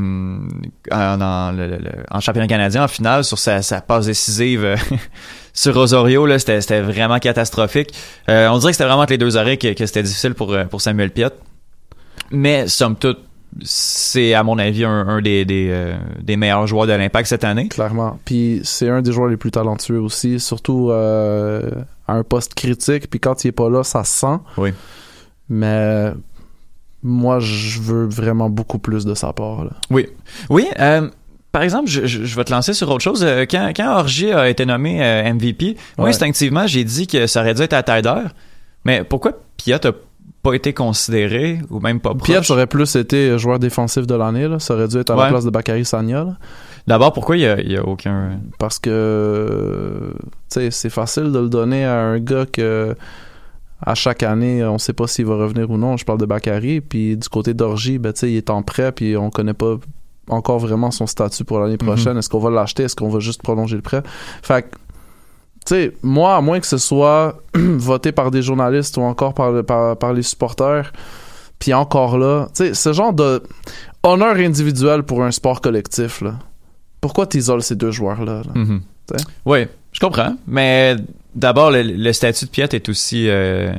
en, 0.92 1.20
en, 1.22 1.52
le- 1.52 1.68
le- 1.68 1.78
le- 1.78 1.92
en 2.12 2.20
championnat 2.20 2.48
canadien 2.48 2.84
en 2.84 2.88
finale 2.88 3.24
sur 3.24 3.40
sa, 3.40 3.64
sa 3.64 3.82
passe 3.82 4.06
décisive 4.06 4.64
euh, 4.64 4.76
sur 5.58 5.76
Osorio. 5.76 6.26
Là, 6.26 6.38
c'était, 6.40 6.82
vraiment 6.82 7.18
catastrophique. 7.20 7.94
Euh, 8.30 8.48
on 8.50 8.60
dirait 8.60 8.72
que 8.72 8.78
c'était 8.78 8.88
vraiment 8.88 9.02
entre 9.02 9.14
les 9.14 9.18
deux 9.18 9.36
oreilles 9.36 9.58
que, 9.58 9.74
que 9.74 9.86
c'était 9.86 10.04
difficile 10.04 10.36
pour, 10.36 10.54
euh, 10.54 10.66
pour 10.66 10.82
Samuel 10.82 11.10
Piet. 11.10 11.32
Mais 12.32 12.68
somme 12.68 12.96
toute, 12.96 13.20
c'est 13.64 14.34
à 14.36 14.44
mon 14.44 14.60
avis 14.60 14.86
un, 14.86 15.08
un 15.08 15.22
des, 15.22 15.46
des, 15.46 15.70
euh, 15.72 15.96
des 16.22 16.38
meilleurs 16.38 16.68
joueurs 16.68 16.86
de 16.86 16.94
l'Impact 16.94 17.28
cette 17.28 17.44
année. 17.44 17.70
Clairement. 17.70 18.20
Puis 18.24 18.62
c'est 18.64 18.88
un 18.88 19.02
des 19.02 19.12
joueurs 19.12 19.30
les 19.30 19.38
plus 19.38 19.52
talentueux 19.52 20.00
aussi, 20.00 20.40
surtout 20.40 20.92
euh, 20.92 21.72
à 22.08 22.14
un 22.14 22.24
poste 22.24 22.54
critique. 22.54 23.10
Puis 23.10 23.20
quand 23.20 23.44
il 23.44 23.48
est 23.48 23.52
pas 23.54 23.70
là, 23.70 23.84
ça 23.84 24.04
se 24.04 24.20
sent. 24.20 24.38
Oui. 24.58 24.74
Mais 25.50 26.12
moi, 27.02 27.40
je 27.40 27.80
veux 27.82 28.06
vraiment 28.06 28.50
beaucoup 28.50 28.80
plus 28.80 29.06
de 29.06 29.16
sa 29.16 29.34
part. 29.34 29.64
Là. 29.64 29.72
Oui. 29.90 30.08
Oui. 30.50 30.68
euh, 30.80 31.10
par 31.58 31.64
exemple, 31.64 31.90
je, 31.90 32.06
je, 32.06 32.24
je 32.24 32.36
vais 32.36 32.44
te 32.44 32.52
lancer 32.52 32.74
sur 32.74 32.88
autre 32.92 33.02
chose. 33.04 33.24
Euh, 33.24 33.48
Quand, 33.50 33.72
quand 33.76 33.98
Orgier 33.98 34.32
a 34.32 34.48
été 34.48 34.64
nommé 34.64 35.04
euh, 35.04 35.34
MVP, 35.34 35.76
moi, 35.98 36.04
Ouais. 36.06 36.10
instinctivement, 36.12 36.68
j'ai 36.68 36.84
dit 36.84 37.08
que 37.08 37.26
ça 37.26 37.42
aurait 37.42 37.56
dû 37.56 37.64
être 37.64 37.74
à 37.74 37.82
Taider. 37.82 38.22
Mais 38.86 39.04
pourquoi 39.04 39.32
Piat 39.58 39.80
a 39.84 39.92
pas 40.44 40.54
été 40.54 40.72
considéré 40.72 41.58
ou 41.72 41.80
même 41.80 42.00
pas 42.00 42.14
proche? 42.14 42.28
Pierre 42.28 42.44
aurait 42.52 42.68
plus 42.68 42.96
été 42.96 43.40
joueur 43.40 43.58
défensif 43.58 44.06
de 44.06 44.14
l'année. 44.14 44.48
Ça 44.60 44.76
aurait 44.76 44.88
dû 44.88 44.98
être 44.98 45.10
à 45.10 45.16
Ouais. 45.16 45.24
la 45.24 45.30
place 45.30 45.46
de 45.46 45.50
Bakary 45.50 45.84
Sagna. 45.84 46.38
D'abord, 46.86 47.12
pourquoi 47.12 47.38
il 47.38 47.42
y 47.42 47.48
a, 47.48 47.82
a 47.82 47.84
aucun... 47.84 48.40
Parce 48.60 48.78
que 48.78 50.14
tu 50.14 50.30
sais, 50.50 50.70
c'est 50.70 50.92
facile 50.92 51.32
de 51.32 51.40
le 51.40 51.50
donner 51.50 51.86
à 51.86 51.96
un 52.00 52.20
gars 52.20 52.46
que 52.46 52.96
à 53.84 53.96
chaque 53.96 54.22
année, 54.22 54.64
on 54.64 54.78
sait 54.78 54.94
pas 54.94 55.08
s'il 55.08 55.26
va 55.26 55.36
revenir 55.38 55.72
ou 55.72 55.78
non. 55.78 55.98
Je 55.98 56.06
parle 56.06 56.20
de 56.20 56.26
Bakary. 56.28 56.82
Puis 56.82 57.18
du 57.18 57.30
côté 57.30 57.54
d'Orgie, 57.56 57.98
ben, 57.98 58.14
tu 58.14 58.20
sais, 58.20 58.32
il 58.32 58.38
est 58.38 58.50
en 58.52 58.62
prêt, 58.62 58.92
puis 58.92 59.18
on 59.18 59.30
connaît 59.32 59.54
pas 59.56 59.78
encore 60.30 60.60
vraiment 60.60 60.92
son 60.92 61.08
statut 61.08 61.44
pour 61.44 61.60
l'année 61.60 61.78
prochaine. 61.78 62.18
Est-ce 62.18 62.30
qu'on 62.30 62.40
va 62.40 62.50
l'acheter? 62.50 62.84
Est-ce 62.84 62.96
qu'on 62.96 63.10
va 63.10 63.20
juste 63.20 63.42
prolonger 63.42 63.76
le 63.76 63.82
prêt? 63.82 64.04
Fait 64.42 64.64
que, 64.64 64.68
tu 65.66 65.76
sais, 65.76 65.94
moi, 66.04 66.36
à 66.36 66.42
moins 66.42 66.60
que 66.60 66.68
ce 66.68 66.78
soit 66.78 67.38
voté 67.56 68.12
par 68.12 68.32
des 68.32 68.42
journalistes 68.42 68.98
ou 68.98 69.02
encore 69.02 69.34
par, 69.34 69.52
le- 69.52 69.64
par, 69.64 69.98
par 69.98 70.14
les 70.14 70.24
supporters, 70.24 70.92
puis 71.60 71.74
encore 71.74 72.18
là, 72.18 72.48
tu 72.56 72.66
sais, 72.68 72.74
ce 72.74 72.94
genre 72.94 73.14
de 73.14 73.42
honneur 74.04 74.36
individuel 74.36 75.04
pour 75.04 75.24
un 75.24 75.32
sport 75.32 75.60
collectif, 75.62 76.22
là. 76.22 76.36
Pourquoi 77.02 77.28
t'isoles 77.28 77.62
ces 77.64 77.76
deux 77.76 77.92
joueurs-là? 77.92 78.42
là? 78.46 78.52
Mhm. 78.56 78.82
Oui, 79.46 79.66
je 79.92 80.00
comprends. 80.00 80.36
Mais 80.48 80.96
d'abord, 81.36 81.72
le, 81.72 81.82
le 81.84 82.14
statut 82.14 82.46
de 82.46 82.50
Piat 82.50 82.68
est 82.72 82.90
aussi... 82.90 83.30
euh, 83.30 83.72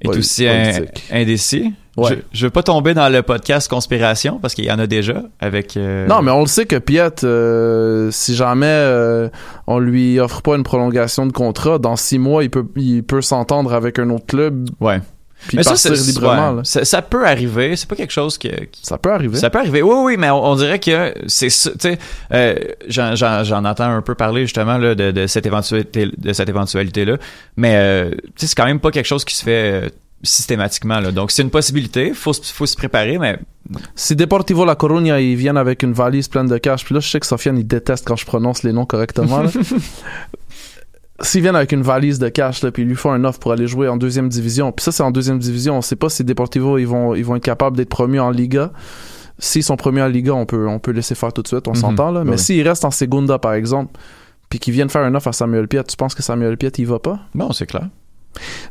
est 0.00 0.06
aussi 0.18 0.46
in- 0.46 0.72
indécis. 1.10 1.72
Ouais. 2.02 2.10
Je, 2.32 2.38
je 2.40 2.46
veux 2.46 2.50
pas 2.50 2.62
tomber 2.62 2.94
dans 2.94 3.08
le 3.08 3.22
podcast 3.22 3.68
conspiration 3.68 4.38
parce 4.40 4.54
qu'il 4.54 4.64
y 4.64 4.70
en 4.72 4.78
a 4.78 4.86
déjà 4.86 5.22
avec 5.40 5.76
euh, 5.76 6.06
Non, 6.06 6.22
mais 6.22 6.30
on 6.30 6.40
le 6.40 6.46
sait 6.46 6.66
que 6.66 6.76
Piet, 6.76 7.24
euh, 7.24 8.10
si 8.10 8.34
jamais 8.34 8.66
euh, 8.66 9.28
on 9.66 9.78
lui 9.78 10.18
offre 10.20 10.42
pas 10.42 10.56
une 10.56 10.62
prolongation 10.64 11.26
de 11.26 11.32
contrat, 11.32 11.78
dans 11.78 11.96
six 11.96 12.18
mois, 12.18 12.44
il 12.44 12.50
peut, 12.50 12.66
il 12.76 13.02
peut 13.02 13.22
s'entendre 13.22 13.72
avec 13.74 13.98
un 13.98 14.10
autre 14.10 14.26
club 14.26 14.68
ouais 14.80 15.00
puis 15.46 15.56
mais 15.56 15.62
ça, 15.62 15.70
partir 15.70 15.96
c'est- 15.96 16.06
librement. 16.10 16.50
ouais. 16.50 16.56
là. 16.56 16.60
ça, 16.64 16.84
ça 16.84 17.00
peut 17.00 17.24
arriver 17.24 17.76
c'est 17.76 17.88
pas 17.88 17.94
quelque 17.94 18.10
chose 18.12 18.38
que, 18.38 18.48
qui- 18.48 18.84
Ça 18.84 18.98
peut 18.98 19.12
arriver. 19.12 19.38
ça 19.38 19.50
peut 19.50 19.60
arriver 19.60 19.82
oui 19.82 19.94
oui 20.02 20.16
mais 20.18 20.30
on, 20.30 20.44
on 20.44 20.56
dirait 20.56 20.80
que 20.80 21.14
c'est 21.28 21.48
ça, 21.48 21.70
tu 21.70 21.76
sais 21.80 21.98
euh, 22.34 22.56
j'en, 22.88 23.14
j'en, 23.14 23.44
j'en 23.44 23.64
entends 23.64 23.84
un 23.88 24.02
peu 24.02 24.16
parler 24.16 24.40
justement 24.42 24.78
là, 24.78 24.96
de, 24.96 25.12
de 25.12 25.26
cette 25.28 25.46
éventualité 25.46 26.08
de 26.18 26.32
cette 26.32 26.48
éventualité 26.48 27.04
là 27.04 27.18
mais 27.56 27.74
euh, 27.76 28.10
tu 28.10 28.16
sais 28.36 28.46
c'est 28.48 28.54
quand 28.56 28.64
même 28.66 28.80
pas 28.80 28.90
quelque 28.90 29.06
chose 29.06 29.24
qui 29.24 29.36
se 29.36 29.44
fait 29.44 29.84
euh, 29.84 29.88
systématiquement 30.22 30.98
là. 31.00 31.12
donc 31.12 31.30
c'est 31.30 31.42
une 31.42 31.50
possibilité 31.50 32.12
faut 32.12 32.32
faut 32.32 32.66
se 32.66 32.76
préparer 32.76 33.18
mais 33.18 33.38
Si 33.94 34.16
Deportivo 34.16 34.64
La 34.64 34.74
Coruña, 34.76 35.20
ils 35.20 35.36
viennent 35.36 35.56
avec 35.58 35.82
une 35.82 35.92
valise 35.92 36.26
pleine 36.28 36.46
de 36.46 36.56
cash, 36.56 36.84
puis 36.86 36.94
là, 36.94 37.00
je 37.00 37.08
sais 37.08 37.20
que 37.20 37.26
Sofiane, 37.26 37.58
il 37.58 37.66
déteste 37.66 38.06
quand 38.06 38.16
je 38.16 38.24
prononce 38.24 38.62
les 38.62 38.72
noms 38.72 38.86
correctement. 38.86 39.42
S'ils 41.20 41.42
viennent 41.42 41.56
avec 41.56 41.72
une 41.72 41.82
valise 41.82 42.18
de 42.20 42.28
cash, 42.28 42.62
là, 42.62 42.70
puis 42.70 42.84
ils 42.84 42.88
lui 42.88 42.94
font 42.94 43.10
un 43.10 43.24
offre 43.24 43.40
pour 43.40 43.50
aller 43.52 43.66
jouer 43.66 43.88
en 43.88 43.96
deuxième 43.96 44.28
division, 44.28 44.70
puis 44.72 44.84
ça, 44.84 44.92
c'est 44.92 45.02
en 45.02 45.10
deuxième 45.10 45.38
division, 45.40 45.76
on 45.76 45.82
sait 45.82 45.96
pas 45.96 46.08
si 46.08 46.22
Deportivo, 46.24 46.78
ils 46.78 46.86
vont, 46.86 47.14
ils 47.14 47.24
vont 47.24 47.34
être 47.36 47.42
capables 47.42 47.76
d'être 47.76 47.88
promus 47.88 48.20
en 48.20 48.30
Liga. 48.30 48.72
S'ils 49.40 49.64
sont 49.64 49.76
promus 49.76 50.00
en 50.00 50.06
Liga, 50.08 50.32
on 50.32 50.46
peut, 50.46 50.66
on 50.68 50.78
peut 50.78 50.92
laisser 50.92 51.14
faire 51.16 51.32
tout 51.32 51.42
de 51.42 51.48
suite, 51.48 51.66
on 51.66 51.72
Mhm. 51.72 51.76
s'entend, 51.76 52.10
là. 52.12 52.20
Ben 52.20 52.26
Mais 52.30 52.36
oui. 52.36 52.38
s'ils 52.38 52.66
restent 52.66 52.84
en 52.84 52.90
Segunda, 52.92 53.38
par 53.38 53.52
exemple, 53.54 53.98
puis 54.48 54.58
qu'ils 54.60 54.72
viennent 54.74 54.88
faire 54.88 55.02
un 55.02 55.14
offre 55.14 55.28
à 55.28 55.32
Samuel 55.32 55.66
Piet, 55.68 55.84
tu 55.84 55.96
penses 55.96 56.14
que 56.14 56.22
Samuel 56.22 56.56
Piet, 56.56 56.72
il 56.78 56.86
va 56.86 56.98
pas? 57.00 57.18
bon 57.34 57.52
c'est 57.52 57.66
clair 57.66 57.88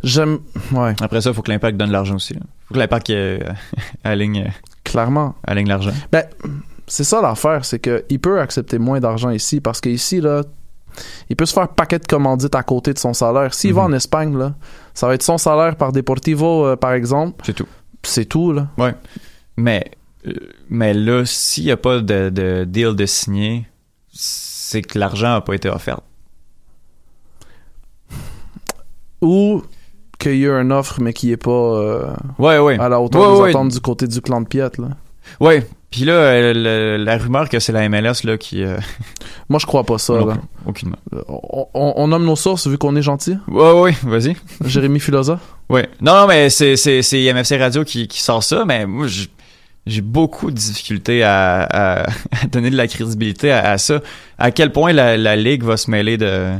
J'aime, 0.03 0.39
ouais, 0.71 0.95
après 1.01 1.21
ça 1.21 1.33
faut 1.33 1.41
que 1.41 1.51
l'impact 1.51 1.77
donne 1.77 1.91
l'argent 1.91 2.15
aussi 2.15 2.33
là. 2.33 2.41
faut 2.67 2.73
que 2.73 2.79
l'impact 2.79 3.09
euh, 3.09 3.39
aligne 4.03 4.45
euh, 4.47 4.51
clairement. 4.83 5.35
aligne 5.45 5.67
l'argent 5.67 5.91
Ben, 6.11 6.23
c'est 6.87 7.03
ça 7.03 7.21
l'affaire, 7.21 7.65
c'est 7.65 7.79
que 7.79 8.05
il 8.09 8.19
peut 8.19 8.39
accepter 8.39 8.79
moins 8.79 8.99
d'argent 8.99 9.29
ici 9.29 9.59
parce 9.61 9.81
que 9.81 9.89
ici 9.89 10.21
là, 10.21 10.43
il 11.29 11.35
peut 11.35 11.45
se 11.45 11.53
faire 11.53 11.67
paquet 11.69 11.99
de 11.99 12.05
commandites 12.07 12.55
à 12.55 12.63
côté 12.63 12.93
de 12.93 12.97
son 12.99 13.13
salaire. 13.13 13.53
S'il 13.53 13.73
va 13.73 13.83
Mhm. 13.83 13.93
en 13.93 13.95
Espagne 13.97 14.37
là, 14.37 14.55
ça 14.93 15.07
va 15.07 15.13
être 15.13 15.23
son 15.23 15.37
salaire 15.37 15.75
par 15.75 15.91
Deportivo 15.91 16.65
euh, 16.65 16.75
par 16.75 16.93
exemple, 16.93 17.43
c'est 17.45 17.53
tout 17.53 17.67
c'est 18.03 18.25
tout 18.25 18.53
là. 18.53 18.67
Ouais. 18.77 18.95
Mais, 19.57 19.91
mais 20.69 20.93
là, 20.93 21.23
s'il 21.25 21.65
n'y 21.65 21.71
a 21.71 21.77
pas 21.77 21.99
de, 21.99 22.29
de 22.29 22.63
deal 22.65 22.95
de 22.95 23.05
signé, 23.05 23.67
c'est 24.13 24.81
que 24.81 24.97
l'argent 24.99 25.29
n'a 25.33 25.41
pas 25.41 25.55
été 25.55 25.67
offert. 25.69 25.99
Ou 29.21 29.63
qu'il 30.19 30.37
y 30.37 30.47
a 30.47 30.59
une 30.59 30.71
offre 30.71 30.99
mais 31.01 31.13
qui 31.13 31.31
est 31.31 31.37
pas 31.37 31.51
euh, 31.51 32.05
Ouais, 32.39 32.57
ouais. 32.59 32.79
à 32.79 32.89
la 32.89 32.99
hauteur 32.99 33.39
Ouais, 33.39 33.45
des 33.45 33.49
attentes 33.55 33.69
du 33.71 33.79
côté 33.79 34.07
du 34.07 34.21
clan 34.21 34.41
de 34.41 34.47
Piette 34.47 34.77
là. 34.77 34.89
Ouais. 35.39 35.65
Puis 35.91 36.03
là, 36.03 36.13
euh, 36.13 36.53
le- 36.97 37.03
la 37.03 37.17
rumeur 37.17 37.47
que 37.49 37.59
c'est 37.59 37.71
la 37.71 37.87
MLS 37.87 38.23
là, 38.25 38.37
qui. 38.37 38.63
euh, 38.63 38.77
Moi 39.49 39.59
je 39.59 39.65
crois 39.65 39.83
pas 39.83 39.97
ça 39.97 40.13
non 40.13 40.25
là. 40.27 40.33
plus, 40.35 40.41
aucunement. 40.69 40.97
On, 41.29 41.67
on- 41.73 41.93
on 41.95 42.07
nomme 42.07 42.25
nos 42.25 42.35
sources 42.35 42.67
vu 42.67 42.77
qu'on 42.77 42.95
est 42.95 43.01
gentil. 43.01 43.37
Ouais, 43.47 43.71
ouais, 43.79 43.95
vas-y. 44.03 44.35
Jérémy 44.65 44.99
Filosa. 44.99 45.39
Ouais. 45.69 45.87
Non, 46.01 46.13
non, 46.21 46.27
mais 46.27 46.49
c'est, 46.49 46.75
c'est, 46.75 47.01
c'est 47.01 47.31
MFC 47.33 47.57
Radio 47.57 47.83
qui, 47.83 48.07
qui 48.07 48.21
sort 48.21 48.43
ça, 48.43 48.63
mais 48.65 48.85
moi, 48.85 49.07
j'ai, 49.07 49.27
j'ai 49.85 50.01
beaucoup 50.01 50.49
de 50.51 50.55
difficultés 50.57 51.23
à, 51.23 51.63
à, 51.63 52.01
à 52.41 52.47
donner 52.51 52.69
de 52.69 52.75
la 52.77 52.87
crédibilité 52.87 53.51
à, 53.51 53.71
à 53.71 53.77
ça. 53.77 54.01
À 54.37 54.51
quel 54.51 54.71
point 54.71 54.91
la, 54.93 55.15
la 55.17 55.35
Ligue 55.35 55.63
va 55.63 55.77
se 55.77 55.89
mêler 55.91 56.17
de. 56.17 56.51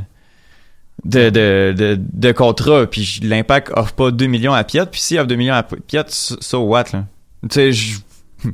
De, 1.05 1.29
de, 1.29 1.73
de, 1.77 1.99
de 2.13 2.31
contrats, 2.31 2.85
puis 2.87 3.19
l'impact 3.23 3.71
offre 3.75 3.93
pas 3.93 4.11
2 4.11 4.25
millions 4.25 4.53
à 4.53 4.63
Piat, 4.63 4.87
puis 4.87 4.99
s'il 4.99 5.19
offre 5.19 5.27
2 5.27 5.35
millions 5.35 5.53
à 5.53 5.63
Piat, 5.63 6.05
so 6.07 6.59
what, 6.63 6.85
là? 6.91 7.05
Tu 7.43 7.49
sais, 7.51 7.71
je- 7.71 7.99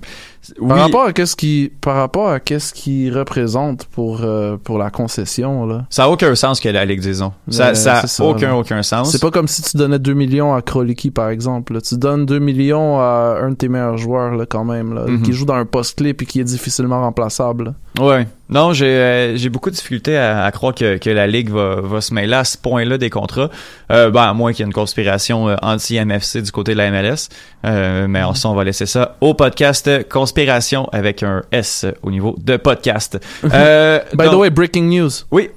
oui, 0.60 0.68
Par 0.70 0.78
rapport 0.78 1.04
à 1.06 1.14
qu'est-ce 1.14 1.36
qui, 1.36 1.72
par 1.82 1.96
rapport 1.96 2.30
à 2.30 2.40
qu'est-ce 2.40 2.74
qui 2.74 3.10
représente 3.10 3.86
pour 3.86 4.22
euh, 4.24 4.56
pour 4.62 4.78
la 4.78 4.90
concession 4.90 5.66
là? 5.66 5.86
ça 5.90 6.06
a 6.06 6.08
aucun 6.10 6.36
sens 6.36 6.60
que 6.60 6.70
la 6.70 6.86
ligue, 6.86 7.00
disons. 7.02 7.34
Ça, 7.50 7.68
a 7.68 7.76
ça, 7.76 8.04
aucun, 8.24 8.48
là. 8.50 8.56
aucun 8.58 8.82
sens. 8.84 9.12
C'est 9.12 9.22
pas 9.22 9.32
comme 9.32 9.48
si 9.48 9.62
tu 9.62 9.76
donnais 9.78 10.00
2 10.00 10.14
millions 10.14 10.54
à 10.54 10.62
Kroliki 10.62 11.12
par 11.12 11.30
exemple. 11.30 11.74
là. 11.74 11.82
Tu 11.82 11.98
donnes 11.98 12.26
2 12.26 12.40
millions 12.40 13.00
à 13.00 13.38
un 13.42 13.50
de 13.52 13.56
tes 13.56 13.68
meilleurs 13.68 13.98
joueurs 13.98 14.36
là 14.36 14.46
quand 14.46 14.64
même 14.66 14.94
là, 14.94 15.06
Mhm. 15.08 15.22
qui 15.22 15.34
joue 15.34 15.46
dans 15.46 15.56
un 15.56 15.66
poste 15.66 15.98
clé 15.98 16.14
puis 16.14 16.26
qui 16.28 16.40
est 16.40 16.46
difficilement 16.46 17.02
remplaçable. 17.02 17.74
là. 17.98 18.06
Ouais. 18.06 18.28
Non, 18.54 18.72
j'ai 18.72 18.86
euh, 18.88 19.50
beaucoup 19.50 19.72
de 19.72 19.76
difficultés 19.76 20.16
à, 20.16 20.46
à 20.46 20.52
croire 20.52 20.76
que, 20.76 20.98
que 20.98 21.10
la 21.10 21.26
ligue 21.26 21.50
va, 21.50 21.82
va 21.82 22.02
se 22.02 22.14
mêler 22.14 22.36
à 22.36 22.44
ce 22.44 22.56
point-là 22.56 23.00
des 23.00 23.10
contrats. 23.10 23.50
Euh, 23.92 24.12
ben, 24.12 24.22
à 24.22 24.34
moins 24.36 24.54
qu'il 24.54 24.60
y 24.60 24.64
ait 24.64 24.68
une 24.68 24.74
conspiration 24.74 25.50
euh, 25.50 25.56
anti-MFC 25.64 26.44
du 26.44 26.52
côté 26.52 26.74
de 26.74 26.78
la 26.78 26.92
MLS. 26.92 27.30
Euh, 27.66 28.06
mais 28.08 28.22
en 28.22 28.36
ça, 28.36 28.50
on 28.50 28.54
va 28.54 28.64
laisser 28.64 28.86
ça 28.86 29.18
au 29.22 29.34
podcast 29.34 29.90
Conspiration 30.08 30.88
avec 30.92 31.24
un 31.24 31.42
S 31.52 31.88
au 32.04 32.12
niveau 32.12 32.36
de 32.38 32.58
podcast. 32.58 33.20
Euh, 33.54 34.00
By 34.14 34.30
the 34.30 34.34
way, 34.34 34.50
breaking 34.50 34.90
news. 34.90 35.10
Oui. 35.32 35.50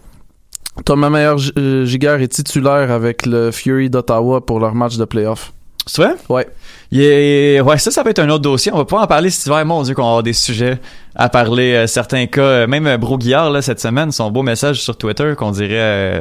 Thomas 0.84 1.08
Meyer 1.08 1.34
euh, 1.56 1.84
Giguère 1.86 2.20
est 2.20 2.28
titulaire 2.28 2.90
avec 2.90 3.24
le 3.26 3.50
Fury 3.50 3.88
d'Ottawa 3.88 4.44
pour 4.44 4.60
leur 4.60 4.74
match 4.74 4.96
de 4.96 5.04
playoff. 5.04 5.52
C'est 5.86 6.02
vrai? 6.02 6.14
Ouais. 6.28 6.46
Est- 6.92 7.60
Ouais, 7.60 7.78
ça, 7.78 7.90
ça 7.90 8.02
va 8.02 8.10
être 8.10 8.18
un 8.18 8.28
autre 8.28 8.42
dossier. 8.42 8.72
On 8.72 8.76
va 8.78 8.84
pas 8.84 9.00
en 9.00 9.06
parler 9.06 9.30
cet 9.30 9.46
hiver. 9.46 9.64
Mon 9.64 9.82
Dieu, 9.82 9.94
qu'on 9.94 10.02
va 10.02 10.08
avoir 10.08 10.22
des 10.22 10.32
sujets 10.32 10.78
à 11.14 11.28
parler. 11.28 11.74
euh, 11.74 11.86
certains 11.86 12.26
cas, 12.26 12.40
euh, 12.42 12.66
même 12.66 12.86
euh, 12.86 12.96
Bro 12.98 13.18
Guillard, 13.18 13.50
là, 13.50 13.62
cette 13.62 13.80
semaine, 13.80 14.10
son 14.12 14.30
beau 14.30 14.42
message 14.42 14.80
sur 14.82 14.96
Twitter 14.96 15.34
qu'on 15.36 15.50
dirait, 15.52 15.70
euh, 15.72 16.20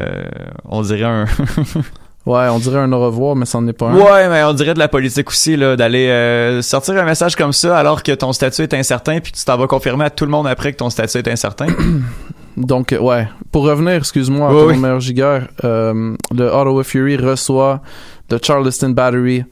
on 0.70 0.82
dirait 0.82 1.04
un, 1.04 1.26
Ouais, 2.26 2.48
on 2.50 2.58
dirait 2.58 2.80
un 2.80 2.92
au 2.92 3.00
revoir, 3.06 3.36
mais 3.36 3.46
c'en 3.46 3.68
est 3.68 3.74
pas 3.74 3.88
un. 3.90 3.96
Ouais, 3.96 4.28
mais 4.30 4.44
on 4.44 4.54
dirait 4.54 4.74
de 4.74 4.80
la 4.80 4.88
politique 4.88 5.30
aussi, 5.30 5.56
là, 5.58 5.76
d'aller 5.76 6.08
euh, 6.08 6.62
sortir 6.64 6.96
un 6.96 7.04
message 7.06 7.36
comme 7.36 7.54
ça 7.54 7.78
alors 7.78 8.02
que 8.02 8.12
ton 8.14 8.34
statut 8.34 8.64
est 8.64 8.74
incertain, 8.74 9.20
puis 9.20 9.32
tu 9.32 9.44
t'en 9.46 9.58
vas 9.58 9.68
confirmer 9.68 10.06
à 10.06 10.10
tout 10.10 10.26
le 10.26 10.32
monde 10.32 10.48
après 10.48 10.72
que 10.74 10.78
ton 10.78 10.90
statut 10.90 11.18
est 11.20 11.28
incertain. 11.28 11.68
Donc, 12.58 12.94
euh, 12.94 13.00
ouais. 13.00 13.28
Pour 13.52 13.64
revenir, 13.66 13.94
excuse-moi, 13.96 14.50
à 14.50 14.54
Oui. 14.54 14.78
Meyer 14.78 15.00
Giguère, 15.02 15.48
euh, 15.66 16.16
le 16.34 16.46
Ottawa 16.48 16.84
Fury 16.84 17.18
reçoit 17.18 17.82
le 18.30 18.40
Charleston 18.42 18.90
Battery 18.90 19.44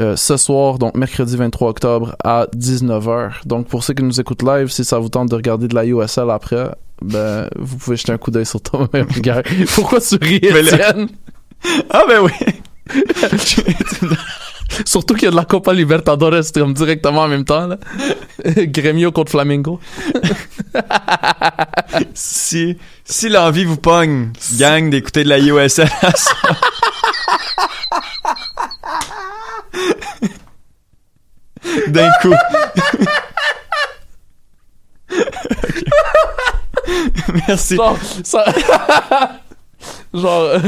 euh, 0.00 0.14
ce 0.16 0.36
soir, 0.36 0.78
donc 0.78 0.94
mercredi 0.96 1.36
23 1.36 1.70
octobre 1.70 2.14
à 2.22 2.46
19h. 2.54 3.46
Donc, 3.46 3.66
pour 3.66 3.82
ceux 3.82 3.94
qui 3.94 4.02
nous 4.02 4.20
écoutent 4.20 4.42
live, 4.42 4.68
si 4.68 4.84
ça 4.84 4.98
vous 4.98 5.08
tente 5.08 5.28
de 5.30 5.34
regarder 5.34 5.66
de 5.66 5.74
la 5.74 5.84
USL 5.84 6.30
après, 6.30 6.70
ben, 7.02 7.48
vous 7.56 7.76
pouvez 7.78 7.96
jeter 7.96 8.12
un 8.12 8.18
coup 8.18 8.30
d'œil 8.30 8.46
sur 8.46 8.60
Thomas 8.60 8.86
Giguère. 9.10 9.42
Pourquoi 9.74 10.00
tu 10.00 10.16
ris, 10.20 10.36
Étienne? 10.36 11.08
ah 11.90 12.04
ben 12.08 12.20
oui! 12.22 12.30
Surtout 14.84 15.14
qu'il 15.14 15.24
y 15.24 15.28
a 15.28 15.30
de 15.30 15.36
la 15.36 15.44
Copa 15.44 15.72
Libertadores 15.72 16.52
comme 16.54 16.74
directement 16.74 17.22
en 17.22 17.28
même 17.28 17.44
temps, 17.44 17.66
là. 17.66 17.78
Gremio 18.56 19.10
contre 19.10 19.32
Flamingo. 19.32 19.80
si 22.14 22.76
si 23.04 23.28
l'envie 23.28 23.64
vous 23.64 23.78
pogne, 23.78 24.30
gang, 24.58 24.90
d'écouter 24.90 25.24
de 25.24 25.30
la 25.30 25.38
USL 25.38 25.88
à 26.02 26.12
soir. 26.16 26.60
D'un 31.90 32.10
coup. 32.22 32.34
Merci. 37.48 37.76
Genre, 37.76 37.98
ça... 38.24 38.44
Genre, 40.12 40.42
euh, 40.42 40.58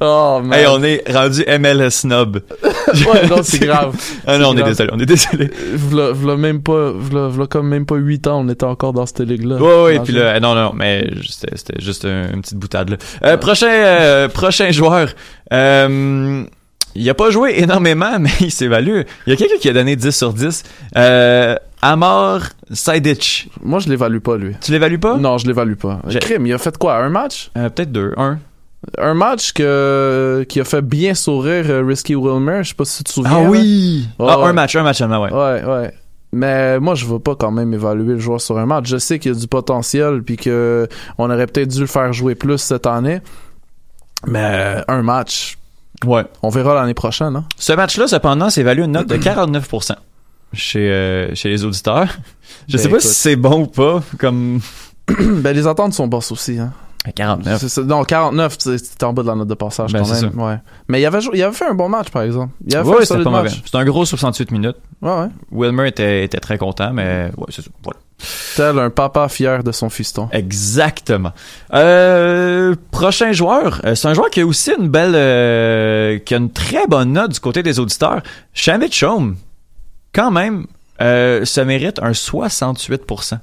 oh, 0.00 0.40
man. 0.42 0.58
Hey, 0.58 0.66
on 0.66 0.82
est 0.82 1.02
rendu 1.12 1.44
MLS 1.60 1.90
snob. 1.90 2.40
Ouais, 3.12 3.26
non, 3.28 3.42
c'est 3.42 3.58
grave. 3.58 3.94
Ah 4.26 4.38
non, 4.38 4.50
on 4.50 4.52
C'est 4.52 4.58
est 4.58 4.62
grave. 4.62 4.68
désolé, 4.70 4.90
on 4.92 5.00
est 5.00 5.06
désolé. 5.06 5.50
V'là, 5.74 6.12
v'là 6.12 6.36
même 6.36 6.62
pas, 6.62 6.92
v'là, 6.92 7.28
v'là 7.28 7.46
comme 7.46 7.68
même 7.68 7.84
pas 7.84 7.96
8 7.96 8.26
ans, 8.28 8.40
on 8.40 8.48
était 8.48 8.64
encore 8.64 8.92
dans 8.92 9.06
cette 9.06 9.20
ligue-là. 9.20 9.56
Ouais, 9.56 9.84
ouais, 9.84 10.00
puis 10.00 10.12
là, 10.14 10.38
non, 10.40 10.54
non, 10.54 10.72
mais 10.74 11.08
c'était, 11.28 11.56
c'était 11.56 11.80
juste 11.82 12.04
un- 12.04 12.30
une 12.32 12.40
petite 12.42 12.58
boutade, 12.58 12.90
là. 12.90 12.96
Euh, 13.24 13.36
prochain, 13.36 13.68
euh, 13.68 14.28
prochain 14.28 14.70
joueur. 14.70 15.08
Euh, 15.52 16.44
il 16.96 17.08
a 17.10 17.14
pas 17.14 17.30
joué 17.30 17.60
énormément, 17.60 18.16
mais 18.20 18.30
il 18.40 18.50
s'évalue. 18.50 19.02
Il 19.26 19.30
y 19.30 19.32
a 19.32 19.36
quelqu'un 19.36 19.56
qui 19.60 19.68
a 19.68 19.72
donné 19.72 19.96
10 19.96 20.10
sur 20.10 20.32
10. 20.32 20.62
Euh, 20.96 21.56
Amor 21.82 22.40
Saidic. 22.72 23.50
Moi, 23.62 23.78
je 23.80 23.88
l'évalue 23.88 24.18
pas, 24.18 24.36
lui. 24.36 24.54
Tu 24.60 24.72
l'évalues 24.72 24.98
pas? 24.98 25.16
Non, 25.16 25.38
je 25.38 25.46
l'évalue 25.46 25.74
pas. 25.74 26.00
J'ai- 26.08 26.18
Crime, 26.18 26.46
il 26.46 26.52
a 26.52 26.58
fait 26.58 26.76
quoi? 26.76 26.96
Un 26.96 27.10
match? 27.10 27.50
Euh, 27.56 27.68
peut-être 27.68 27.92
deux. 27.92 28.12
Un. 28.16 28.38
Un 28.98 29.14
match 29.14 29.52
que, 29.52 30.44
qui 30.48 30.60
a 30.60 30.64
fait 30.64 30.82
bien 30.82 31.14
sourire 31.14 31.64
euh, 31.68 31.82
Risky 31.84 32.14
Wilmer. 32.14 32.60
Je 32.62 32.68
sais 32.70 32.74
pas 32.74 32.84
si 32.84 32.98
tu 32.98 33.04
te 33.04 33.10
souviens. 33.12 33.32
Ah 33.46 33.48
oui! 33.48 34.06
Ah, 34.18 34.38
ouais. 34.38 34.46
un 34.46 34.52
match, 34.52 34.76
un 34.76 34.82
match 34.82 34.98
seulement, 34.98 35.20
ouais. 35.20 35.32
Ouais, 35.32 35.64
ouais. 35.64 35.92
Mais 36.32 36.78
moi, 36.80 36.94
je 36.94 37.06
veux 37.06 37.18
pas 37.18 37.34
quand 37.34 37.50
même 37.50 37.72
évaluer 37.72 38.14
le 38.14 38.18
joueur 38.18 38.40
sur 38.40 38.58
un 38.58 38.66
match. 38.66 38.86
Je 38.88 38.96
sais 38.98 39.18
qu'il 39.18 39.32
y 39.32 39.36
a 39.36 39.38
du 39.38 39.46
potentiel, 39.48 40.22
puis 40.22 40.36
que 40.36 40.86
on 41.18 41.30
aurait 41.30 41.46
peut-être 41.46 41.68
dû 41.68 41.80
le 41.80 41.86
faire 41.86 42.12
jouer 42.12 42.34
plus 42.34 42.58
cette 42.58 42.86
année. 42.86 43.20
Mais 44.26 44.42
euh, 44.42 44.82
un 44.88 45.02
match, 45.02 45.56
Ouais. 46.04 46.24
on 46.42 46.48
verra 46.50 46.74
l'année 46.74 46.94
prochaine. 46.94 47.36
Hein? 47.36 47.44
Ce 47.58 47.72
match-là, 47.72 48.06
cependant, 48.08 48.50
s'évalue 48.50 48.80
une 48.82 48.92
note 48.92 49.08
de 49.08 49.16
49% 49.16 49.94
chez, 50.52 50.90
euh, 50.90 51.34
chez 51.34 51.48
les 51.48 51.64
auditeurs. 51.64 52.08
Je 52.68 52.76
Ben, 52.76 52.82
sais 52.82 52.88
pas 52.88 52.96
écoute. 52.96 53.00
si 53.08 53.14
c'est 53.14 53.36
bon 53.36 53.62
ou 53.62 53.66
pas, 53.66 54.02
comme... 54.18 54.60
ben, 55.08 55.54
les 55.54 55.66
attentes 55.66 55.94
sont 55.94 56.06
basses 56.08 56.32
aussi. 56.32 56.58
Hein? 56.58 56.72
49. 57.14 57.60
C'est 57.60 57.68
ça. 57.68 57.82
Non, 57.82 58.02
49, 58.02 58.56
c'est- 58.58 58.78
c'était 58.78 59.04
en 59.04 59.12
bas 59.12 59.22
de 59.22 59.28
la 59.28 59.36
note 59.36 59.46
de 59.46 59.54
passage 59.54 59.92
Ben, 59.92 60.00
quand 60.00 60.04
c'est 60.06 60.22
même. 60.22 60.40
Ouais. 60.40 60.56
Mais 60.88 61.00
il 61.00 61.06
avait, 61.06 61.20
il 61.32 61.42
avait 61.42 61.54
fait 61.54 61.66
un 61.66 61.74
bon 61.74 61.88
match, 61.88 62.10
par 62.10 62.22
exemple. 62.22 62.52
Il 62.66 62.74
avait 62.74 62.88
Ouais, 62.88 62.96
fait 62.96 63.02
un 63.02 63.04
c'était 63.06 63.22
pas 63.24 63.30
mauvais. 63.30 63.42
match. 63.44 63.62
C'était 63.64 63.76
un 63.78 63.84
gros 63.84 64.04
68 64.04 64.50
minutes. 64.50 64.76
Ouais, 65.02 65.10
ouais. 65.20 65.28
Wilmer 65.52 65.86
était, 65.88 66.24
était 66.24 66.40
très 66.40 66.58
content, 66.58 66.92
mais 66.92 67.30
ouais, 67.36 67.46
c'est 67.50 67.62
ça. 67.62 67.70
Voilà. 67.84 68.00
Tel 68.56 68.78
un 68.78 68.90
papa 68.90 69.28
fier 69.28 69.62
de 69.62 69.72
son 69.72 69.90
fiston. 69.90 70.28
Exactement. 70.32 71.32
Euh, 71.74 72.74
prochain 72.90 73.32
joueur, 73.32 73.80
euh, 73.84 73.94
c'est 73.94 74.08
un 74.08 74.14
joueur 74.14 74.30
qui 74.30 74.40
a 74.40 74.46
aussi 74.46 74.72
une 74.78 74.88
belle, 74.88 75.14
euh, 75.14 76.18
qui 76.18 76.34
a 76.34 76.38
une 76.38 76.50
très 76.50 76.86
bonne 76.86 77.12
note 77.12 77.32
du 77.32 77.40
côté 77.40 77.62
des 77.62 77.78
auditeurs. 77.78 78.22
Shamit 78.54 78.90
Chaume, 78.90 79.36
quand 80.14 80.30
même, 80.30 80.66
se 80.98 81.60
mérite 81.60 81.98
un 82.00 82.12
68%. 82.12 83.38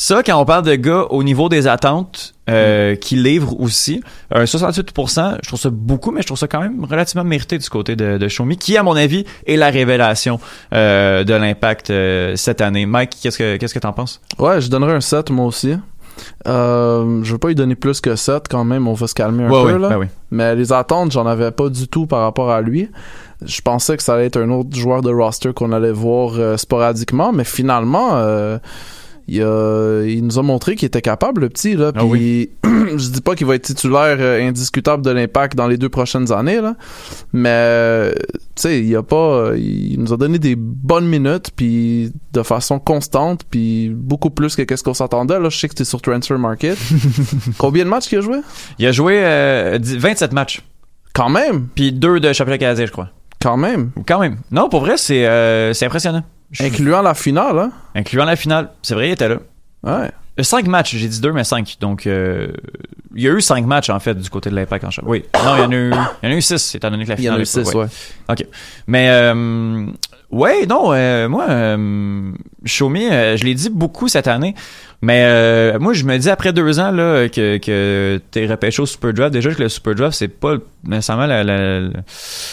Ça, 0.00 0.22
quand 0.22 0.40
on 0.40 0.44
parle 0.44 0.64
de 0.64 0.76
gars 0.76 1.06
au 1.10 1.24
niveau 1.24 1.48
des 1.48 1.66
attentes, 1.66 2.32
euh, 2.48 2.94
qui 2.94 3.16
livrent 3.16 3.58
aussi, 3.60 4.00
un 4.32 4.44
68%, 4.44 5.38
je 5.42 5.48
trouve 5.48 5.58
ça 5.58 5.70
beaucoup, 5.70 6.12
mais 6.12 6.22
je 6.22 6.26
trouve 6.28 6.38
ça 6.38 6.46
quand 6.46 6.60
même 6.60 6.84
relativement 6.84 7.24
mérité 7.24 7.58
du 7.58 7.68
côté 7.68 7.96
de, 7.96 8.16
de 8.16 8.26
Xiaomi, 8.28 8.56
qui, 8.58 8.76
à 8.76 8.84
mon 8.84 8.94
avis, 8.94 9.24
est 9.44 9.56
la 9.56 9.70
révélation 9.70 10.38
euh, 10.72 11.24
de 11.24 11.34
l'impact 11.34 11.90
euh, 11.90 12.36
cette 12.36 12.60
année. 12.60 12.86
Mike, 12.86 13.16
qu'est-ce 13.20 13.38
que 13.38 13.56
qu'est-ce 13.56 13.74
que 13.74 13.80
t'en 13.80 13.92
penses? 13.92 14.20
Ouais, 14.38 14.60
je 14.60 14.70
donnerais 14.70 14.92
un 14.94 15.00
7 15.00 15.30
moi 15.30 15.46
aussi. 15.46 15.74
Euh, 16.46 17.20
je 17.24 17.32
veux 17.32 17.38
pas 17.38 17.48
lui 17.48 17.54
donner 17.56 17.74
plus 17.74 18.00
que 18.00 18.14
7 18.14 18.44
quand 18.48 18.64
même, 18.64 18.86
on 18.86 18.94
va 18.94 19.08
se 19.08 19.14
calmer 19.14 19.44
un 19.44 19.50
Ouais, 19.50 19.72
peu 19.72 19.78
là. 19.78 19.88
ben 19.88 19.98
oui. 19.98 20.06
Mais 20.30 20.54
les 20.54 20.72
attentes, 20.72 21.10
j'en 21.10 21.26
avais 21.26 21.50
pas 21.50 21.68
du 21.70 21.88
tout 21.88 22.06
par 22.06 22.20
rapport 22.20 22.50
à 22.52 22.60
lui. 22.60 22.88
Je 23.44 23.60
pensais 23.62 23.96
que 23.96 24.02
ça 24.04 24.14
allait 24.14 24.26
être 24.26 24.40
un 24.40 24.50
autre 24.50 24.76
joueur 24.76 25.02
de 25.02 25.10
roster 25.12 25.52
qu'on 25.52 25.72
allait 25.72 25.90
voir 25.92 26.34
euh, 26.38 26.56
sporadiquement, 26.56 27.32
mais 27.32 27.44
finalement, 27.44 28.10
euh, 28.14 28.58
il, 29.28 29.42
a- 29.42 30.02
il 30.06 30.24
nous 30.24 30.38
a 30.38 30.42
montré 30.42 30.74
qu'il 30.76 30.86
était 30.86 31.02
capable, 31.02 31.42
le 31.42 31.48
petit. 31.48 31.74
Là, 31.74 31.92
Ah 31.94 32.02
je 32.96 33.10
dis 33.10 33.20
pas 33.20 33.34
qu'il 33.34 33.46
va 33.46 33.54
être 33.54 33.62
titulaire 33.64 34.16
euh, 34.20 34.40
indiscutable 34.48 35.04
de 35.04 35.10
l'impact 35.10 35.54
dans 35.56 35.66
les 35.68 35.76
deux 35.76 35.88
prochaines 35.88 36.32
années, 36.32 36.60
là, 36.60 36.74
mais 37.32 37.50
euh, 37.52 38.12
tu 38.54 38.62
sais, 38.62 38.80
il 38.82 38.96
a 38.96 39.02
pas, 39.02 39.16
euh, 39.16 39.58
il 39.58 39.98
nous 40.00 40.12
a 40.12 40.16
donné 40.16 40.38
des 40.38 40.56
bonnes 40.56 41.06
minutes, 41.06 41.50
puis 41.54 42.12
de 42.32 42.42
façon 42.42 42.78
constante, 42.78 43.42
puis 43.50 43.90
beaucoup 43.94 44.30
plus 44.30 44.56
que 44.56 44.62
qu'est-ce 44.62 44.82
qu'on 44.82 44.94
s'attendait. 44.94 45.38
Là, 45.38 45.48
je 45.50 45.58
sais 45.58 45.68
que 45.68 45.72
c'était 45.74 45.84
sur 45.84 46.00
Transfer 46.00 46.38
Market. 46.38 46.78
Combien 47.58 47.84
de 47.84 47.90
matchs 47.90 48.08
qu'il 48.08 48.18
a 48.18 48.22
joué? 48.22 48.38
Il 48.78 48.86
a 48.86 48.92
joué 48.92 49.20
euh, 49.22 49.78
dix- 49.78 49.96
27 49.96 50.32
matchs, 50.32 50.62
Quand 51.12 51.28
même, 51.28 51.68
puis 51.74 51.92
deux 51.92 52.20
de 52.20 52.32
championnat 52.32 52.58
canadien, 52.58 52.86
je 52.86 52.92
crois. 52.92 53.10
quand 53.42 53.56
même. 53.56 53.90
Quand 54.06 54.20
même. 54.20 54.36
Non, 54.50 54.68
pour 54.68 54.80
vrai, 54.80 54.96
c'est 54.96 55.26
euh, 55.26 55.72
c'est 55.74 55.86
impressionnant. 55.86 56.22
Incluant 56.60 57.02
la 57.02 57.14
finale, 57.14 57.58
hein? 57.58 57.72
Incluant 57.94 58.24
la 58.24 58.36
finale. 58.36 58.70
C'est 58.82 58.94
vrai, 58.94 59.08
il 59.08 59.12
était 59.12 59.28
là. 59.28 59.36
Ouais. 59.82 60.10
Euh, 60.40 60.42
Cinq 60.42 60.66
matchs, 60.66 60.94
j'ai 60.96 61.08
dit 61.08 61.20
deux, 61.20 61.32
mais 61.32 61.44
cinq. 61.44 61.76
Donc, 61.80 62.06
euh, 62.06 62.52
il 63.14 63.22
y 63.22 63.28
a 63.28 63.32
eu 63.32 63.40
cinq 63.40 63.66
matchs, 63.66 63.90
en 63.90 63.98
fait, 64.00 64.14
du 64.14 64.30
côté 64.30 64.50
de 64.50 64.54
l'impact 64.54 64.84
en 64.84 64.90
championnat. 64.90 65.10
Oui. 65.10 65.24
Non, 65.44 65.56
il 65.56 65.60
y 65.60 65.64
en 65.64 65.70
a 65.70 65.74
eu, 65.74 65.90
il 66.22 66.28
y 66.28 66.32
en 66.32 66.34
a 66.34 66.36
eu 66.38 66.42
six, 66.42 66.74
étant 66.76 66.90
donné 66.90 67.04
que 67.04 67.08
la 67.10 67.16
Il 67.16 67.24
y 67.24 67.28
en 67.28 67.32
finale. 67.34 67.38
a 67.40 67.42
eu 67.42 67.46
six, 67.46 67.74
ouais. 67.74 67.86
ouais. 68.28 68.36
Mais, 68.86 69.08
euh, 69.10 69.86
ouais, 70.30 70.66
non, 70.66 70.92
euh, 70.92 71.28
moi, 71.28 71.46
euh, 71.48 71.76
euh, 71.76 73.36
je 73.36 73.44
l'ai 73.44 73.54
dit 73.54 73.70
beaucoup 73.70 74.08
cette 74.08 74.26
année. 74.26 74.54
Mais 75.00 75.22
euh, 75.24 75.78
moi, 75.78 75.92
je 75.92 76.04
me 76.04 76.18
dis 76.18 76.28
après 76.28 76.52
deux 76.52 76.80
ans 76.80 76.90
là, 76.90 77.28
que, 77.28 77.58
que 77.58 78.20
t'es 78.30 78.46
repêché 78.46 78.82
au 78.82 78.86
Super 78.86 79.12
Draft, 79.12 79.32
déjà 79.32 79.54
que 79.54 79.62
le 79.62 79.68
Super 79.68 79.94
Draft, 79.94 80.16
c'est 80.16 80.28
pas 80.28 80.56
nécessairement 80.84 81.26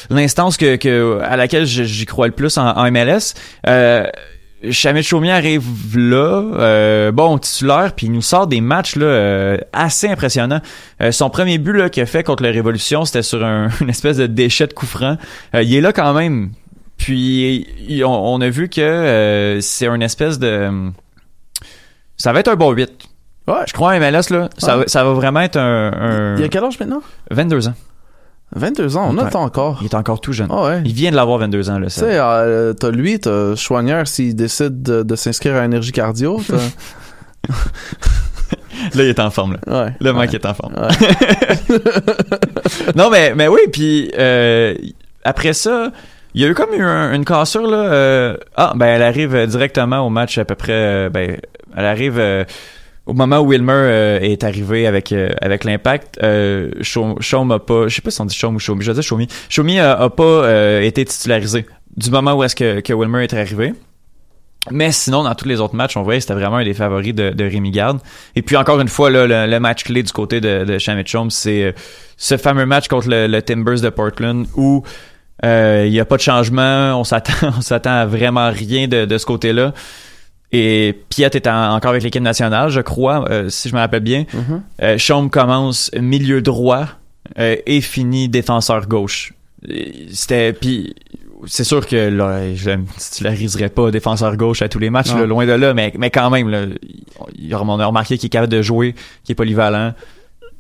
l'instance 0.10 0.58
que, 0.58 0.76
que, 0.76 1.20
à 1.24 1.38
laquelle 1.38 1.66
j'y 1.66 2.06
crois 2.06 2.28
le 2.28 2.34
plus 2.34 2.58
en, 2.58 2.92
MLS. 2.92 3.34
Chamit 4.72 5.04
Chaumier 5.04 5.32
arrive 5.32 5.64
là, 5.96 6.42
euh, 6.58 7.12
bon 7.12 7.38
titulaire, 7.38 7.94
puis 7.96 8.08
il 8.08 8.12
nous 8.12 8.22
sort 8.22 8.48
des 8.48 8.62
matchs 8.62 8.96
là, 8.96 9.58
assez 9.74 10.08
impressionnants. 10.08 10.62
Son 11.12 11.30
premier 11.30 11.58
but 11.58 11.74
là, 11.74 11.90
qu'il 11.90 12.02
a 12.04 12.06
fait 12.06 12.24
contre 12.24 12.44
la 12.44 12.52
Révolution, 12.52 13.06
c'était 13.06 13.24
sur 13.24 13.44
un, 13.44 13.70
une 13.82 13.90
espèce 13.90 14.18
de 14.18 14.28
déchet 14.28 14.68
de 14.68 14.74
coup 14.74 14.86
franc. 14.86 15.18
Il 15.54 15.74
est 15.74 15.82
là 15.82 15.94
quand 15.94 16.14
même. 16.14 16.52
Puis 16.98 17.68
on, 18.06 18.42
a 18.42 18.50
vu 18.50 18.70
que 18.70 18.82
euh, 18.82 19.62
c'est 19.62 19.88
une 19.88 20.02
espèce 20.02 20.40
de 20.40 20.92
ça 22.18 22.32
va 22.34 22.40
être 22.40 22.48
un 22.48 22.56
bon 22.56 22.72
8. 22.72 22.92
Ouais. 23.48 23.56
Je 23.68 23.74
crois 23.74 23.92
à 23.92 24.00
MLS 24.00 24.30
là, 24.32 24.50
ça, 24.58 24.78
Ouais. 24.78 24.84
va, 24.84 24.88
ça 24.88 25.04
va 25.04 25.12
vraiment 25.14 25.42
être 25.42 25.58
un, 25.58 25.92
un 25.94 26.36
Il 26.38 26.44
a 26.44 26.48
quel 26.50 26.64
âge 26.64 26.80
maintenant? 26.80 27.02
22 27.32 27.68
ans. 27.68 27.74
22 28.56 28.96
ans, 28.98 29.08
on 29.12 29.18
a 29.18 29.20
Ouais. 29.20 29.26
le 29.26 29.32
temps 29.32 29.44
encore. 29.44 29.80
Il 29.82 29.86
est 29.86 29.96
encore 29.96 30.22
tout 30.22 30.32
jeune. 30.34 30.48
Ah 30.50 30.64
ouais. 30.64 30.82
Il 30.86 30.94
vient 30.94 31.12
de 31.12 31.16
l'avoir 31.16 31.38
22 31.40 31.70
ans 31.70 31.78
là. 31.78 31.88
Tu 31.88 31.94
sais, 31.94 32.18
euh, 32.20 32.74
t'as 32.74 32.90
lui, 32.92 33.20
t'as 33.20 33.56
Chouanière 33.56 34.08
s'il 34.08 34.36
décide 34.36 34.82
de, 34.82 35.04
de 35.04 35.16
s'inscrire 35.16 35.56
à 35.56 35.66
Énergie 35.66 35.92
Cardio. 35.92 36.42
Là, 38.94 39.04
il 39.04 39.10
est 39.10 39.20
en 39.20 39.32
forme 39.32 39.58
là. 39.66 39.86
Ouais. 39.86 39.94
Le 40.00 40.14
mec 40.14 40.30
Ouais. 40.32 40.36
est 40.36 40.46
en 40.46 40.54
forme. 40.54 40.74
Non, 42.96 43.10
mais, 43.10 43.34
mais 43.36 43.48
oui, 43.48 43.60
puis 43.72 44.12
euh, 44.18 44.76
après 45.24 45.54
ça, 45.54 45.92
il 46.36 46.42
y 46.42 46.46
a 46.46 46.48
eu 46.50 46.54
comme 46.54 46.74
eu 46.74 46.84
un- 46.84 47.14
une 47.14 47.26
cassure, 47.26 47.66
là. 47.68 47.78
euh, 47.78 48.38
ah, 48.56 48.74
ben 48.76 48.86
elle 48.86 49.02
arrive 49.02 49.34
euh, 49.34 49.46
directement 49.48 50.02
au 50.06 50.10
match 50.10 50.38
à 50.38 50.46
peu 50.46 50.56
près... 50.56 50.74
euh, 50.74 51.10
ben, 51.10 51.38
elle 51.76 51.86
arrive 51.86 52.20
euh, 52.20 52.44
au 53.06 53.14
moment 53.14 53.40
où 53.40 53.50
Wilmer 53.52 53.72
euh, 53.74 54.20
est 54.20 54.44
arrivé 54.44 54.86
avec 54.86 55.14
avec 55.42 55.64
l'impact. 55.64 56.20
Euh, 56.24 56.72
Shawm 56.82 57.52
a 57.52 57.60
pas... 57.60 57.88
Je 57.88 57.96
sais 57.96 58.02
pas 58.02 58.12
si 58.12 58.20
on 58.22 58.26
dit 58.26 58.36
Shawm 58.36 58.56
ou 58.56 58.60
Shawmy. 58.60 58.84
Je. 58.84 58.92
Shawmy 59.50 59.80
a, 59.80 60.10
pas 60.10 60.82
été 60.82 61.06
titularisé 61.06 61.66
du 61.96 62.12
moment 62.12 62.34
où 62.34 62.44
est-ce 62.44 62.56
que, 62.56 62.82
que 62.82 62.94
Wilmer 62.94 63.24
est 63.24 63.34
arrivé. 63.34 63.74
Mais 64.72 64.92
sinon, 64.92 65.24
dans 65.24 65.36
tous 65.36 65.48
les 65.48 65.62
autres 65.62 65.76
matchs, 65.76 65.96
on 65.96 66.02
voyait 66.02 66.20
que 66.20 66.24
c'était 66.24 66.34
vraiment 66.34 66.58
un 66.58 66.64
des 66.64 66.74
favoris 66.74 67.14
de, 67.14 67.30
de 67.30 67.44
Rémi 67.44 67.70
Garde. 67.70 68.00
Et 68.36 68.42
puis 68.42 68.58
encore 68.58 68.80
une 68.82 68.88
fois, 68.88 69.12
là, 69.12 69.28
le, 69.28 69.52
le 69.52 69.60
match 69.60 69.84
clé 69.84 70.02
du 70.02 70.12
côté 70.12 70.42
de, 70.42 70.64
de 70.66 70.80
Shamit 70.80 71.06
Chom, 71.06 71.30
c'est 71.30 71.76
ce 72.18 72.36
fameux 72.38 72.66
match 72.66 72.88
contre 72.88 73.08
le, 73.10 73.28
le 73.28 73.42
Timbers 73.44 73.82
de 73.82 73.90
Portland 73.90 74.48
où 74.56 74.84
euh, 75.44 75.84
il 75.86 75.92
n'y 75.92 76.00
a 76.00 76.06
pas 76.06 76.16
de 76.18 76.22
changement, 76.22 77.00
on 77.00 77.04
s'attend, 77.04 77.34
on 77.58 77.62
s'attend 77.62 77.92
à 77.92 78.06
vraiment 78.06 78.50
rien 78.52 78.88
de, 78.88 79.06
de 79.06 79.18
ce 79.18 79.26
côté-là. 79.26 79.74
Et 80.52 80.98
Piet 81.10 81.30
est 81.34 81.48
en- 81.48 81.74
encore 81.76 81.92
avec 81.92 82.04
l'équipe 82.04 82.22
nationale, 82.22 82.70
je 82.70 82.80
crois, 82.82 83.30
euh, 83.30 83.50
si 83.50 83.68
je 83.70 83.76
me 83.76 83.80
rappelle 83.80 84.04
bien. 84.04 84.26
Euh, 84.82 84.98
Chaume 84.98 85.30
commence 85.30 85.92
milieu 86.00 86.42
droit 86.42 86.88
euh, 87.40 87.56
et 87.66 87.82
finit 87.82 88.30
défenseur 88.30 88.88
gauche. 88.88 89.34
C'était 90.12 90.54
puis 90.54 90.94
c'est 91.48 91.64
sûr 91.64 91.86
que 91.86 91.96
là, 92.10 92.54
je 92.56 92.70
ne 92.72 92.84
titulariserais 92.98 93.70
pas 93.70 93.92
défenseur 93.92 94.38
gauche 94.38 94.62
à 94.62 94.70
tous 94.70 94.80
les 94.80 94.90
matchs, 94.90 95.12
là, 95.20 95.26
loin 95.26 95.46
de 95.46 95.52
là, 95.52 95.74
mais, 95.74 95.92
mais 95.98 96.10
quand 96.10 96.30
même, 96.30 96.50
là, 96.50 96.66
on 97.52 97.80
a 97.80 97.86
remarqué 97.86 98.18
qu'il 98.18 98.28
est 98.28 98.30
capable 98.30 98.52
de 98.54 98.62
jouer, 98.62 98.94
qu'il 99.24 99.34
est 99.34 99.36
polyvalent. 99.36 99.94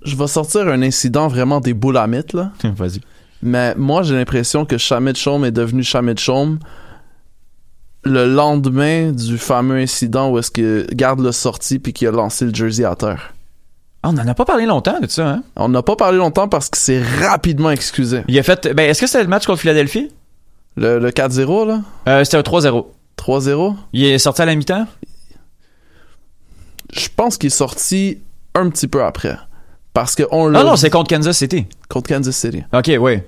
Je 0.03 0.15
vais 0.15 0.27
sortir 0.27 0.67
un 0.67 0.81
incident 0.81 1.27
vraiment 1.27 1.59
des 1.61 1.73
boules 1.73 1.97
à 1.97 2.05
mythe, 2.07 2.33
là. 2.33 2.51
Vas-y. 2.63 2.99
Mais 3.45 3.73
moi, 3.75 4.03
j'ai 4.03 4.15
l'impression 4.15 4.65
que 4.65 4.77
Shamit 4.77 5.13
Chom 5.13 5.45
est 5.45 5.51
devenu 5.51 5.83
Shamit 5.83 6.15
Chom 6.15 6.59
le 8.03 8.25
lendemain 8.27 9.11
du 9.11 9.37
fameux 9.37 9.77
incident 9.77 10.29
où 10.29 10.37
est-ce 10.37 10.51
que 10.51 10.85
Garde 10.93 11.19
l'a 11.21 11.31
sorti 11.31 11.79
puis 11.79 11.93
qu'il 11.93 12.07
a 12.07 12.11
lancé 12.11 12.45
le 12.45 12.53
jersey 12.53 12.83
à 12.83 12.95
terre. 12.95 13.33
Ah, 14.03 14.09
on 14.09 14.13
n'en 14.13 14.27
a 14.27 14.35
pas 14.35 14.45
parlé 14.45 14.65
longtemps 14.67 14.99
de 14.99 15.07
ça, 15.07 15.27
hein? 15.27 15.43
On 15.55 15.69
n'a 15.69 15.81
pas 15.81 15.95
parlé 15.95 16.17
longtemps 16.19 16.47
parce 16.47 16.69
qu'il 16.69 16.79
s'est 16.79 17.01
rapidement 17.01 17.71
excusé. 17.71 18.21
Il 18.27 18.37
a 18.37 18.43
fait. 18.43 18.71
Ben, 18.75 18.87
est-ce 18.89 19.01
que 19.01 19.07
c'était 19.07 19.23
le 19.23 19.29
match 19.29 19.47
contre 19.47 19.61
Philadelphie? 19.61 20.11
Le, 20.77 20.99
le 20.99 21.09
4-0, 21.09 21.67
là? 21.67 21.81
Euh, 22.07 22.23
c'était 22.23 22.37
un 22.37 22.41
3-0. 22.41 22.85
3-0? 23.17 23.75
Il 23.93 24.05
est 24.05 24.17
sorti 24.19 24.41
à 24.43 24.45
la 24.45 24.53
mi-temps? 24.55 24.85
Je 26.93 27.07
pense 27.15 27.37
qu'il 27.37 27.47
est 27.47 27.49
sorti 27.49 28.19
un 28.53 28.69
petit 28.69 28.87
peu 28.87 29.03
après. 29.03 29.37
Parce 29.93 30.15
qu'on 30.15 30.47
l'a 30.47 30.59
Ah 30.59 30.63
non, 30.63 30.75
c'est 30.75 30.89
contre 30.89 31.09
Kansas 31.09 31.37
City. 31.37 31.65
contre 31.89 32.09
Kansas 32.09 32.35
City. 32.35 32.63
Ok, 32.73 32.91
oui. 32.99 33.21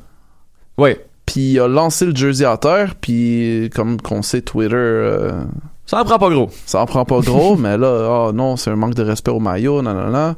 Oui. 0.78 0.92
Puis 1.26 1.54
il 1.54 1.60
a 1.60 1.68
lancé 1.68 2.06
le 2.06 2.16
jersey 2.16 2.46
à 2.46 2.58
terre, 2.58 2.96
puis 3.00 3.70
comme 3.76 4.00
qu'on 4.02 4.22
sait, 4.22 4.42
Twitter, 4.42 4.76
euh, 4.76 5.44
Ça 5.86 6.00
en 6.02 6.06
prend 6.06 6.18
pas 6.20 6.30
gros. 6.30 6.50
ça 6.66 6.80
en 6.82 6.86
prend 6.86 7.04
pas 7.06 7.20
gros, 7.20 7.56
mais 7.58 7.78
là, 7.78 8.08
oh 8.28 8.32
non, 8.34 8.56
c'est 8.56 8.70
un 8.72 8.76
manque 8.76 8.96
de 8.96 9.04
respect 9.04 9.32
au 9.32 9.40
maillot, 9.40 9.82
nanana. 9.82 10.36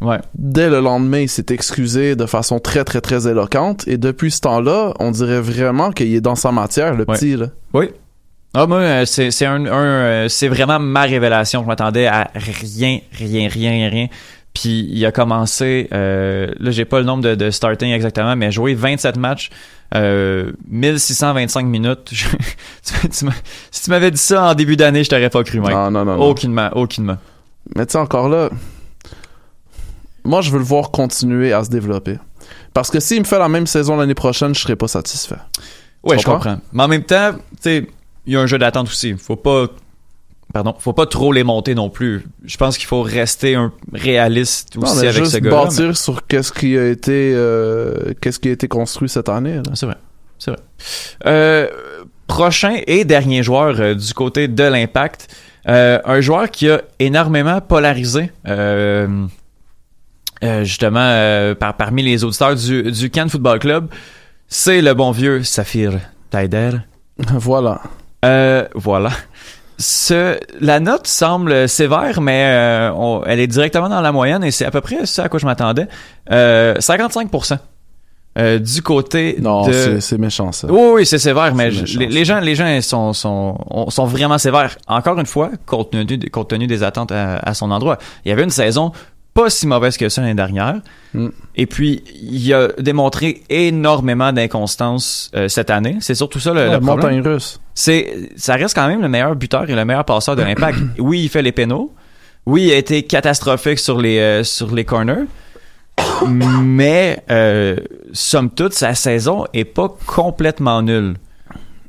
Ouais. 0.00 0.18
Dès 0.34 0.68
le 0.68 0.80
lendemain, 0.80 1.20
il 1.20 1.28
s'est 1.28 1.46
excusé 1.50 2.16
de 2.16 2.26
façon 2.26 2.58
très, 2.58 2.84
très, 2.84 3.00
très 3.00 3.26
éloquente. 3.28 3.86
Et 3.88 3.96
depuis 3.96 4.30
ce 4.30 4.40
temps-là, 4.42 4.92
on 5.00 5.10
dirait 5.10 5.40
vraiment 5.40 5.90
qu'il 5.90 6.14
est 6.14 6.20
dans 6.20 6.34
sa 6.34 6.52
matière, 6.52 6.92
le 6.94 7.04
Ouais. 7.08 7.14
petit, 7.16 7.36
là. 7.36 7.46
Oui. 7.72 7.90
Ah, 8.54 8.66
moi, 8.66 8.78
euh, 8.78 9.04
c'est 9.04 9.30
c'est 9.30 9.44
un, 9.46 9.66
un, 9.66 9.84
euh, 9.84 10.28
c'est 10.28 10.48
vraiment 10.48 10.78
ma 10.78 11.02
révélation. 11.02 11.62
Je 11.62 11.66
m'attendais 11.66 12.06
à 12.06 12.30
rien, 12.34 13.00
rien, 13.12 13.48
rien, 13.48 13.88
rien. 13.90 14.06
Puis 14.58 14.88
il 14.90 15.04
a 15.04 15.12
commencé, 15.12 15.86
euh, 15.92 16.46
là 16.58 16.70
j'ai 16.70 16.86
pas 16.86 16.98
le 16.98 17.04
nombre 17.04 17.22
de, 17.22 17.34
de 17.34 17.50
starting 17.50 17.90
exactement, 17.92 18.34
mais 18.36 18.50
joué 18.50 18.72
27 18.72 19.18
matchs, 19.18 19.50
euh, 19.94 20.50
1625 20.70 21.66
minutes. 21.66 22.08
Je- 22.10 22.24
tu- 22.82 23.08
tu 23.10 23.24
m'as- 23.26 23.32
si 23.70 23.82
tu 23.82 23.90
m'avais 23.90 24.10
dit 24.10 24.16
ça 24.16 24.44
en 24.50 24.54
début 24.54 24.76
d'année, 24.76 25.04
je 25.04 25.10
t'aurais 25.10 25.28
pas 25.28 25.44
cru, 25.44 25.60
mec. 25.60 25.72
Non, 25.72 25.90
non, 25.90 26.06
non, 26.06 26.16
non. 26.16 26.22
Aucunement, 26.24 26.70
aucunement. 26.74 27.18
Mais 27.74 27.84
tu 27.84 27.92
sais, 27.92 27.98
encore 27.98 28.30
là, 28.30 28.48
moi, 30.24 30.40
je 30.40 30.50
veux 30.50 30.58
le 30.58 30.64
voir 30.64 30.90
continuer 30.90 31.52
à 31.52 31.62
se 31.62 31.68
développer. 31.68 32.16
Parce 32.72 32.90
que 32.90 32.98
s'il 32.98 33.18
me 33.20 33.24
fait 33.24 33.38
la 33.38 33.48
même 33.50 33.66
saison 33.66 33.96
l'année 33.96 34.14
prochaine, 34.14 34.54
je 34.54 34.60
serais 34.60 34.76
pas 34.76 34.88
satisfait. 34.88 35.36
Ouais, 36.02 36.18
je 36.18 36.24
comprends? 36.24 36.34
comprends. 36.52 36.60
Mais 36.72 36.82
en 36.82 36.88
même 36.88 37.04
temps, 37.04 37.32
tu 37.34 37.40
sais, 37.60 37.86
il 38.26 38.32
y 38.32 38.36
a 38.36 38.40
un 38.40 38.46
jeu 38.46 38.58
d'attente 38.58 38.88
aussi. 38.88 39.14
Faut 39.18 39.36
pas, 39.36 39.66
pardon, 40.56 40.74
faut 40.78 40.94
pas 40.94 41.04
trop 41.04 41.32
les 41.32 41.44
monter 41.44 41.74
non 41.74 41.90
plus. 41.90 42.24
Je 42.46 42.56
pense 42.56 42.78
qu'il 42.78 42.86
faut 42.86 43.02
rester 43.02 43.56
un 43.56 43.72
réaliste 43.92 44.74
Non, 44.76 44.84
aussi 44.84 45.00
avec 45.00 45.12
juste 45.12 45.32
ce 45.32 45.38
gars-là. 45.38 45.64
bâtir 45.64 45.94
sur 45.98 46.26
qu'est-ce 46.26 46.50
qui 46.50 46.78
a 46.78 46.86
été 46.88 47.32
euh, 47.34 48.14
qu'est-ce 48.22 48.38
qui 48.38 48.48
a 48.48 48.52
été 48.52 48.66
construit 48.66 49.10
cette 49.10 49.28
année. 49.28 49.60
C'est 49.74 49.84
vrai. 49.84 49.96
C'est 50.38 50.52
vrai. 50.52 50.60
Euh, 51.26 51.68
prochain 52.26 52.78
et 52.86 53.04
dernier 53.04 53.42
joueur 53.42 53.78
euh, 53.78 53.94
du 53.94 54.14
côté 54.14 54.48
de 54.48 54.62
l'impact. 54.62 55.28
Un 55.66 56.20
joueur 56.22 56.50
qui 56.50 56.70
a 56.70 56.80
énormément 57.00 57.60
polarisé. 57.60 58.30
justement, 60.62 61.54
par, 61.60 61.76
parmi 61.76 62.02
les 62.02 62.24
auditeurs 62.24 62.54
du, 62.54 62.92
du 62.92 63.10
Cannes 63.10 63.28
Football 63.28 63.58
Club, 63.58 63.88
c'est 64.48 64.80
le 64.80 64.94
bon 64.94 65.10
vieux 65.10 65.42
Saphir 65.42 65.98
Taider. 66.30 66.70
voilà. 67.18 67.82
Voilà. 68.74 69.10
Ce, 69.78 70.38
la 70.60 70.80
note 70.80 71.06
semble 71.06 71.68
sévère, 71.68 72.20
mais 72.22 72.44
euh, 72.46 72.92
on- 72.94 73.22
elle 73.26 73.40
est 73.40 73.46
directement 73.46 73.88
dans 73.90 74.00
la 74.00 74.10
moyenne 74.12 74.42
et 74.42 74.50
c'est 74.50 74.64
à 74.64 74.70
peu 74.70 74.80
près 74.80 75.04
ce 75.04 75.20
à 75.20 75.28
quoi 75.28 75.38
je 75.38 75.44
m'attendais. 75.46 75.86
Euh, 76.32 76.74
55% 76.76 77.58
euh, 78.38 78.58
du 78.58 78.82
côté 78.82 79.36
Non, 79.40 79.66
de... 79.66 79.98
c'est- 80.00 80.18
méchant 80.18 80.52
ça. 80.52 80.66
Oui, 80.70 80.80
oui, 80.94 81.06
c'est 81.06 81.18
sévère, 81.18 81.54
mais 81.54 81.70
méchant, 81.70 81.98
les, 81.98 82.06
les 82.06 82.24
gens, 82.24 82.40
les 82.40 82.54
gens 82.54 82.80
sont, 82.80 83.12
sont, 83.12 83.58
on- 83.70 83.90
sont 83.90 84.04
vraiment 84.06 84.38
sévères. 84.38 84.76
Encore 84.88 85.18
une 85.18 85.26
fois, 85.26 85.50
compte 85.66 85.90
tenu, 85.90 86.04
des- 86.18 86.30
compte 86.30 86.48
tenu 86.48 86.66
des 86.66 86.82
attentes 86.82 87.12
à, 87.12 87.36
à 87.38 87.52
son 87.54 87.70
endroit. 87.70 87.98
Il 88.24 88.28
y 88.30 88.32
avait 88.32 88.44
une 88.44 88.50
saison 88.50 88.92
pas 89.34 89.50
si 89.50 89.66
mauvaise 89.66 89.98
que 89.98 90.08
ça 90.08 90.22
l'année 90.22 90.34
dernière. 90.34 90.76
Mm. 91.12 91.28
Et 91.56 91.66
puis, 91.66 92.02
il 92.22 92.54
a 92.54 92.68
démontré 92.78 93.42
énormément 93.50 94.32
d'inconstance 94.32 95.30
euh, 95.34 95.48
cette 95.48 95.68
année. 95.68 95.98
C'est 96.00 96.14
surtout 96.14 96.40
ça 96.40 96.54
le, 96.54 96.60
Ouais, 96.60 96.64
le 96.72 96.80
problème. 96.80 97.20
montagne 97.20 97.20
russe. 97.34 97.60
C'est, 97.76 98.30
ça 98.36 98.54
reste 98.54 98.74
quand 98.74 98.88
même 98.88 99.02
le 99.02 99.08
meilleur 99.08 99.36
buteur 99.36 99.68
et 99.68 99.74
le 99.74 99.84
meilleur 99.84 100.04
passeur 100.04 100.34
de 100.34 100.42
l'impact. 100.42 100.78
oui, 100.98 101.24
il 101.24 101.28
fait 101.28 101.42
les 101.42 101.52
pénaux. 101.52 101.92
Oui, 102.46 102.64
il 102.64 102.72
a 102.72 102.76
été 102.76 103.02
catastrophique 103.02 103.78
sur 103.78 104.00
les, 104.00 104.18
euh, 104.18 104.44
sur 104.44 104.74
les 104.74 104.84
corners. 104.84 105.26
Mais, 106.26 107.22
euh, 107.30 107.76
somme 108.12 108.50
toute, 108.50 108.72
sa 108.72 108.94
saison 108.94 109.44
est 109.52 109.66
pas 109.66 109.94
complètement 110.06 110.80
nulle. 110.80 111.16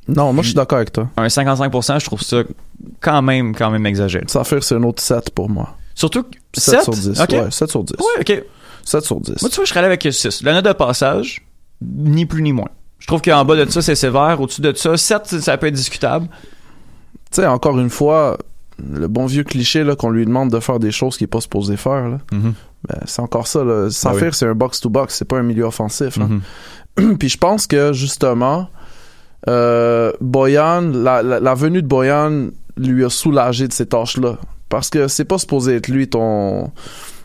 Non, 0.10 0.34
moi 0.34 0.42
je 0.42 0.50
suis 0.50 0.56
d'accord 0.56 0.78
avec 0.78 0.92
toi. 0.92 1.10
Un 1.16 1.28
55%, 1.28 2.00
je 2.02 2.06
trouve 2.06 2.22
ça 2.22 2.44
quand 3.00 3.22
même, 3.22 3.56
quand 3.56 3.70
même 3.70 3.86
exagéré. 3.86 4.26
Ça 4.28 4.44
fait 4.44 4.62
c'est 4.62 4.76
un 4.76 4.84
autre 4.84 5.02
7 5.02 5.32
pour 5.32 5.50
moi. 5.50 5.76
Surtout 5.96 6.24
que 6.24 6.30
7, 6.54 6.76
7 6.76 6.84
sur 6.84 6.94
10. 6.94 7.22
Ok. 7.22 7.30
Ouais, 7.32 7.52
7 7.52 7.70
sur 7.70 7.84
10. 7.84 7.94
Ouais, 7.94 8.22
ok. 8.22 8.44
7 8.84 9.04
sur 9.04 9.20
10. 9.20 9.42
Moi, 9.42 9.50
tu 9.50 9.56
vois, 9.56 9.66
je 9.66 9.70
serais 9.70 9.80
allé 9.80 9.88
avec 9.88 10.08
6. 10.10 10.44
La 10.44 10.54
note 10.54 10.66
de 10.66 10.74
passage, 10.74 11.46
ni 11.82 12.26
plus 12.26 12.42
ni 12.42 12.54
moins. 12.54 12.70
Je 13.08 13.14
trouve 13.14 13.22
qu'en 13.22 13.46
bas 13.46 13.56
de 13.56 13.72
ça, 13.72 13.82
c'est 13.82 13.96
sévère. 13.96 14.42
Au-dessus 14.42 14.60
de 14.60 14.74
ça, 14.76 14.98
7, 14.98 15.28
ça 15.40 15.58
peut 15.58 15.68
être 15.68 15.74
discutable. 15.74 16.28
Tu 17.32 17.42
sais, 17.42 17.46
encore 17.48 17.80
une 17.80 17.90
fois, 17.90 18.38
le 18.86 19.08
bon 19.08 19.26
vieux 19.28 19.46
cliché 19.46 19.86
là, 19.86 19.96
qu'on 19.96 20.10
lui 20.10 20.26
demande 20.26 20.52
de 20.52 20.60
faire 20.60 20.78
des 20.78 20.92
choses 20.92 21.16
qu'il 21.18 21.24
n'est 21.24 21.30
pas 21.30 21.40
supposé 21.40 21.78
faire, 21.78 22.10
là, 22.10 22.18
Mhm. 22.34 22.54
ben, 22.90 23.00
c'est 23.06 23.22
encore 23.22 23.48
ça. 23.48 23.64
Là. 23.64 23.90
Sans 23.90 24.10
Ah 24.10 24.14
oui. 24.14 24.20
faire, 24.20 24.36
c'est 24.36 24.46
un 24.46 24.56
box-to-box, 24.56 25.16
c'est 25.16 25.24
pas 25.26 25.38
un 25.38 25.44
milieu 25.44 25.64
offensif. 25.64 26.18
Mhm. 26.18 27.18
Puis 27.18 27.30
je 27.30 27.38
pense 27.38 27.66
que 27.66 27.94
justement, 27.94 28.68
euh, 29.48 30.12
Boyan, 30.20 30.82
la, 30.82 31.24
la, 31.24 31.40
la 31.40 31.54
venue 31.56 31.82
de 31.82 31.88
Boyan 31.88 32.50
lui 32.76 33.06
a 33.06 33.10
soulagé 33.10 33.70
de 33.70 33.74
ces 33.74 33.86
tâches-là. 33.86 34.36
Parce 34.68 34.90
que 34.90 35.08
c'est 35.08 35.24
pas 35.24 35.38
supposé 35.38 35.78
être 35.78 35.88
lui 35.88 36.10
ton, 36.10 36.72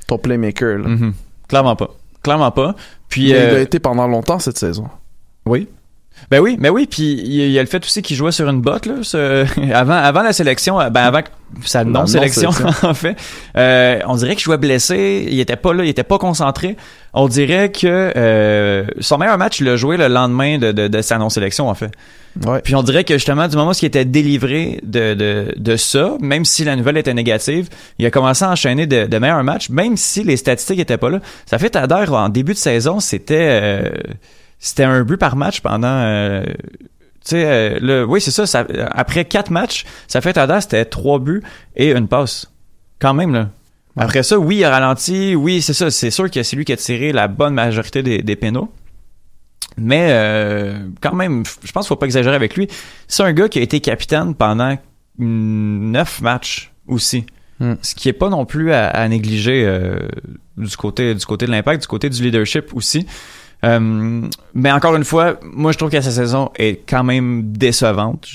ton 0.07 0.17
playmaker. 0.17 0.79
Là. 0.79 0.89
Mhm. 0.89 1.13
Clairement 1.49 1.75
pas. 1.75 1.91
Clairement 2.23 2.53
pas. 2.53 2.77
Puis, 3.09 3.25
Mais 3.25 3.29
il 3.31 3.35
euh, 3.35 3.57
a 3.57 3.61
été 3.61 3.81
pendant 3.81 4.07
longtemps 4.07 4.39
cette 4.39 4.59
saison. 4.59 4.89
Oui. 5.47 5.69
Ben 6.31 6.39
oui, 6.41 6.57
ben 6.57 6.71
oui, 6.71 6.87
puis 6.89 7.15
il 7.25 7.35
y, 7.35 7.43
a- 7.43 7.47
il 7.47 7.51
y 7.53 7.59
a 7.59 7.63
le 7.63 7.67
fait 7.67 7.83
aussi 7.85 8.01
qu'il 8.01 8.17
jouait 8.17 8.31
sur 8.31 8.49
une 8.49 8.61
botte 8.61 8.87
là, 8.87 8.95
ce- 9.03 9.45
avant 9.75 9.95
avant 9.95 10.23
la 10.23 10.33
sélection, 10.33 10.81
euh, 10.81 10.89
ben 10.89 11.01
avant 11.03 11.23
que- 11.23 11.29
sa 11.65 11.83
non 11.85 12.07
sélection 12.07 12.51
non-sélection. 12.51 12.89
en 12.89 12.95
fait. 12.95 13.17
Euh, 13.57 13.99
on 14.07 14.15
dirait 14.15 14.35
qu'il 14.37 14.45
jouait 14.45 14.57
blessé, 14.59 15.27
il 15.29 15.41
était 15.41 15.57
pas 15.57 15.75
là, 15.75 15.85
il 15.85 15.89
était 15.89 16.05
pas 16.05 16.19
concentré. 16.19 16.77
On 17.13 17.27
dirait 17.29 17.73
que 17.73 18.13
euh, 18.17 18.85
son 19.01 19.19
meilleur 19.19 19.37
match 19.37 19.59
il 19.61 19.67
l'a 19.67 19.75
joué 19.77 19.97
le 19.97 20.07
lendemain 20.09 20.59
de, 20.59 20.71
de, 20.71 20.87
de 20.87 21.03
sa 21.03 21.19
non 21.19 21.29
sélection 21.29 21.69
en 21.69 21.75
fait. 21.75 21.91
Ouais. 22.47 22.61
Puis 22.63 22.75
on 22.77 22.83
dirait 22.85 23.05
que 23.05 23.15
justement 23.15 23.49
du 23.49 23.57
moment 23.57 23.73
où 23.73 23.75
il 23.83 23.85
était 23.87 24.05
délivré 24.05 24.79
de, 24.85 25.15
de, 25.15 25.55
de 25.57 25.77
ça, 25.77 26.13
même 26.21 26.45
si 26.45 26.63
la 26.65 26.77
nouvelle 26.77 26.99
était 26.99 27.15
négative, 27.15 27.69
il 27.99 28.07
a 28.07 28.11
commencé 28.11 28.45
à 28.45 28.51
enchaîner 28.51 28.87
de, 28.87 29.07
de 29.07 29.19
meilleurs 29.19 29.43
matchs, 29.45 29.71
même 29.71 29.97
si 29.97 30.23
les 30.23 30.37
statistiques 30.37 30.79
étaient 30.79 30.99
pas 30.99 31.11
là. 31.11 31.19
Ça 31.47 31.59
fait 31.59 31.71
Tadder 31.71 32.05
en 32.11 32.29
début 32.29 32.53
de 32.53 32.59
saison, 32.59 33.01
c'était 33.01 33.49
euh, 33.51 33.91
c'était 34.63 34.85
un 34.85 35.03
but 35.03 35.17
par 35.17 35.35
match 35.35 35.61
pendant 35.61 35.89
euh, 35.89 36.45
tu 36.45 37.31
sais 37.31 37.45
euh, 37.45 37.79
le 37.81 38.05
oui 38.07 38.21
c'est 38.21 38.31
ça, 38.31 38.47
ça 38.47 38.65
après 38.93 39.25
quatre 39.25 39.51
matchs 39.51 39.85
ça 40.07 40.21
fait 40.21 40.33
Tadder 40.33 40.61
c'était 40.61 40.85
trois 40.85 41.19
buts 41.19 41.43
et 41.75 41.91
une 41.91 42.07
passe. 42.07 42.51
Quand 43.01 43.13
même 43.13 43.35
là. 43.35 43.51
Après 43.97 44.23
ça 44.23 44.39
oui 44.39 44.59
il 44.59 44.65
a 44.65 44.71
ralenti 44.71 45.35
oui 45.35 45.61
c'est 45.63 45.75
ça 45.75 45.91
c'est 45.91 46.13
sûr 46.13 46.31
que 46.31 46.43
c'est 46.45 46.55
lui 46.55 46.65
qui 46.65 46.73
a 46.73 46.77
tiré 46.77 47.13
la 47.13 47.27
bonne 47.27 47.55
majorité 47.55 48.05
des, 48.05 48.23
des 48.23 48.37
pénaux. 48.37 48.73
Mais 49.77 50.09
euh, 50.11 50.79
quand 51.01 51.15
même 51.15 51.43
je 51.65 51.73
pense 51.73 51.87
qu'il 51.87 51.89
faut 51.89 51.97
pas 51.97 52.07
exagérer 52.07 52.37
avec 52.37 52.57
lui. 52.57 52.69
C'est 53.09 53.25
un 53.25 53.33
gars 53.33 53.49
qui 53.49 53.59
a 53.59 53.63
été 53.63 53.81
capitaine 53.81 54.37
pendant 54.37 54.79
neuf 55.19 56.21
matchs 56.21 56.73
aussi. 56.87 57.27
Hmm. 57.59 57.75
ce 57.83 57.95
qui 57.95 58.09
est 58.09 58.15
pas 58.15 58.29
non 58.29 58.45
plus 58.47 58.73
à, 58.73 58.89
à 58.89 59.07
négliger 59.09 59.65
euh, 59.65 60.09
du 60.57 60.77
côté 60.77 61.15
du 61.15 61.25
côté 61.27 61.47
de 61.47 61.51
l'impact 61.51 61.83
du 61.83 61.87
côté 61.87 62.09
du 62.09 62.23
leadership 62.23 62.75
aussi 62.75 63.07
euh, 63.65 64.23
mais 64.55 64.73
encore 64.73 64.97
une 64.97 65.05
fois, 65.05 65.35
moi 65.43 65.73
je 65.73 65.79
trouve 65.79 65.91
que 65.91 66.01
sa 66.01 66.11
saison 66.11 66.51
est 66.57 66.81
quand 66.89 67.05
même 67.05 67.53
décevante. 67.53 68.27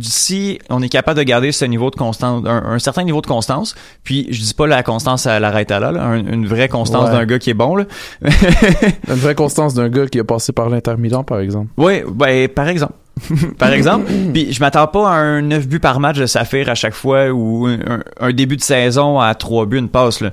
Si 0.00 0.58
on 0.70 0.80
est 0.82 0.88
capable 0.88 1.18
de 1.18 1.22
garder 1.22 1.52
ce 1.52 1.66
niveau 1.66 1.90
de 1.90 1.96
constance, 1.96 2.42
un, 2.46 2.62
un 2.64 2.78
certain 2.78 3.04
niveau 3.04 3.20
de 3.20 3.26
constance, 3.26 3.74
puis 4.04 4.26
je 4.30 4.40
dis 4.40 4.54
pas 4.54 4.66
la 4.66 4.82
constance 4.82 5.26
à 5.26 5.38
la 5.38 5.50
là, 5.52 5.78
là, 5.92 6.02
un- 6.02 6.26
une 6.26 6.46
vraie 6.46 6.68
constance 6.70 7.10
Ouais. 7.10 7.12
d'un 7.16 7.26
gars 7.26 7.38
qui 7.38 7.50
est 7.50 7.54
bon 7.54 7.76
là. 7.76 7.84
Une 8.22 9.14
vraie 9.14 9.34
constance 9.34 9.74
d'un 9.74 9.88
gars 9.90 10.06
qui 10.06 10.18
a 10.18 10.24
passé 10.24 10.52
par 10.52 10.70
l'Inter 10.70 10.94
Milan, 10.98 11.24
par 11.24 11.40
exemple. 11.40 11.68
Oui, 11.76 12.02
ben, 12.10 12.48
par 12.48 12.68
exemple. 12.68 12.94
par 13.58 13.70
exemple. 13.72 14.10
Puis 14.32 14.52
je 14.54 14.60
m'attends 14.60 14.86
pas 14.86 15.10
à 15.10 15.16
un 15.16 15.42
9 15.42 15.68
buts 15.68 15.78
par 15.78 16.00
match 16.00 16.18
de 16.18 16.26
Saphir 16.26 16.70
à 16.70 16.74
chaque 16.74 16.94
fois 16.94 17.28
ou 17.30 17.66
un, 17.66 18.02
un 18.18 18.32
début 18.32 18.56
de 18.56 18.62
saison 18.62 19.20
à 19.20 19.34
3 19.34 19.66
buts, 19.66 19.78
une 19.78 19.90
passe. 19.90 20.20
Là. 20.22 20.30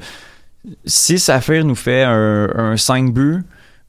Si 0.85 1.19
Saphir 1.19 1.65
nous 1.65 1.75
fait 1.75 2.03
un, 2.03 2.47
un 2.55 2.77
5 2.77 3.13
buts, 3.13 3.43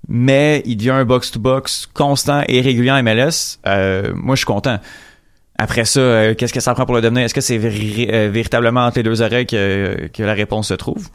mais 0.08 0.62
il 0.66 0.76
devient 0.76 0.90
un 0.90 1.04
box-to-box 1.04 1.88
constant 1.94 2.42
et 2.48 2.60
régulier 2.60 2.90
en 2.90 3.02
MLS, 3.02 3.58
euh, 3.66 4.12
moi 4.14 4.34
je 4.34 4.40
suis 4.40 4.46
content. 4.46 4.78
Après 5.58 5.84
ça, 5.84 6.00
euh, 6.00 6.34
qu'est-ce 6.34 6.52
que 6.54 6.60
ça 6.60 6.72
prend 6.74 6.86
pour 6.86 6.94
le 6.94 7.02
devenir? 7.02 7.22
Est-ce 7.24 7.34
que 7.34 7.40
c'est 7.42 7.58
véri- 7.58 8.06
véritablement 8.30 8.86
entre 8.86 8.96
les 8.98 9.02
deux 9.02 9.20
oreilles 9.22 9.46
que, 9.46 10.08
que 10.12 10.22
la 10.22 10.32
réponse 10.32 10.68
se 10.68 10.74
trouve? 10.74 11.08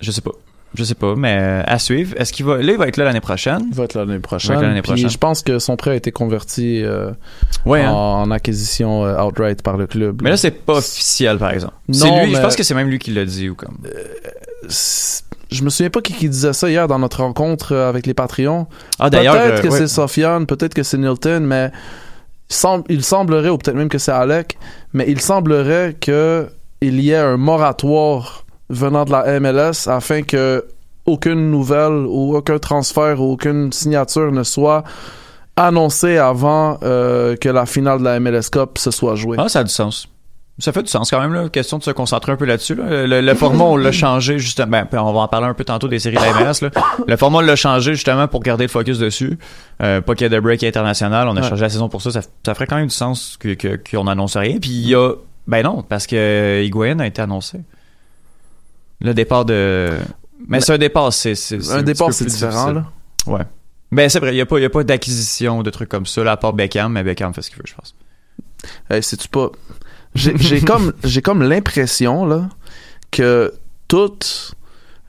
Je 0.00 0.10
sais 0.10 0.20
pas. 0.22 0.32
Je 0.74 0.84
sais 0.84 0.94
pas, 0.94 1.14
mais 1.16 1.36
euh, 1.38 1.62
à 1.66 1.78
suivre. 1.78 2.14
Est-ce 2.18 2.32
qu'il 2.32 2.46
va. 2.46 2.56
Là, 2.56 2.72
il 2.72 2.78
va 2.78 2.88
être 2.88 2.96
là 2.96 3.04
l'année 3.04 3.20
prochaine? 3.20 3.60
Il 3.70 3.74
va 3.76 3.84
être 3.84 3.92
là 3.92 4.06
l'année 4.06 4.20
prochaine. 4.20 4.52
être 4.54 4.62
là 4.62 4.68
l'année 4.68 4.80
Puis 4.80 4.92
prochaine. 4.92 5.10
je 5.10 5.18
pense 5.18 5.42
que 5.42 5.58
son 5.58 5.76
prêt 5.76 5.90
a 5.90 5.94
été 5.94 6.12
converti 6.12 6.80
euh, 6.82 7.12
Ouais, 7.66 7.82
hein? 7.82 7.90
en, 7.92 8.22
en 8.22 8.30
acquisition 8.30 9.04
euh, 9.04 9.22
outright 9.22 9.60
par 9.62 9.76
le 9.76 9.86
club. 9.86 10.22
Mais 10.22 10.30
là, 10.30 10.38
c'est 10.38 10.50
pas 10.50 10.78
officiel, 10.78 11.36
par 11.36 11.50
exemple. 11.52 11.74
C'est 11.92 12.08
je 12.08 12.40
pense 12.40 12.56
que 12.56 12.62
c'est 12.62 12.74
même 12.74 12.88
lui 12.88 12.98
qui 12.98 13.10
l'a 13.12 13.26
dit 13.26 13.50
ou 13.50 13.54
comme. 13.54 13.76
Je 15.52 15.62
me 15.62 15.70
souviens 15.70 15.90
pas 15.90 16.00
qui, 16.00 16.12
qui 16.12 16.28
disait 16.28 16.52
ça 16.52 16.68
hier 16.68 16.88
dans 16.88 16.98
notre 16.98 17.22
rencontre 17.22 17.72
euh, 17.72 17.88
avec 17.88 18.06
les 18.06 18.14
Patreons. 18.14 18.66
Ah, 18.98 19.10
d'ailleurs. 19.10 19.34
Peut-être 19.34 19.64
euh, 19.64 19.68
que 19.68 19.70
c'est 19.70 19.88
Sofiane, 19.88 20.46
peut-être 20.46 20.74
que 20.74 20.82
c'est 20.82 20.98
Nilton, 20.98 21.40
mais 21.40 21.70
il 22.88 23.04
semblerait, 23.04 23.48
ou 23.48 23.58
peut-être 23.58 23.76
même 23.76 23.88
que 23.88 23.98
c'est 23.98 24.12
Alec, 24.12 24.58
mais 24.92 25.04
il 25.08 25.20
semblerait 25.20 25.96
que 26.00 26.48
il 26.80 27.00
y 27.00 27.10
ait 27.10 27.16
un 27.16 27.36
moratoire 27.36 28.44
venant 28.68 29.04
de 29.04 29.12
la 29.12 29.40
MLS 29.40 29.86
afin 29.86 30.22
que 30.22 30.64
aucune 31.06 31.50
nouvelle 31.50 32.06
ou 32.06 32.36
aucun 32.36 32.58
transfert 32.58 33.20
ou 33.20 33.32
aucune 33.32 33.72
signature 33.72 34.32
ne 34.32 34.42
soit 34.42 34.84
annoncée 35.56 36.18
avant 36.18 36.78
euh, 36.82 37.36
que 37.36 37.48
la 37.48 37.66
finale 37.66 37.98
de 38.00 38.04
la 38.04 38.20
MLS 38.20 38.48
Cup 38.50 38.78
se 38.78 38.90
soit 38.90 39.14
jouée. 39.14 39.36
Ah, 39.38 39.48
ça 39.48 39.60
a 39.60 39.64
du 39.64 39.72
sens. 39.72 40.08
Ça 40.58 40.70
fait 40.70 40.82
du 40.82 40.90
sens 40.90 41.10
quand 41.10 41.18
même, 41.20 41.32
là. 41.32 41.48
Question 41.48 41.78
de 41.78 41.82
se 41.82 41.90
concentrer 41.90 42.30
un 42.32 42.36
peu 42.36 42.44
là-dessus. 42.44 42.74
là. 42.74 43.06
Le, 43.06 43.20
le 43.22 43.34
format, 43.34 43.64
on 43.64 43.76
l'a 43.76 43.90
changé 43.92 44.38
justement. 44.38 44.84
Ben, 44.90 44.98
on 45.00 45.12
va 45.12 45.20
en 45.20 45.28
parler 45.28 45.46
un 45.46 45.54
peu 45.54 45.64
tantôt 45.64 45.88
des 45.88 45.98
séries 45.98 46.16
de 46.16 46.20
la 46.20 46.32
MLS. 46.34 46.60
Là. 46.60 46.70
Le 47.08 47.16
format, 47.16 47.38
on 47.38 47.40
l'a 47.40 47.56
changé 47.56 47.94
justement 47.94 48.28
pour 48.28 48.40
garder 48.42 48.64
le 48.64 48.68
focus 48.68 48.98
dessus. 48.98 49.38
Euh, 49.82 50.00
pas 50.02 50.14
qu'il 50.14 50.24
y 50.24 50.26
ait 50.26 50.30
de 50.30 50.38
break 50.38 50.62
international. 50.62 51.26
On 51.28 51.36
a 51.36 51.40
Ouais. 51.40 51.48
changé 51.48 51.62
la 51.62 51.70
saison 51.70 51.88
pour 51.88 52.02
ça. 52.02 52.10
Ça, 52.10 52.20
ça 52.44 52.54
ferait 52.54 52.66
quand 52.66 52.76
même 52.76 52.86
du 52.88 52.94
sens 52.94 53.36
que- 53.40 53.54
que- 53.54 53.80
qu'on 53.90 54.06
annonce 54.06 54.36
rien. 54.36 54.58
Puis 54.60 54.70
il 54.70 54.88
y 54.88 54.94
a. 54.94 55.14
Ben 55.46 55.62
non, 55.64 55.82
parce 55.82 56.06
que 56.06 56.62
Higuain 56.62 56.98
a 57.00 57.06
été 57.06 57.22
annoncé. 57.22 57.58
Le 59.00 59.14
départ 59.14 59.44
de. 59.44 59.90
Mais, 60.38 60.58
Mais- 60.58 60.60
c'est 60.60 60.74
un 60.74 60.78
départ, 60.78 61.12
c'est. 61.12 61.32
un 61.72 61.82
départ, 61.82 62.12
c'est 62.12 62.26
différent. 62.26 62.72
difficile. 62.72 62.84
Là. 63.26 63.32
Ouais. 63.32 63.42
Ben 63.90 64.08
c'est 64.08 64.20
vrai, 64.20 64.32
il 64.32 64.34
n'y 64.36 64.40
a 64.40 64.46
pas, 64.46 64.58
y 64.58 64.64
a 64.64 64.70
pas 64.70 64.84
d'acquisition 64.84 65.62
de 65.62 65.70
trucs 65.70 65.88
comme 65.88 66.06
ça, 66.06 66.22
là, 66.24 66.32
à 66.32 66.36
part 66.36 66.52
Beckham, 66.52 66.92
mais 66.92 67.02
Beckham 67.02 67.32
fait 67.34 67.42
ce 67.42 67.50
qu'il 67.50 67.58
veut, 67.58 67.64
je 67.66 67.74
pense. 67.74 67.94
Hey, 68.90 69.02
sais-tu 69.02 69.28
pas 69.28 69.50
j'ai 70.14 70.60
comme 70.64 70.92
j'ai 71.04 71.22
comme 71.22 71.42
l'impression 71.42 72.26
là 72.26 72.48
que 73.10 73.52
toute 73.88 74.54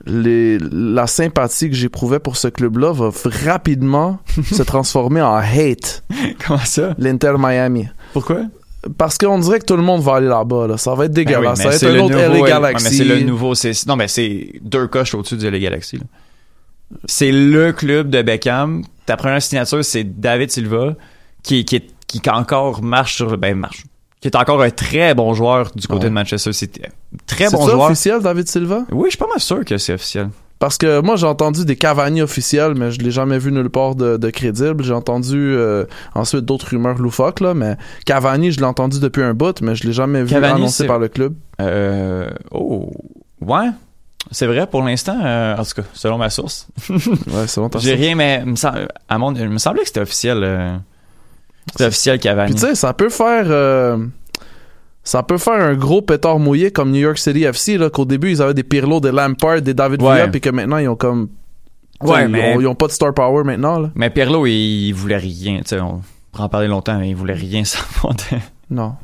les, 0.06 0.58
la 0.60 1.08
sympathie 1.08 1.70
que 1.70 1.76
j'éprouvais 1.76 2.20
pour 2.20 2.36
ce 2.36 2.50
club-là 2.50 2.92
va 2.92 3.10
rapidement 3.46 4.20
se 4.52 4.62
transformer 4.64 5.22
en 5.22 5.36
hate. 5.36 6.04
Comment 6.46 6.60
ça? 6.60 6.94
L'Inter 6.98 7.36
Miami. 7.40 7.88
Pourquoi? 8.12 8.42
Parce 8.98 9.18
qu'on 9.18 9.40
dirait 9.40 9.60
que 9.60 9.66
tout 9.66 9.78
le 9.78 9.82
monde 9.82 10.02
va 10.02 10.16
aller 10.16 10.28
là-bas. 10.28 10.68
Là. 10.68 10.78
Ça 10.78 10.94
va 10.94 11.06
être 11.06 11.14
Ben 11.14 11.22
oui, 11.22 11.26
dégueulasse. 11.26 11.58
ça 11.60 11.70
va 11.70 11.78
c'est 11.78 11.86
être 11.86 11.92
un 11.94 11.96
le 11.96 12.02
autre 12.02 12.16
nouveau- 12.18 12.34
LA 12.34 12.42
ouais, 12.42 12.50
Galaxy. 12.50 12.84
mais 12.84 12.92
c'est 12.98 13.04
le 13.06 13.20
nouveau, 13.22 13.54
non, 13.88 13.96
mais 13.96 14.08
c'est 14.10 14.54
deux 14.62 14.88
coches 14.88 15.16
au-dessus 15.16 15.38
du 15.38 15.50
LA 15.50 15.60
Galaxy. 15.60 16.00
C'est 17.06 17.32
le 17.32 17.72
club 17.72 18.10
de 18.10 18.22
Beckham. 18.22 18.84
Ta 19.06 19.16
première 19.16 19.42
signature, 19.42 19.86
c'est 19.86 20.04
David 20.20 20.52
Silva, 20.52 20.96
qui, 21.44 21.64
qui, 21.64 21.82
qui 22.08 22.22
encore 22.30 22.84
marche 22.84 23.16
sur, 23.16 23.38
ben, 23.38 23.58
marche. 23.58 23.84
Qui 24.24 24.30
est 24.30 24.36
encore 24.38 24.62
un 24.62 24.70
très 24.70 25.14
bon 25.14 25.34
joueur 25.34 25.70
du 25.76 25.86
côté 25.86 26.04
Ouais. 26.06 26.10
de 26.10 26.14
Manchester 26.16 26.54
City. 26.54 26.82
Très 27.28 27.48
C'est 27.50 27.56
bon 27.58 27.66
ça 27.66 27.72
joueur. 27.74 27.88
officiel, 27.88 28.22
David 28.22 28.48
Silva? 28.48 28.86
Oui, 28.92 29.08
je 29.08 29.10
suis 29.12 29.18
pas 29.18 29.28
mal 29.28 29.40
sûr 29.42 29.64
que 29.66 29.78
c'est 29.78 29.94
officiel. 29.94 30.30
Parce 30.60 30.78
que 30.78 31.02
moi, 31.02 31.18
j'ai 31.18 31.28
entendu 31.28 31.66
des 31.66 31.76
Cavani 31.76 32.22
officiels, 32.22 32.74
mais 32.74 32.90
je 32.92 33.00
l'ai 33.02 33.12
jamais 33.12 33.38
vu 33.38 33.52
nulle 33.52 33.70
part 33.70 33.96
de, 33.96 34.16
de 34.16 34.30
crédible. 34.30 34.82
J'ai 34.82 34.94
entendu 34.94 35.36
euh, 35.38 35.84
ensuite 36.16 36.46
d'autres 36.46 36.70
rumeurs 36.70 36.98
loufoques, 37.00 37.42
là, 37.42 37.54
mais 37.54 37.76
Cavani, 38.06 38.54
je 38.54 38.60
l'ai 38.62 38.66
entendu 38.66 39.02
depuis 39.02 39.22
un 39.24 39.34
bout, 39.34 39.62
mais 39.62 39.76
je 39.76 39.84
l'ai 39.86 39.92
jamais 39.92 40.24
vu 40.24 40.30
Cavani, 40.30 40.54
annoncé 40.54 40.84
c'est- 40.84 40.88
par 40.88 41.00
le 41.00 41.10
club. 41.10 41.36
Euh, 41.60 42.30
oh, 42.52 42.90
ouais. 43.42 43.68
C'est 44.32 44.48
vrai 44.48 44.66
pour 44.68 44.82
l'instant, 44.84 45.20
euh, 45.22 45.58
en 45.58 45.64
tout 45.66 45.74
cas, 45.76 45.88
selon 45.94 46.18
ma 46.18 46.30
source. 46.30 46.70
Ouais, 46.90 47.46
c'est 47.48 47.60
bon, 47.60 47.68
t'as 47.68 47.80
J'ai 47.80 47.96
rien, 47.96 48.16
mais 48.16 48.46
me, 48.46 48.56
à 49.10 49.18
mon, 49.18 49.36
il 49.36 49.50
me 49.50 49.58
semblait 49.58 49.82
que 49.82 49.88
c'était 49.88 50.00
officiel. 50.00 50.82
C'était 51.72 51.86
officiel 51.86 52.20
Cavani. 52.20 52.52
Puis 52.54 52.62
tu 52.62 52.68
sais, 52.68 52.76
ça 52.76 52.94
peut 52.94 53.10
faire 53.10 53.46
euh, 53.48 53.98
ça 55.04 55.24
peut 55.24 55.38
faire 55.38 55.62
un 55.62 55.74
gros 55.76 56.02
pétard 56.02 56.40
mouillé 56.40 56.72
comme 56.72 56.92
New 56.92 57.00
York 57.00 57.18
City 57.18 57.44
FC 57.44 57.78
là 57.78 57.90
qu'au 57.90 58.06
début 58.06 58.32
ils 58.32 58.42
avaient 58.42 58.54
des 58.54 58.64
Pirlo, 58.64 59.00
des 59.00 59.12
Lampard, 59.12 59.62
des 59.62 59.74
David 59.74 60.02
Ouais. 60.02 60.14
Villa 60.16 60.28
puis 60.30 60.42
que 60.42 60.50
maintenant 60.50 60.78
ils 60.78 60.88
ont 60.88 60.96
comme 60.96 61.30
Ouais, 62.02 62.24
ils, 62.26 62.30
mais- 62.30 62.56
ont, 62.56 62.62
ils 62.62 62.68
ont 62.68 62.76
pas 62.76 62.88
de 62.88 62.92
star 62.92 63.14
power 63.14 63.44
maintenant 63.44 63.80
là. 63.80 63.90
Mais 63.96 64.10
Pirlo, 64.10 64.46
il, 64.46 64.88
il 64.88 64.94
voulait 64.94 65.18
rien. 65.18 65.60
Tu 65.60 65.70
sais, 65.70 65.80
on 65.80 66.02
pourra 66.32 66.46
en 66.46 66.50
parler 66.50 66.68
longtemps, 66.68 66.98
mais 67.00 67.10
il 67.10 67.16
voulait 67.16 67.34
rien 67.34 67.64
savoir 67.66 68.14
de. 68.16 68.38
Non. 68.70 68.96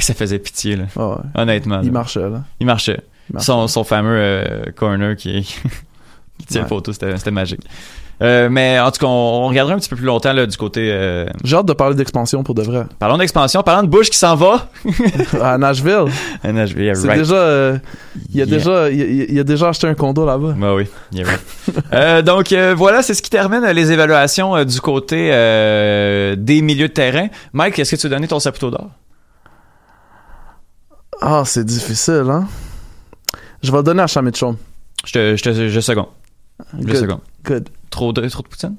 Ça 0.00 0.14
faisait 0.14 0.38
pitié, 0.40 0.74
là. 0.76 0.84
Ah 0.96 1.08
ouais. 1.10 1.16
Honnêtement. 1.36 1.80
Il 1.82 1.86
là. 1.86 1.92
marchait 1.92 2.28
là. 2.28 2.42
Il 2.58 2.66
marchait. 2.66 3.00
Il 3.30 3.34
marchait. 3.34 3.46
Son, 3.46 3.68
son 3.68 3.84
fameux 3.84 4.16
euh, 4.16 4.62
corner 4.74 5.14
qui, 5.14 5.42
qui 6.38 6.46
tient 6.46 6.62
Ouais. 6.62 6.68
photo, 6.68 6.92
c'était 6.92 7.30
magique. 7.30 7.60
Euh, 8.20 8.48
mais 8.50 8.80
en 8.80 8.90
tout 8.90 8.98
cas, 8.98 9.06
on, 9.06 9.44
on 9.44 9.48
regardera 9.48 9.76
un 9.76 9.78
petit 9.78 9.88
peu 9.88 9.94
plus 9.94 10.04
longtemps 10.04 10.32
là, 10.32 10.44
du 10.44 10.56
côté. 10.56 10.90
euh, 10.92 11.26
J'ai 11.44 11.54
hâte 11.56 11.66
de 11.66 11.72
parler 11.72 11.94
d'expansion 11.94 12.42
pour 12.42 12.54
de 12.54 12.62
vrai. 12.62 12.84
Parlons 12.98 13.16
d'expansion, 13.16 13.62
parlons 13.62 13.84
de 13.84 13.88
Bush 13.88 14.10
qui 14.10 14.18
s'en 14.18 14.34
va. 14.34 14.68
à 15.42 15.56
Nashville. 15.56 16.06
À 16.42 16.50
Nashville, 16.52 16.82
yeah, 16.84 16.94
C'est 16.96 17.06
right. 17.06 17.20
déjà 17.20 17.34
euh, 17.36 17.78
il 18.34 18.42
a 18.42 18.44
Yeah. 18.44 18.46
déjà 18.46 18.90
il, 18.90 19.38
a 19.38 19.44
déjà 19.44 19.68
acheté 19.68 19.86
un 19.86 19.94
condo 19.94 20.26
là-bas. 20.26 20.54
Bah 20.58 20.74
oui, 20.74 20.86
yeah, 21.12 21.26
right. 21.28 21.40
Euh, 21.92 22.22
donc 22.22 22.50
euh, 22.52 22.74
voilà, 22.76 23.02
c'est 23.02 23.14
ce 23.14 23.22
qui 23.22 23.30
termine 23.30 23.62
euh, 23.62 23.72
les 23.72 23.92
évaluations 23.92 24.56
euh, 24.56 24.64
du 24.64 24.80
côté 24.80 25.30
euh, 25.32 26.34
des 26.36 26.60
milieux 26.60 26.88
de 26.88 26.92
terrain. 26.92 27.28
Mike, 27.52 27.78
est-ce 27.78 27.94
que 27.94 28.00
tu 28.00 28.06
as 28.06 28.10
donné 28.10 28.26
ton 28.26 28.40
saputo 28.40 28.70
d'or? 28.70 28.90
Ah, 31.20 31.42
c'est 31.44 31.64
difficile 31.64 32.24
hein. 32.30 32.46
Je 33.62 33.70
vais 33.72 33.76
le 33.78 33.82
donner 33.82 34.02
à 34.02 34.06
Chamichon. 34.06 34.56
Je 35.04 35.12
te, 35.12 35.36
je 35.36 35.42
te, 35.42 35.68
je 35.68 35.80
seconde. 35.80 36.06
Je 36.84 36.94
seconde. 36.94 37.20
Good. 37.44 37.68
Trop 37.90 38.12
de, 38.12 38.26
trop 38.28 38.42
de 38.42 38.48
poutine? 38.48 38.76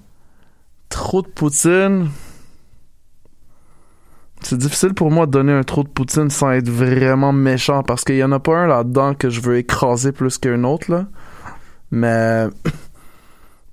Trop 0.89 1.21
de 1.21 1.27
poutine. 1.27 2.09
C'est 4.41 4.57
difficile 4.57 4.93
pour 4.93 5.11
moi 5.11 5.25
de 5.25 5.31
donner 5.31 5.51
un 5.51 5.63
trop 5.63 5.83
de 5.83 5.89
poutine 5.89 6.29
sans 6.29 6.51
être 6.51 6.69
vraiment 6.69 7.33
méchant 7.33 7.83
parce 7.83 8.03
qu'il 8.03 8.15
y 8.15 8.23
en 8.23 8.31
a 8.31 8.39
pas 8.39 8.57
un 8.57 8.67
là-dedans 8.67 9.13
que 9.13 9.29
je 9.29 9.41
veux 9.41 9.57
écraser 9.57 10.11
plus 10.11 10.37
qu'un 10.37 10.63
autre 10.63 10.91
là. 10.91 11.05
Mais 11.91 12.47
tu 12.63 12.71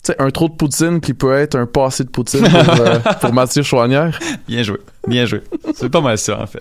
sais, 0.03 0.16
un 0.18 0.30
trop 0.30 0.49
de 0.49 0.55
poutine 0.55 1.01
qui 1.01 1.14
peut 1.14 1.34
être 1.34 1.55
un 1.57 1.66
passé 1.66 2.05
de 2.05 2.11
poutine 2.11 2.43
pour, 2.49 2.80
euh, 2.80 2.99
pour 3.20 3.32
Mathieu 3.32 3.62
Chouanière. 3.62 4.18
Bien 4.49 4.62
joué. 4.62 4.78
Bien 5.07 5.24
joué. 5.24 5.40
C'est 5.74 5.88
pas 5.88 6.00
mal 6.00 6.18
ça, 6.18 6.40
en 6.42 6.46
fait. 6.46 6.59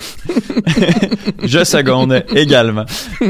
je 1.43 1.63
seconde 1.63 2.23
également. 2.35 2.85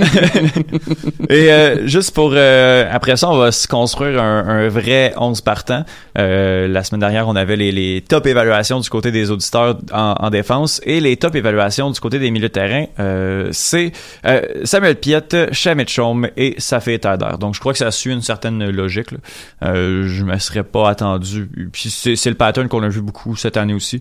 Et 1.30 1.52
euh, 1.52 1.88
juste 1.88 2.14
pour... 2.14 2.32
euh, 2.34 2.88
après 2.92 3.16
ça, 3.16 3.30
on 3.30 3.38
va 3.38 3.52
se 3.52 3.68
construire 3.68 4.22
un, 4.22 4.46
un 4.46 4.68
vrai 4.68 5.14
11 5.18 5.42
partant. 5.42 5.86
Euh, 6.18 6.68
la 6.68 6.84
semaine 6.84 7.00
dernière, 7.00 7.28
on 7.28 7.36
avait 7.36 7.56
les, 7.56 7.72
les 7.72 8.02
top 8.02 8.28
évaluations 8.28 8.80
du 8.80 8.90
côté 8.90 9.12
des 9.12 9.32
auditeurs 9.32 9.78
en, 9.94 10.16
en 10.20 10.30
défense 10.30 10.82
et 10.84 11.00
les 11.00 11.16
top 11.18 11.36
évaluations 11.36 11.92
du 11.92 12.00
côté 12.00 12.20
des 12.20 12.30
milieux 12.32 12.48
de 12.50 12.54
terrain. 12.54 12.86
Euh, 13.00 13.50
c'est 13.52 13.92
euh, 14.26 14.42
Samuel 14.64 14.96
Piette, 14.98 15.36
Shamit 15.54 15.88
Chaume 15.88 16.28
et 16.36 16.56
Safé 16.58 17.00
Tader. 17.00 17.38
Donc, 17.40 17.56
je 17.56 17.60
crois 17.60 17.72
que 17.74 17.80
ça 17.80 17.92
suit 17.92 18.12
une 18.12 18.22
certaine 18.22 18.70
logique. 18.70 19.12
Là. 19.12 19.18
Euh, 19.64 20.08
je 20.08 20.24
me 20.24 20.38
serais 20.40 20.64
pas 20.64 20.90
attendu. 20.90 21.50
Puis 21.72 21.90
c'est 21.90 22.30
le 22.30 22.36
pattern 22.36 22.68
qu'on 22.68 22.84
a 22.84 22.90
vu 22.90 23.02
beaucoup 23.02 23.36
cette 23.36 23.58
année 23.58 23.74
aussi. 23.74 24.00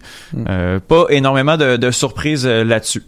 Euh, 0.49 0.81
pas 1.07 1.13
énormément 1.13 1.57
de, 1.57 1.77
de 1.77 1.91
surprises 1.91 2.47
euh, 2.47 2.65
là-dessus. 2.65 3.05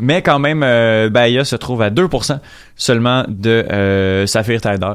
Mais 0.00 0.22
quand 0.22 0.38
même, 0.38 0.62
euh, 0.62 1.10
Bahia 1.10 1.44
se 1.44 1.56
trouve 1.56 1.82
à 1.82 1.90
2% 1.90 2.38
seulement 2.76 3.24
de 3.28 3.50
euh, 3.50 4.26
Saphir 4.26 4.60
Tider. 4.60 4.94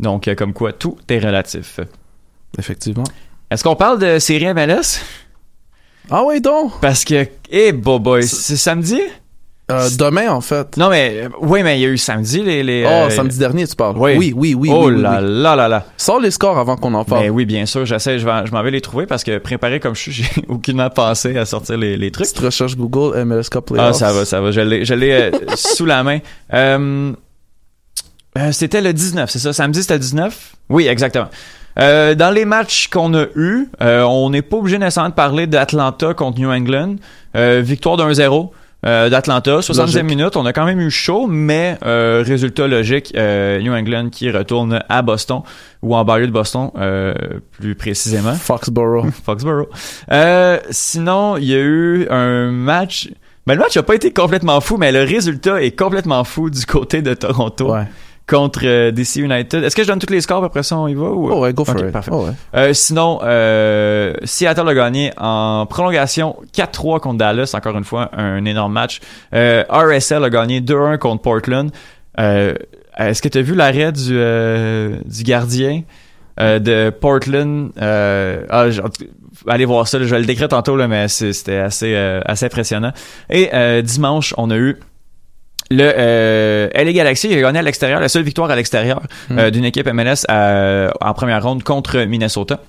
Donc, 0.00 0.32
comme 0.36 0.52
quoi, 0.52 0.72
tout 0.72 0.98
est 1.08 1.18
relatif. 1.18 1.80
Effectivement. 2.58 3.04
Est-ce 3.50 3.64
qu'on 3.64 3.76
parle 3.76 3.98
de 3.98 4.18
série 4.18 4.52
MLS? 4.52 5.00
Ah 6.10 6.22
oui, 6.24 6.40
donc! 6.40 6.80
Parce 6.80 7.04
que, 7.04 7.26
eh, 7.50 7.72
boy, 7.72 8.22
c'est 8.24 8.56
samedi? 8.56 9.00
Euh, 9.72 9.88
demain, 9.98 10.30
en 10.30 10.42
fait. 10.42 10.76
Non, 10.76 10.90
mais, 10.90 11.22
euh, 11.24 11.28
oui, 11.40 11.62
mais 11.62 11.78
il 11.78 11.82
y 11.82 11.86
a 11.86 11.88
eu 11.88 11.96
samedi, 11.96 12.42
les... 12.42 12.62
les 12.62 12.84
Oh, 12.86 12.90
euh, 13.06 13.10
samedi 13.10 13.38
dernier, 13.38 13.66
tu 13.66 13.74
parles. 13.74 13.96
oui. 13.96 14.14
Oui, 14.18 14.34
oui, 14.36 14.54
oui. 14.54 14.68
oh 14.70 14.88
oui, 14.88 14.94
oui, 14.96 15.00
là 15.02 15.22
là 15.22 15.56
là 15.56 15.68
là. 15.68 15.86
Sors 15.96 16.20
les 16.20 16.30
scores 16.30 16.58
avant 16.58 16.76
qu'on 16.76 16.92
en 16.92 17.04
parle. 17.04 17.22
Ben 17.24 17.30
oui, 17.30 17.46
bien 17.46 17.64
sûr, 17.64 17.86
j'essaie, 17.86 18.18
je, 18.18 18.26
vais- 18.26 18.44
je 18.44 18.52
m'en 18.52 18.62
vais 18.62 18.70
les 18.70 18.82
trouver 18.82 19.06
parce 19.06 19.24
que 19.24 19.38
préparé 19.38 19.80
comme 19.80 19.94
je 19.94 20.00
suis, 20.00 20.12
j'ai 20.12 20.26
aucunement 20.48 20.90
pensé 20.90 21.38
à 21.38 21.46
sortir 21.46 21.78
les, 21.78 21.96
les 21.96 22.10
trucs. 22.10 22.26
Petite 22.26 22.40
recherche 22.44 22.76
Google, 22.76 23.18
MLS 23.24 23.44
Cup 23.50 23.64
Playoffs. 23.64 23.86
Ah, 23.88 23.92
ça 23.94 24.12
va, 24.12 24.26
ça 24.26 24.40
va. 24.42 24.50
Je 24.50 24.60
l'ai, 24.60 24.84
je 24.84 24.92
l'ai 24.92 25.30
sous 25.56 25.86
la 25.86 26.02
main. 26.02 26.18
Euh, 26.52 27.12
c'était 28.52 28.80
le 28.82 28.92
19, 28.92 29.30
c'est 29.30 29.38
ça? 29.38 29.52
Samedi, 29.52 29.80
c'était 29.80 29.94
le 29.94 30.00
19? 30.00 30.56
Oui, 30.68 30.88
exactement. 30.88 31.28
Euh, 31.78 32.14
dans 32.14 32.30
les 32.30 32.44
matchs 32.44 32.88
qu'on 32.88 33.14
a 33.14 33.26
eus, 33.36 33.68
euh, 33.82 34.02
on 34.02 34.30
n'est 34.30 34.42
pas 34.42 34.56
obligé 34.58 34.76
nécessairement 34.78 35.10
de 35.10 35.14
parler 35.14 35.46
d'Atlanta 35.46 36.14
contre 36.14 36.38
New 36.38 36.50
England. 36.50 36.96
Victoire 37.34 37.96
d'un 37.96 38.12
0 38.12 38.52
euh, 38.84 39.08
d'Atlanta, 39.08 39.58
60e 39.60 39.80
Logique. 39.80 40.02
minute. 40.04 40.36
On 40.36 40.46
a 40.46 40.52
quand 40.52 40.64
même 40.64 40.80
eu 40.80 40.90
chaud, 40.90 41.26
mais 41.26 41.78
euh, 41.84 42.22
résultat 42.26 42.66
logique, 42.66 43.12
euh, 43.16 43.60
New 43.60 43.72
England 43.72 44.08
qui 44.10 44.30
retourne 44.30 44.80
à 44.88 45.02
Boston, 45.02 45.40
ou 45.82 45.94
en 45.96 46.04
banlieue 46.04 46.26
de 46.26 46.32
Boston, 46.32 46.70
euh, 46.76 47.14
plus 47.52 47.74
précisément. 47.74 48.34
Foxborough. 48.34 49.10
Foxborough. 49.24 49.68
Euh, 50.12 50.58
sinon, 50.70 51.36
il 51.36 51.44
y 51.44 51.54
a 51.54 51.60
eu 51.60 52.06
un 52.10 52.50
match. 52.50 53.08
Ben, 53.46 53.54
le 53.54 53.60
match 53.60 53.76
n'a 53.76 53.82
pas 53.82 53.94
été 53.94 54.10
complètement 54.12 54.60
fou, 54.60 54.76
mais 54.78 54.90
le 54.92 55.02
résultat 55.02 55.62
est 55.62 55.72
complètement 55.78 56.24
fou 56.24 56.48
du 56.50 56.64
côté 56.64 57.02
de 57.02 57.12
Toronto 57.14 57.72
Ouais. 57.74 57.84
Contre 58.26 58.60
euh, 58.64 58.90
DC 58.90 59.16
United. 59.16 59.64
Est-ce 59.64 59.76
que 59.76 59.82
je 59.82 59.88
donne 59.88 59.98
tous 59.98 60.12
les 60.12 60.20
scores 60.22 60.42
après 60.44 60.62
ça 60.62 60.78
on 60.78 60.88
y 60.88 60.94
va 60.94 61.10
ou? 61.10 61.30
Oh 61.30 61.40
ouais, 61.40 61.52
go 61.52 61.64
for 61.64 61.78
it. 61.78 61.90
parfait. 61.92 62.10
Oh 62.12 62.24
ouais. 62.24 62.32
Euh, 62.54 62.72
sinon, 62.72 63.20
euh, 63.22 64.14
Seattle 64.24 64.68
a 64.68 64.74
gagné 64.74 65.12
en 65.18 65.66
prolongation 65.66 66.36
4-3 66.56 67.00
contre 67.00 67.18
Dallas, 67.18 67.52
encore 67.54 67.76
une 67.76 67.84
fois, 67.84 68.10
un 68.16 68.44
énorme 68.44 68.72
match. 68.72 69.00
Euh, 69.34 69.62
RSL 69.68 70.24
a 70.24 70.30
gagné 70.30 70.60
2-1 70.60 70.96
contre 70.98 71.22
Portland. 71.22 71.70
Euh, 72.18 72.54
Est-ce 72.96 73.20
que 73.20 73.28
tu 73.28 73.38
as 73.38 73.42
vu 73.42 73.54
l'arrêt 73.54 73.92
du, 73.92 74.10
euh, 74.12 74.96
du 75.04 75.22
gardien 75.24 75.82
euh, 76.40 76.58
de 76.60 76.90
Portland? 76.90 77.72
Euh, 77.80 78.44
ah, 78.48 78.66
allez 79.48 79.64
voir 79.64 79.86
ça, 79.88 79.98
là, 79.98 80.06
je 80.06 80.10
vais 80.10 80.20
le 80.20 80.26
décrire 80.26 80.48
tantôt, 80.48 80.76
là, 80.76 80.88
mais 80.88 81.08
c'était 81.08 81.56
assez, 81.56 81.92
euh, 81.94 82.20
assez 82.24 82.46
impressionnant. 82.46 82.92
Et 83.28 83.50
euh, 83.52 83.82
dimanche, 83.82 84.32
on 84.38 84.50
a 84.50 84.56
eu 84.56 84.76
le 85.76 85.92
euh, 85.96 86.68
LA 86.74 86.92
Galaxy 86.92 87.32
a 87.32 87.40
gagné 87.40 87.58
à 87.58 87.62
l'extérieur, 87.62 88.00
la 88.00 88.08
seule 88.08 88.22
victoire 88.22 88.50
à 88.50 88.56
l'extérieur 88.56 89.02
euh, 89.30 89.50
d'une 89.50 89.64
équipe 89.64 89.86
MLS 89.88 90.24
à- 90.28 90.92
en 91.00 91.14
première 91.14 91.42
ronde 91.42 91.62
contre 91.62 92.00
Minnesota. 92.04 92.60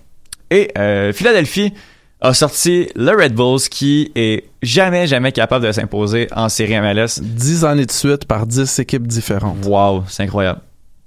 Et 0.51 0.71
euh, 0.77 1.11
Philadelphie 1.13 1.73
a 2.21 2.33
sorti 2.33 2.87
le 2.95 3.11
Red 3.11 3.33
Bulls 3.33 3.67
qui 3.69 4.11
est 4.15 4.45
jamais, 4.63 5.05
jamais 5.07 5.31
capable 5.31 5.65
de 5.67 5.71
s'imposer 5.71 6.27
en 6.35 6.49
série 6.49 6.79
MLS. 6.79 7.19
10 7.21 7.65
années 7.65 7.85
de 7.85 7.91
suite 7.91 8.25
par 8.25 8.45
10 8.47 8.79
équipes 8.79 9.05
différentes. 9.07 9.57
Wow, 9.65 10.03
c'est 10.07 10.23
incroyable. 10.23 10.61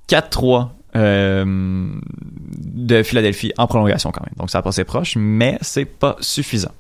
4-3 0.08 0.68
euh, 0.96 1.44
de 1.46 3.02
Philadelphie 3.02 3.52
en 3.58 3.66
prolongation 3.66 4.10
quand 4.10 4.22
même. 4.22 4.34
Donc 4.36 4.50
ça 4.50 4.58
a 4.58 4.62
passé 4.62 4.84
proche, 4.84 5.14
mais 5.16 5.58
c'est 5.60 5.84
pas 5.84 6.16
suffisant. 6.20 6.72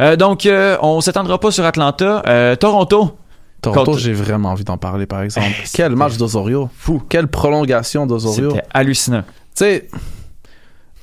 Euh, 0.00 0.16
donc 0.16 0.46
euh, 0.46 0.76
on 0.80 1.00
s'étendra 1.00 1.38
pas 1.40 1.50
sur 1.50 1.64
Atlanta. 1.64 2.22
Euh, 2.26 2.56
Toronto, 2.56 3.16
Toronto, 3.60 3.84
Contre- 3.84 3.98
j'ai 3.98 4.12
vraiment 4.12 4.50
envie 4.50 4.64
d'en 4.64 4.78
parler, 4.78 5.06
par 5.06 5.22
exemple. 5.22 5.48
Quel 5.72 5.96
match 5.96 6.16
d'Osorio. 6.16 6.70
fou. 6.76 7.02
Quelle 7.08 7.26
prolongation 7.28 8.06
d'Osorio. 8.06 8.50
Tu 8.50 8.54
C'était 8.56 8.66
hallucinant. 8.72 9.24
sais, 9.54 9.88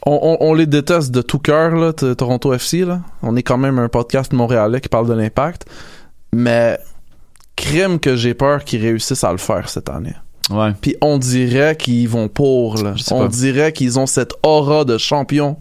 on, 0.06 0.20
on- 0.22 0.38
on 0.49 0.53
les 0.53 0.66
déteste 0.68 1.12
de 1.12 1.22
tout 1.22 1.39
cœur, 1.39 1.76
là, 1.76 1.91
Toronto 1.93 2.53
FC. 2.53 2.86
Là. 2.86 3.01
On 3.22 3.36
est 3.36 3.43
quand 3.43 3.58
même 3.58 3.80
un 3.80 3.89
podcast 3.89 4.32
montréalais 4.34 4.80
qui 4.82 4.89
parle 4.89 5.08
de 5.08 5.14
l'impact. 5.14 5.66
Mais 6.34 6.78
crime 7.56 7.99
que 7.99 8.16
j'ai 8.16 8.34
peur 8.34 8.64
qu'ils 8.64 8.82
réussissent 8.82 9.24
à 9.24 9.32
le 9.32 9.38
faire 9.38 9.68
cette 9.70 9.89
année. 9.89 10.14
Ouais. 10.51 10.72
Puis 10.80 10.95
on 11.01 11.18
dirait 11.18 11.76
qu'ils 11.76 12.08
vont 12.08 12.28
pour. 12.28 12.78
Là. 12.84 12.93
On 13.12 13.26
dirait 13.28 13.74
qu'ils 13.74 13.97
ont 13.99 14.06
cette 14.06 14.34
aura 14.43 14.86
de 14.86 14.97
champion 14.97 15.58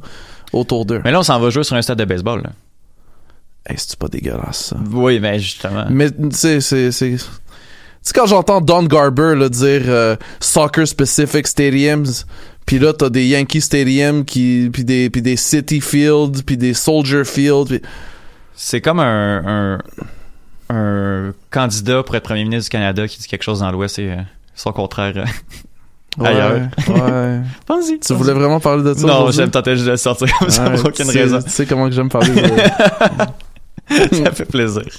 autour 0.53 0.85
d'eux. 0.85 1.01
Mais 1.05 1.11
là, 1.11 1.21
on 1.21 1.23
s'en 1.23 1.41
va 1.41 1.51
jouer 1.51 1.65
sur 1.65 1.75
un 1.75 1.83
stade 1.83 1.99
de 1.99 2.05
baseball. 2.05 2.43
Là. 2.43 2.51
Hey, 3.67 3.77
c'est 3.79 3.97
pas 3.99 4.09
dégueulasse, 4.09 4.67
ça? 4.71 4.77
Oui, 4.93 5.21
mais 5.21 5.39
justement. 5.39 5.87
Mais 5.89 6.11
tu 6.11 6.17
sais, 6.33 6.61
c'est. 6.61 6.93
c'est- 6.93 7.17
Tu 7.17 7.19
sais, 8.03 8.13
quand 8.15 8.27
j'entends 8.27 8.61
Don 8.61 8.83
Garber 8.83 9.35
là, 9.35 9.49
dire 9.49 9.83
euh, 9.87 10.17
soccer 10.41 10.87
specific 10.87 11.47
stadiums, 11.47 12.05
puis 12.67 12.79
là 12.79 12.93
t'as 12.93 13.09
des 13.09 13.27
Yankee 13.27 13.61
Stadium 13.63 14.25
qui 14.27 14.69
puis 14.73 14.85
des 14.85 15.09
puis 15.09 15.23
des 15.23 15.37
City 15.37 15.81
Field 15.81 16.43
puis 16.45 16.57
des 16.59 16.75
Soldier 16.75 17.25
Field 17.25 17.67
puis- 17.69 17.81
C'est 18.55 18.81
comme 18.83 19.01
un, 19.01 19.79
un, 20.69 20.75
un 20.75 21.33
candidat 21.51 22.03
pour 22.03 22.15
être 22.15 22.23
premier 22.25 22.45
ministre 22.45 22.65
du 22.71 22.77
Canada 22.77 23.09
qui 23.09 23.19
dit 23.19 23.27
quelque 23.27 23.43
chose 23.43 23.61
dans 23.61 23.71
l'Ouest 23.73 23.99
et 23.99 24.11
euh, 24.13 24.17
son 24.55 24.73
contraire. 24.73 25.15
euh, 25.17 25.25
Ouais, 26.17 26.29
Ailleurs. 26.29 26.53
ouais. 26.89 27.41
Pense-y. 27.67 27.99
tu 27.99 28.13
voulais 28.15 28.35
vraiment 28.35 28.61
parler 28.61 28.85
de 28.85 28.95
ça 28.95 29.05
Non, 29.05 29.31
j'aime 29.33 29.51
tenter 29.51 29.73
juste 29.75 29.87
de 29.87 29.91
le 29.91 29.97
sortir 29.97 30.29
comme 30.39 30.49
ça 30.51 30.71
pour 30.71 30.85
aucune 30.87 31.11
raison. 31.11 31.43
Tu 31.43 31.51
sais 31.51 31.67
comment 31.67 31.89
que 31.89 31.95
j'aime 31.95 32.09
parler 32.09 32.31
de... 32.31 32.41
ça 34.13 34.33
fait 34.33 34.45
plaisir. 34.47 34.83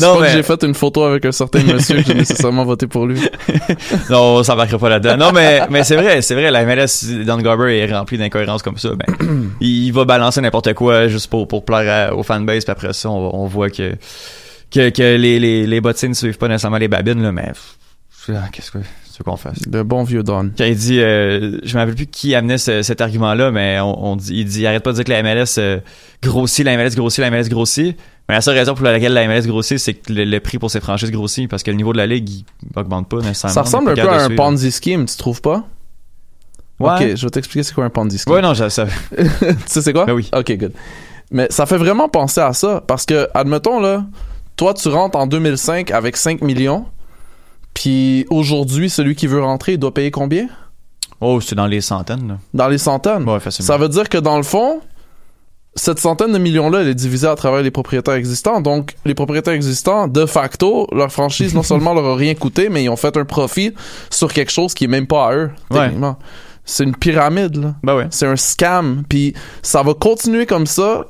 Non, 0.00 0.18
mais- 0.20 0.30
j'ai 0.32 0.42
fait 0.42 0.62
une 0.64 0.74
photo 0.74 1.02
avec 1.04 1.24
un 1.24 1.32
certain 1.32 1.62
monsieur 1.62 1.96
que 1.96 2.02
j'ai 2.06 2.14
nécessairement 2.14 2.64
voté 2.64 2.86
pour 2.86 3.06
lui. 3.06 3.20
non, 4.10 4.36
on 4.36 4.42
s'embarquera 4.42 4.78
pas 4.78 4.88
là-dedans. 4.88 5.16
Non, 5.16 5.32
mais, 5.32 5.60
mais 5.68 5.84
c'est 5.84 5.96
vrai, 5.96 6.22
c'est 6.22 6.34
vrai, 6.34 6.50
la 6.50 6.64
MLS, 6.64 7.24
Don 7.26 7.36
Garber 7.38 7.76
est 7.76 7.92
rempli 7.92 8.16
d'incohérences 8.16 8.62
comme 8.62 8.78
ça. 8.78 8.90
Ben, 8.94 9.50
il 9.60 9.90
va 9.92 10.04
balancer 10.04 10.40
n'importe 10.40 10.72
quoi 10.74 11.08
juste 11.08 11.28
pour, 11.28 11.46
pour 11.46 11.64
plaire 11.64 12.10
à- 12.10 12.14
aux 12.14 12.22
fanbase, 12.22 12.64
puis 12.64 12.72
après 12.72 12.92
ça, 12.92 13.10
on, 13.10 13.42
on 13.42 13.46
voit 13.46 13.70
que, 13.70 13.94
que, 14.70 14.90
que 14.90 15.16
les, 15.16 15.38
les, 15.38 15.66
les 15.66 15.80
bottines 15.80 16.10
ne 16.10 16.14
suivent 16.14 16.38
pas 16.38 16.48
nécessairement 16.48 16.78
les 16.78 16.88
babines, 16.88 17.22
là, 17.22 17.32
mais 17.32 17.52
ah, 18.30 18.48
qu'est-ce 18.52 18.70
que 18.70 18.78
veux 19.20 19.30
qu'on 19.30 19.36
fasse? 19.36 19.58
Le 19.70 19.82
bon 19.82 20.02
vieux 20.02 20.22
Don. 20.22 20.50
Quand 20.56 20.64
il 20.64 20.76
dit, 20.76 21.00
euh, 21.00 21.58
je 21.62 21.74
me 21.74 21.80
rappelle 21.80 21.94
plus 21.94 22.06
qui 22.06 22.34
amenait 22.34 22.58
ce- 22.58 22.82
cet 22.82 23.00
argument-là, 23.00 23.50
mais 23.50 23.78
on, 23.80 24.12
on 24.12 24.16
dit, 24.16 24.32
il 24.40 24.44
dit, 24.44 24.66
arrête 24.66 24.82
pas 24.82 24.90
de 24.90 24.96
dire 24.96 25.04
que 25.04 25.10
la 25.10 25.22
MLS 25.22 25.56
euh, 25.58 25.78
grossit, 26.22 26.64
la 26.64 26.76
MLS 26.76 26.94
grossit, 26.96 27.20
la 27.20 27.30
MLS 27.30 27.48
grossit. 27.48 27.96
Mais 28.28 28.34
la 28.36 28.40
seule 28.40 28.56
raison 28.56 28.74
pour 28.74 28.84
laquelle 28.84 29.12
la 29.12 29.26
MLS 29.26 29.46
grossit, 29.46 29.78
c'est 29.78 29.94
que 29.94 30.12
le, 30.12 30.24
le 30.24 30.40
prix 30.40 30.58
pour 30.58 30.70
ses 30.70 30.80
franchises 30.80 31.10
grossit, 31.10 31.48
parce 31.48 31.62
que 31.62 31.70
le 31.70 31.76
niveau 31.76 31.92
de 31.92 31.98
la 31.98 32.06
ligue, 32.06 32.28
il 32.30 32.44
augmente 32.76 33.08
pas 33.08 33.16
nécessairement. 33.18 33.54
Ça 33.54 33.62
ressemble 33.62 33.90
un 33.90 33.94
peu 33.94 34.08
à 34.08 34.24
un. 34.24 34.34
Ponzi 34.36 34.70
scheme, 34.70 35.04
tu 35.06 35.16
trouves 35.16 35.40
pas? 35.40 35.64
Ouais. 36.78 36.88
Ok, 37.10 37.16
je 37.16 37.26
vais 37.26 37.30
t'expliquer 37.30 37.62
c'est 37.62 37.74
quoi 37.74 37.84
un 37.84 37.90
Ponzi 37.90 38.18
scheme. 38.18 38.32
Ouais, 38.34 38.40
non, 38.40 38.54
je 38.54 38.68
ça. 38.68 38.86
tu 39.16 39.24
sais 39.66 39.82
c'est 39.82 39.92
quoi? 39.92 40.06
Ben 40.06 40.14
oui. 40.14 40.30
Ok, 40.34 40.50
good. 40.56 40.72
Mais 41.30 41.46
ça 41.50 41.66
fait 41.66 41.76
vraiment 41.76 42.08
penser 42.08 42.40
à 42.40 42.52
ça 42.52 42.82
parce 42.86 43.04
que, 43.04 43.28
admettons 43.34 43.80
là, 43.80 44.04
toi 44.56 44.74
tu 44.74 44.88
rentres 44.88 45.18
en 45.18 45.26
2005 45.26 45.90
avec 45.90 46.16
5 46.16 46.40
millions, 46.42 46.86
puis 47.74 48.26
aujourd'hui 48.30 48.90
celui 48.90 49.14
qui 49.14 49.26
veut 49.26 49.42
rentrer 49.42 49.72
il 49.72 49.78
doit 49.78 49.94
payer 49.94 50.10
combien? 50.10 50.48
Oh, 51.20 51.40
c'est 51.40 51.54
dans 51.54 51.66
les 51.66 51.80
centaines, 51.80 52.28
là. 52.28 52.38
Dans 52.54 52.68
les 52.68 52.78
centaines? 52.78 53.28
Ouais, 53.28 53.40
facilement. 53.40 53.66
Ça 53.66 53.76
veut 53.76 53.88
dire 53.88 54.08
que 54.08 54.16
dans 54.18 54.38
le 54.38 54.42
fond, 54.42 54.80
cette 55.74 55.98
centaine 55.98 56.32
de 56.32 56.38
millions-là, 56.38 56.80
elle 56.80 56.88
est 56.88 56.94
divisée 56.94 57.26
à 57.26 57.34
travers 57.36 57.62
les 57.62 57.70
propriétaires 57.70 58.14
existants. 58.14 58.60
Donc, 58.60 58.96
les 59.04 59.14
propriétaires 59.14 59.52
existants, 59.52 60.08
de 60.08 60.26
facto, 60.26 60.86
leur 60.92 61.12
franchise, 61.12 61.54
non 61.54 61.62
seulement 61.64 61.94
leur 61.94 62.06
a 62.06 62.16
rien 62.16 62.34
coûté, 62.34 62.68
mais 62.70 62.84
ils 62.84 62.88
ont 62.88 62.96
fait 62.96 63.16
un 63.16 63.24
profit 63.24 63.72
sur 64.08 64.32
quelque 64.32 64.50
chose 64.50 64.72
qui 64.74 64.84
est 64.84 64.88
même 64.88 65.06
pas 65.06 65.28
à 65.28 65.34
eux, 65.34 65.50
Ouais. 65.70 65.90
C'est 66.64 66.84
une 66.84 66.94
pyramide, 66.94 67.56
là. 67.56 67.74
Ben 67.82 67.96
ouais. 67.96 68.06
C'est 68.10 68.26
un 68.26 68.36
scam. 68.36 69.02
Puis 69.08 69.34
ça 69.62 69.82
va 69.82 69.94
continuer 69.94 70.46
comme 70.46 70.66
ça 70.66 71.06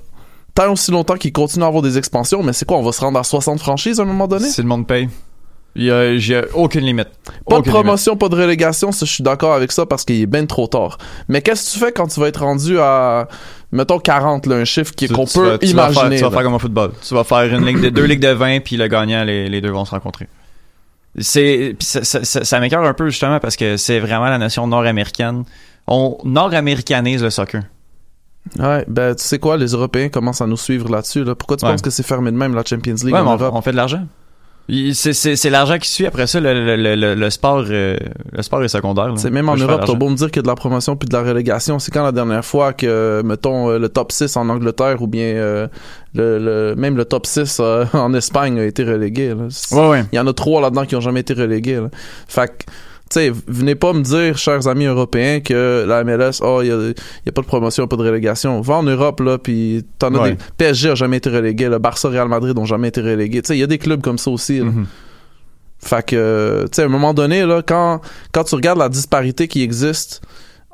tant 0.55 0.73
aussi 0.73 0.91
longtemps 0.91 1.17
qu'ils 1.17 1.33
continuent 1.33 1.65
à 1.65 1.67
avoir 1.67 1.83
des 1.83 1.99
expansions. 1.99 2.43
Mais 2.43 2.53
c'est 2.53 2.65
quoi, 2.65 2.79
on 2.79 2.83
va 2.83 2.93
se 2.93 3.01
rendre 3.01 3.19
à 3.19 3.25
60 3.25 3.61
franchises 3.61 4.01
à 4.01 4.05
un 4.05 4.07
moment 4.07 4.27
donné? 4.29 4.49
Si 4.49 4.63
le 4.63 4.69
monde 4.69 4.87
paye. 4.87 5.09
Il 5.77 5.85
y 5.85 5.91
a, 5.91 6.17
j'ai 6.19 6.43
aucune 6.55 6.81
limite. 6.85 7.09
Pas 7.49 7.57
Aucune 7.59 7.73
de 7.73 7.77
promotion, 7.79 8.17
pas 8.17 8.29
de 8.29 8.35
relégation, 8.35 8.91
ça, 8.91 9.07
je 9.07 9.13
suis 9.13 9.23
d'accord 9.23 9.55
avec 9.55 9.71
ça 9.71 9.87
parce 9.87 10.05
qu'il 10.05 10.21
est 10.21 10.27
bien 10.27 10.45
trop 10.47 10.67
tard. 10.67 10.99
Mais 11.29 11.43
qu'est-ce 11.43 11.69
que 11.69 11.79
tu 11.79 11.85
fais 11.85 11.93
quand 11.93 12.09
tu 12.09 12.19
vas 12.19 12.27
être 12.27 12.41
rendu 12.43 12.79
à, 12.81 13.29
mettons, 13.71 14.01
40, 14.01 14.47
là, 14.47 14.57
un 14.57 14.65
chiffre 14.65 14.93
qu'on 15.15 15.27
peut 15.27 15.51
vas 15.51 15.57
imaginer. 15.63 16.01
faire- 16.03 16.19
tu 16.19 16.25
vas 16.25 16.31
faire 16.33 16.43
comme 16.43 16.55
au 16.55 16.59
football. 16.59 16.91
Tu 17.07 17.15
vas 17.15 17.23
faire 17.25 17.45
une 17.55 17.65
ligue 17.65 17.81
de, 17.81 17.89
deux 17.91 18.05
ligues 18.05 18.21
de 18.21 18.33
20 18.33 18.61
puis 18.65 18.77
le 18.77 18.89
gagnant, 18.89 19.23
les, 19.23 19.49
les 19.49 19.61
deux 19.61 19.71
vont 19.71 19.85
se 19.85 19.93
rencontrer. 19.93 20.27
C'est, 21.19 21.77
ça, 21.81 22.05
ça, 22.05 22.25
ça, 22.25 22.45
ça 22.45 22.61
m'écoeure 22.61 22.85
un 22.85 22.95
peu 22.95 23.09
justement 23.09 23.41
parce 23.41 23.57
que 23.57 23.77
c'est 23.77 23.99
vraiment 24.01 24.29
la 24.29 24.39
nation 24.39 24.67
nord-américaine. 24.67 25.45
On 25.87 26.19
nord-américanise 26.25 27.23
le 27.23 27.31
soccer. 27.31 27.63
Ouais, 28.59 28.85
ben, 28.89 29.15
tu 29.15 29.23
sais 29.23 29.39
quoi, 29.39 29.57
les 29.57 29.73
Européens 29.73 30.09
commencent 30.09 30.41
à 30.41 30.47
nous 30.47 30.57
suivre 30.57 30.89
là-dessus, 30.91 31.25
là. 31.25 31.35
Pourquoi 31.35 31.57
tu 31.57 31.65
Ouais. 31.65 31.73
penses 31.73 31.83
que 31.83 31.91
c'est 31.91 32.03
fermé 32.07 32.31
de 32.31 32.37
même, 32.37 32.55
la 32.55 32.65
Champions 32.65 32.95
League 33.05 33.13
Ouais, 33.13 33.21
en 33.21 33.27
on, 33.27 33.37
Europe? 33.37 33.53
on 33.55 33.61
fait 33.61 33.73
de 33.73 33.77
l'argent. 33.77 34.05
C'est, 34.95 35.13
c'est, 35.13 35.37
c'est 35.37 35.51
l'argent 35.51 35.79
qui 35.79 35.89
suit. 35.89 36.07
Après 36.07 36.27
ça, 36.27 36.39
le, 36.41 36.77
le, 36.77 36.95
le, 36.97 37.15
le, 37.15 37.31
sport, 37.31 37.65
euh, 37.71 37.97
le 38.33 38.43
sport 38.43 38.63
est 38.63 38.69
secondaire. 38.69 39.13
C'est 39.17 39.31
même 39.31 39.49
en 39.49 39.57
Europe, 39.57 39.83
t'as 39.87 39.95
beau 39.95 40.09
me 40.09 40.17
dire 40.17 40.31
a 40.41 40.43
de 40.43 40.47
la 40.47 40.55
promotion 40.55 40.97
puis 40.97 41.09
de 41.09 41.13
la 41.15 41.23
relégation. 41.23 41.79
C'est 41.79 41.91
quand 41.91 42.05
la 42.05 42.13
dernière 42.13 42.45
fois 42.45 42.73
que, 42.73 43.23
mettons, 43.25 43.71
euh, 43.71 43.79
le 43.79 43.89
top 43.89 44.13
6 44.13 44.37
en 44.37 44.49
Angleterre 44.49 45.03
ou 45.03 45.07
bien 45.07 45.25
euh, 45.25 45.67
le, 46.15 46.39
le- 46.39 46.75
même 46.77 46.97
le 46.97 47.05
top 47.05 47.27
6 47.27 47.59
euh, 47.61 47.85
en 47.95 48.13
Espagne 48.15 48.59
a 48.61 48.65
été 48.65 48.85
relégué. 48.85 49.29
là. 49.31 49.49
Ouais, 49.73 49.89
ouais. 49.89 50.05
Il 50.13 50.17
y 50.17 50.19
en 50.21 50.27
a 50.27 50.33
trois 50.33 50.61
là-dedans 50.61 50.85
qui 50.85 50.95
ont 50.97 51.01
jamais 51.01 51.21
été 51.21 51.35
relégués. 51.35 51.77
Là. 51.77 51.89
Fait 52.29 52.47
que, 52.49 52.65
sais, 53.11 53.33
venez 53.47 53.75
pas 53.75 53.93
me 53.93 54.03
dire, 54.03 54.39
chers 54.39 54.69
amis 54.69 54.85
européens, 54.85 55.41
que 55.41 55.85
la 55.87 56.05
MLS, 56.05 56.41
oh, 56.43 56.61
il 56.63 56.69
y 56.69 56.71
a, 56.71 57.33
pas 57.33 57.43
de 57.43 57.47
promotion, 57.47 57.87
pas 57.87 57.97
de 57.97 58.03
relégation. 58.03 58.61
Va 58.61 58.75
en 58.75 58.83
Europe, 58.83 59.21
là, 59.21 59.39
puis 59.39 59.85
t'en 59.99 60.15
as 60.15 60.31
des... 60.31 60.37
PSG 60.57 60.91
a 60.91 60.95
jamais 60.95 61.19
été 61.19 61.31
relégué, 61.31 61.69
le 61.69 61.79
Barça, 61.79 62.09
Real 62.09 62.29
Madrid 62.29 62.57
ont 62.59 62.65
jamais 62.65 62.89
été 62.89 63.01
relégués. 63.01 63.43
Tu 63.43 63.49
sais, 63.49 63.57
il 63.57 63.61
y 63.61 63.65
a 63.65 63.67
des 63.67 63.79
clubs 63.79 64.01
comme 64.01 64.19
ça 64.19 64.31
aussi, 64.31 64.59
là. 64.59 64.67
Mhm. 64.67 64.87
Fait 65.83 66.05
que, 66.05 66.65
tu 66.65 66.77
sais, 66.77 66.83
à 66.83 66.85
un 66.85 66.89
moment 66.89 67.15
donné, 67.15 67.47
là, 67.47 67.63
quand, 67.67 68.03
quand 68.33 68.45
tu 68.45 68.55
regardes 68.55 68.79
la 68.79 68.91
disparité 68.91 69.49
qui 69.49 69.63
existe 69.63 70.21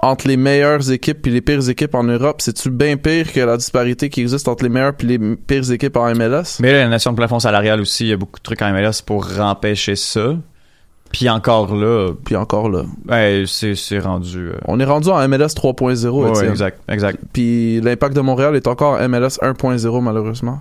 entre 0.02 0.28
les 0.28 0.36
meilleures 0.36 0.90
équipes 0.90 1.22
puis 1.22 1.30
les 1.30 1.40
pires 1.40 1.68
équipes 1.68 1.94
en 1.94 2.02
Europe, 2.02 2.42
c'est-tu 2.42 2.70
bien 2.70 2.96
pire 2.96 3.32
que 3.32 3.40
la 3.40 3.56
disparité 3.56 4.10
qui 4.10 4.20
existe 4.20 4.48
entre 4.48 4.64
les 4.64 4.68
meilleures 4.68 4.96
puis 4.96 5.06
les 5.06 5.18
pires 5.36 5.70
équipes 5.70 5.96
en 5.96 6.12
MLS? 6.14 6.58
Mais 6.60 6.72
là, 6.72 6.80
la 6.80 6.88
nation 6.88 7.12
de 7.12 7.16
plafond 7.16 7.38
salarial 7.38 7.80
aussi, 7.80 8.04
il 8.04 8.08
y 8.08 8.12
a 8.12 8.16
beaucoup 8.16 8.38
de 8.38 8.42
trucs 8.42 8.60
en 8.62 8.72
MLS 8.72 9.00
pour 9.04 9.40
empêcher 9.40 9.94
ça. 9.94 10.36
Puis 11.12 11.28
encore 11.28 11.74
là, 11.74 12.12
Puis 12.24 12.36
encore 12.36 12.68
là, 12.68 12.82
ben, 13.04 13.46
c'est, 13.46 13.74
c'est 13.74 13.98
rendu. 13.98 14.48
euh, 14.48 14.58
on 14.66 14.78
est 14.80 14.84
rendu 14.84 15.08
en 15.08 15.26
MLS 15.28 15.54
3.0, 15.54 16.08
ouais, 16.08 16.48
exact, 16.48 16.80
exact. 16.88 17.18
Puis 17.32 17.80
l'impact 17.80 18.14
de 18.14 18.20
Montréal 18.20 18.54
est 18.56 18.66
encore 18.66 18.98
MLS 19.08 19.38
1.0 19.42 20.02
malheureusement. 20.02 20.60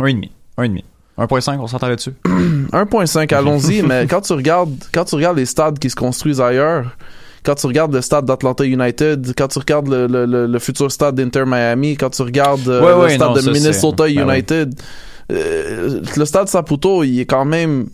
Un 0.00 0.06
et 0.06 0.14
demi, 0.14 0.30
un 0.56 0.62
et 0.64 0.68
demi. 0.68 0.84
1.5, 1.18 1.58
on 1.58 1.66
s'entend 1.66 1.88
là-dessus. 1.88 2.14
1.5, 2.24 3.34
allons-y, 3.34 3.82
mais 3.86 4.06
quand 4.06 4.20
tu 4.20 4.32
regardes 4.32 4.74
quand 4.94 5.04
tu 5.04 5.14
regardes 5.16 5.36
les 5.36 5.46
stades 5.46 5.78
qui 5.78 5.90
se 5.90 5.96
construisent 5.96 6.40
ailleurs, 6.40 6.96
quand 7.44 7.54
tu 7.56 7.66
regardes 7.66 7.92
le 7.92 8.00
stade 8.00 8.24
d'Atlanta 8.24 8.64
United, 8.64 9.34
quand 9.36 9.48
tu 9.48 9.58
regardes 9.58 9.88
le, 9.88 10.06
le, 10.06 10.26
le, 10.26 10.46
le 10.46 10.58
futur 10.58 10.90
stade 10.92 11.16
d'Inter 11.16 11.44
Miami, 11.46 11.96
quand 11.96 12.10
tu 12.10 12.22
regardes 12.22 12.68
euh, 12.68 12.80
Ouais, 12.80 12.92
le 12.92 12.98
ouais, 13.00 13.14
stade 13.16 13.28
non, 13.28 13.34
de 13.34 13.50
Minnesota 13.50 14.04
ben. 14.04 14.28
United, 14.30 14.74
euh, 15.32 16.00
le 16.16 16.24
stade 16.24 16.48
Saputo, 16.48 17.02
il 17.04 17.20
est 17.20 17.26
quand 17.26 17.44
même 17.44 17.88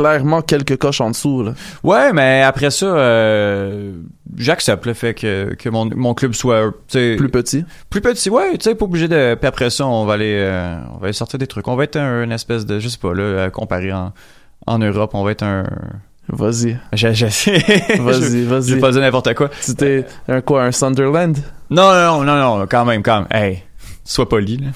clairement 0.00 0.42
quelques 0.42 0.76
coches 0.76 1.00
en 1.00 1.10
dessous. 1.10 1.42
Là. 1.42 1.54
Ouais, 1.82 2.12
mais 2.12 2.42
après 2.42 2.70
ça, 2.70 2.86
euh, 2.86 3.92
j'accepte 4.36 4.84
le 4.86 4.94
fait 4.94 5.14
que, 5.14 5.54
que 5.54 5.68
mon, 5.68 5.88
mon 5.94 6.12
club 6.14 6.34
soit 6.34 6.70
Plus 7.16 7.28
petit. 7.30 7.64
plus 7.88 8.00
petit. 8.00 8.28
Ouais, 8.30 8.52
tu 8.58 8.64
sais, 8.64 8.74
pas 8.74 8.84
obligé 8.84 9.08
de. 9.08 9.34
Puis 9.34 9.48
après 9.48 9.70
ça, 9.70 9.86
on 9.86 10.04
va 10.04 10.14
aller, 10.14 10.36
euh, 10.38 10.76
on 10.94 10.98
va 10.98 11.04
aller 11.04 11.12
sortir 11.12 11.38
des 11.38 11.46
trucs. 11.46 11.66
On 11.68 11.76
va 11.76 11.84
être 11.84 11.96
un, 11.96 12.24
une 12.24 12.32
espèce 12.32 12.66
de, 12.66 12.78
je 12.78 12.88
sais 12.88 12.98
pas 12.98 13.14
là, 13.14 13.44
à 13.44 13.50
comparer 13.50 13.92
en, 13.92 14.12
en 14.66 14.78
Europe, 14.78 15.12
on 15.14 15.24
va 15.24 15.30
être 15.30 15.42
un. 15.44 15.64
Vas-y, 16.28 16.76
sais. 17.30 17.52
vas-y, 18.00 18.22
Je 18.22 18.36
vais 18.38 18.44
vas-y. 18.44 18.80
pas 18.80 18.90
dire 18.90 19.00
n'importe 19.00 19.32
quoi. 19.34 19.48
Tu 19.64 19.74
t'es 19.76 20.04
un 20.28 20.40
quoi, 20.40 20.64
un 20.64 20.72
Sunderland? 20.72 21.36
Non, 21.70 21.92
non, 21.92 22.24
non, 22.24 22.36
non, 22.36 22.58
non, 22.58 22.66
quand 22.68 22.84
même, 22.84 23.02
quand 23.02 23.20
même. 23.20 23.28
Hey, 23.30 23.62
sois 24.04 24.28
poli 24.28 24.56
là. 24.58 24.66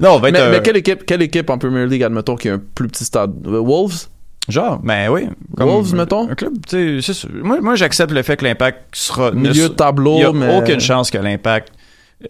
Non, 0.00 0.12
on 0.12 0.18
va 0.18 0.28
être 0.28 0.34
Mais, 0.34 0.40
un- 0.40 0.50
mais 0.50 0.62
quelle 0.62 0.76
équipe, 0.76 1.04
quelle 1.06 1.22
équipe 1.22 1.48
en 1.50 1.58
Premier 1.58 1.86
League, 1.86 2.02
admettons, 2.02 2.36
qui 2.36 2.48
a 2.48 2.54
un 2.54 2.62
plus 2.74 2.88
petit 2.88 3.04
stade? 3.04 3.32
Euh, 3.46 3.58
Wolves? 3.60 4.08
Genre, 4.48 4.80
ben 4.82 5.08
oui. 5.08 5.28
Wolves, 5.56 5.94
mettons? 5.94 6.28
Un 6.28 6.34
club. 6.34 6.54
Moi, 7.32 7.60
moi 7.60 7.74
j'accepte 7.76 8.10
le 8.12 8.22
fait 8.22 8.36
que 8.36 8.44
l'impact 8.44 8.94
sera. 8.96 9.30
Milieu 9.30 9.68
de 9.68 9.74
tableau, 9.74 10.18
Il 10.18 10.24
a 10.24 10.32
mais... 10.32 10.56
aucune 10.58 10.80
chance 10.80 11.10
que 11.10 11.18
l'impact 11.18 11.68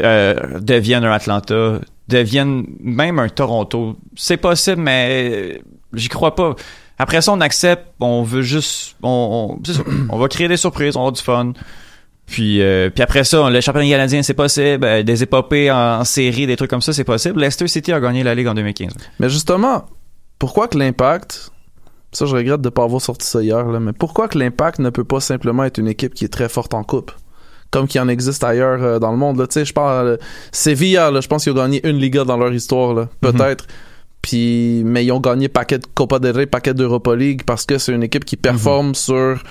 euh, 0.02 0.60
devienne 0.60 1.04
un 1.04 1.12
Atlanta, 1.12 1.80
devienne 2.08 2.66
même 2.80 3.18
un 3.18 3.28
Toronto. 3.28 3.96
C'est 4.14 4.36
possible, 4.36 4.82
mais 4.82 5.30
euh, 5.32 5.58
j'y 5.94 6.08
crois 6.08 6.34
pas. 6.34 6.54
Après 6.98 7.22
ça, 7.22 7.32
on 7.32 7.40
accepte, 7.40 7.86
on 7.98 8.22
veut 8.22 8.42
juste. 8.42 8.96
On, 9.02 9.58
on, 9.58 9.72
ça. 9.72 9.80
on 10.10 10.18
va 10.18 10.28
créer 10.28 10.48
des 10.48 10.58
surprises, 10.58 10.96
on 10.96 11.00
va 11.00 11.06
avoir 11.08 11.12
du 11.12 11.22
fun. 11.22 11.52
Puis, 12.32 12.62
euh, 12.62 12.88
puis 12.88 13.02
après 13.02 13.24
ça, 13.24 13.50
le 13.50 13.60
championnat 13.60 13.90
canadien, 13.90 14.22
c'est 14.22 14.32
possible. 14.32 14.86
Euh, 14.86 15.02
des 15.02 15.22
épopées 15.22 15.70
en, 15.70 16.00
en 16.00 16.04
série, 16.04 16.46
des 16.46 16.56
trucs 16.56 16.70
comme 16.70 16.80
ça, 16.80 16.94
c'est 16.94 17.04
possible. 17.04 17.38
Leicester 17.38 17.68
City 17.68 17.92
a 17.92 18.00
gagné 18.00 18.22
la 18.22 18.34
Ligue 18.34 18.46
en 18.46 18.54
2015. 18.54 18.94
Mais 19.20 19.28
justement, 19.28 19.84
pourquoi 20.38 20.66
que 20.66 20.78
l'impact, 20.78 21.50
ça 22.10 22.24
je 22.24 22.34
regrette 22.34 22.62
de 22.62 22.70
pas 22.70 22.84
avoir 22.84 23.02
sorti 23.02 23.26
ça 23.26 23.42
hier, 23.42 23.66
là, 23.66 23.80
mais 23.80 23.92
pourquoi 23.92 24.28
que 24.28 24.38
l'impact 24.38 24.78
ne 24.78 24.88
peut 24.88 25.04
pas 25.04 25.20
simplement 25.20 25.62
être 25.64 25.76
une 25.76 25.88
équipe 25.88 26.14
qui 26.14 26.24
est 26.24 26.32
très 26.32 26.48
forte 26.48 26.72
en 26.72 26.84
coupe? 26.84 27.12
Comme 27.70 27.86
qu'il 27.86 28.00
en 28.00 28.08
existe 28.08 28.42
ailleurs 28.44 28.82
euh, 28.82 28.98
dans 28.98 29.12
le 29.12 29.18
monde. 29.18 29.38
là? 29.38 29.46
Tu 29.46 29.52
sais, 29.52 29.64
je 29.66 29.74
parle 29.74 30.06
euh, 30.06 31.10
là, 31.10 31.20
je 31.20 31.28
pense 31.28 31.42
qu'ils 31.42 31.52
ont 31.52 31.56
gagné 31.56 31.86
une 31.86 31.98
Liga 31.98 32.24
dans 32.24 32.38
leur 32.38 32.52
histoire, 32.54 32.94
là, 32.94 33.10
peut-être. 33.20 33.66
Puis, 34.22 34.82
mais 34.86 35.04
ils 35.04 35.12
ont 35.12 35.20
gagné 35.20 35.48
paquet 35.48 35.78
de 35.78 35.86
Copa 35.94 36.18
del 36.18 36.34
Rey, 36.34 36.46
paquet 36.46 36.72
d'Europa 36.72 37.14
League 37.14 37.42
parce 37.44 37.66
que 37.66 37.76
c'est 37.76 37.92
une 37.92 38.04
équipe 38.04 38.24
qui 38.24 38.36
performe 38.36 38.94
sur 38.94 39.42